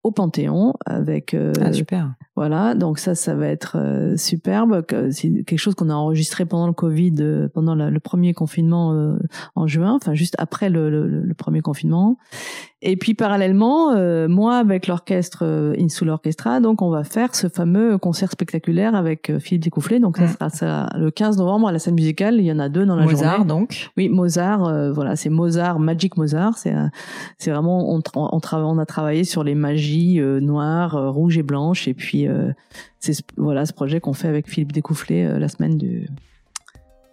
au 0.03 0.13
Panthéon 0.13 0.75
avec 0.85 1.35
euh, 1.35 1.53
ah, 1.61 1.73
super 1.73 2.15
voilà 2.37 2.75
donc 2.75 2.99
ça 2.99 3.15
ça 3.15 3.35
va 3.35 3.49
être 3.49 3.77
euh, 3.79 4.17
superbe 4.17 4.85
c'est 5.11 5.43
quelque 5.45 5.59
chose 5.59 5.75
qu'on 5.75 5.91
a 5.91 5.95
enregistré 5.95 6.45
pendant 6.45 6.67
le 6.67 6.73
Covid 6.73 7.15
euh, 7.21 7.49
pendant 7.49 7.75
le 7.75 8.01
premier 8.01 8.35
confinement 8.35 8.93
euh, 8.93 9.17
en 9.55 9.67
juin 9.67 9.95
enfin 9.95 10.15
juste 10.15 10.37
après 10.39 10.71
le, 10.71 10.91
le, 10.91 11.07
le, 11.07 11.35
premier 11.35 11.61
confinement. 11.61 12.19
Et 12.83 12.97
puis 12.97 13.15
parallèlement 13.15 13.97
moi 14.29 14.57
avec 14.59 14.87
l'orchestre 14.87 15.75
Insul 15.79 16.11
Orchestra 16.11 16.61
donc 16.61 16.83
on 16.83 16.91
va 16.91 17.05
faire 17.05 17.35
ce 17.35 17.49
fameux 17.49 17.99
concert 17.99 18.31
spectaculaire 18.31 18.95
avec 18.95 19.33
Philippe 19.39 19.65
Découfflé 19.65 19.99
donc 19.99 20.19
ça 20.19 20.25
mm. 20.25 20.29
sera 20.29 20.51
ça, 20.51 20.89
le 20.97 21.11
15 21.11 21.39
novembre 21.39 21.69
à 21.69 21.73
la 21.73 21.79
scène 21.79 21.95
musicale. 21.95 22.37
Il 22.37 22.45
y 22.45 22.53
en 22.53 22.59
a 22.59 22.69
deux 22.69 22.85
dans 22.85 22.97
la 22.97 23.05
Mozart, 23.05 23.37
journée. 23.37 23.49
donc. 23.49 23.91
Oui 23.97 24.09
Mozart 24.09 24.93
voilà 24.93 25.17
c'est 25.17 25.31
Mozart 25.31 25.79
Magic 25.81 26.17
Mozart. 26.17 26.59
C'est 26.59 26.75
c'est 27.39 27.51
vraiment 27.51 27.93
on, 27.93 28.03
on, 28.15 28.41
on 28.53 28.79
a 28.79 28.87
travaillé 28.87 29.25
sur 29.25 29.43
les 29.43 29.55
magies 29.55 30.21
euh, 30.21 30.41
noire, 30.41 30.97
euh, 30.97 31.11
rouge 31.11 31.39
et 31.39 31.43
blanche. 31.43 31.89
Et 31.89 31.95
puis, 31.95 32.26
euh, 32.29 32.53
c'est 33.01 33.15
voilà 33.37 33.67
ce 33.67 33.73
projet 33.73 34.01
qu'on 34.01 34.15
fait 34.15 34.29
avec 34.29 34.49
Philippe 34.49 34.73
Découfflé 34.73 35.39
la 35.39 35.49
semaine 35.49 35.79
du, 35.79 36.09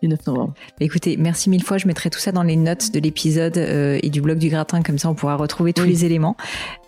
9 0.07 0.27
novembre. 0.27 0.53
Écoutez, 0.79 1.17
merci 1.17 1.49
mille 1.49 1.63
fois. 1.63 1.77
Je 1.77 1.87
mettrai 1.87 2.09
tout 2.09 2.19
ça 2.19 2.31
dans 2.31 2.43
les 2.43 2.55
notes 2.55 2.91
de 2.91 2.99
l'épisode 2.99 3.57
euh, 3.57 3.99
et 4.01 4.09
du 4.09 4.21
blog 4.21 4.37
du 4.37 4.49
gratin, 4.49 4.81
comme 4.81 4.97
ça 4.97 5.09
on 5.09 5.15
pourra 5.15 5.35
retrouver 5.35 5.73
tous 5.73 5.85
les 5.85 6.05
éléments. 6.05 6.35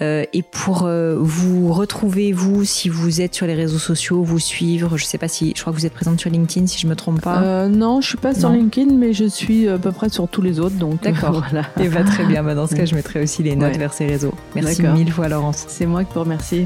Euh, 0.01 0.23
et 0.33 0.43
pour 0.43 0.83
euh, 0.83 1.15
vous 1.19 1.71
retrouver, 1.73 2.31
vous, 2.31 2.65
si 2.65 2.89
vous 2.89 3.21
êtes 3.21 3.33
sur 3.33 3.47
les 3.47 3.53
réseaux 3.53 3.77
sociaux, 3.77 4.23
vous 4.23 4.39
suivre, 4.39 4.97
je 4.97 5.05
sais 5.05 5.17
pas 5.17 5.27
si, 5.27 5.53
je 5.55 5.61
crois 5.61 5.73
que 5.73 5.77
vous 5.77 5.85
êtes 5.85 5.93
présente 5.93 6.19
sur 6.19 6.29
LinkedIn, 6.29 6.67
si 6.67 6.79
je 6.79 6.87
me 6.87 6.95
trompe 6.95 7.21
pas. 7.21 7.67
non, 7.67 8.01
je 8.01 8.09
suis 8.09 8.17
pas 8.17 8.33
sur 8.33 8.49
LinkedIn, 8.49 8.95
mais 8.95 9.13
je 9.13 9.25
suis 9.25 9.67
à 9.67 9.77
peu 9.77 9.91
près 9.91 10.09
sur 10.09 10.27
tous 10.27 10.41
les 10.41 10.59
autres. 10.59 10.75
Donc 10.75 11.03
d'accord. 11.03 11.43
voilà. 11.49 11.67
Et 11.79 11.87
va 11.87 12.03
très 12.03 12.25
bien. 12.25 12.43
Bah, 12.43 12.55
dans 12.55 12.67
ce 12.67 12.75
cas, 12.75 12.85
je 12.85 12.95
mettrai 12.95 13.21
aussi 13.21 13.43
les 13.43 13.55
notes 13.55 13.77
vers 13.77 13.93
ces 13.93 14.05
réseaux. 14.05 14.33
Merci 14.55 14.83
mille 14.83 15.11
fois, 15.11 15.27
Laurence. 15.27 15.65
C'est 15.67 15.85
moi 15.85 16.03
qui 16.03 16.13
vous 16.13 16.21
remercie. 16.21 16.65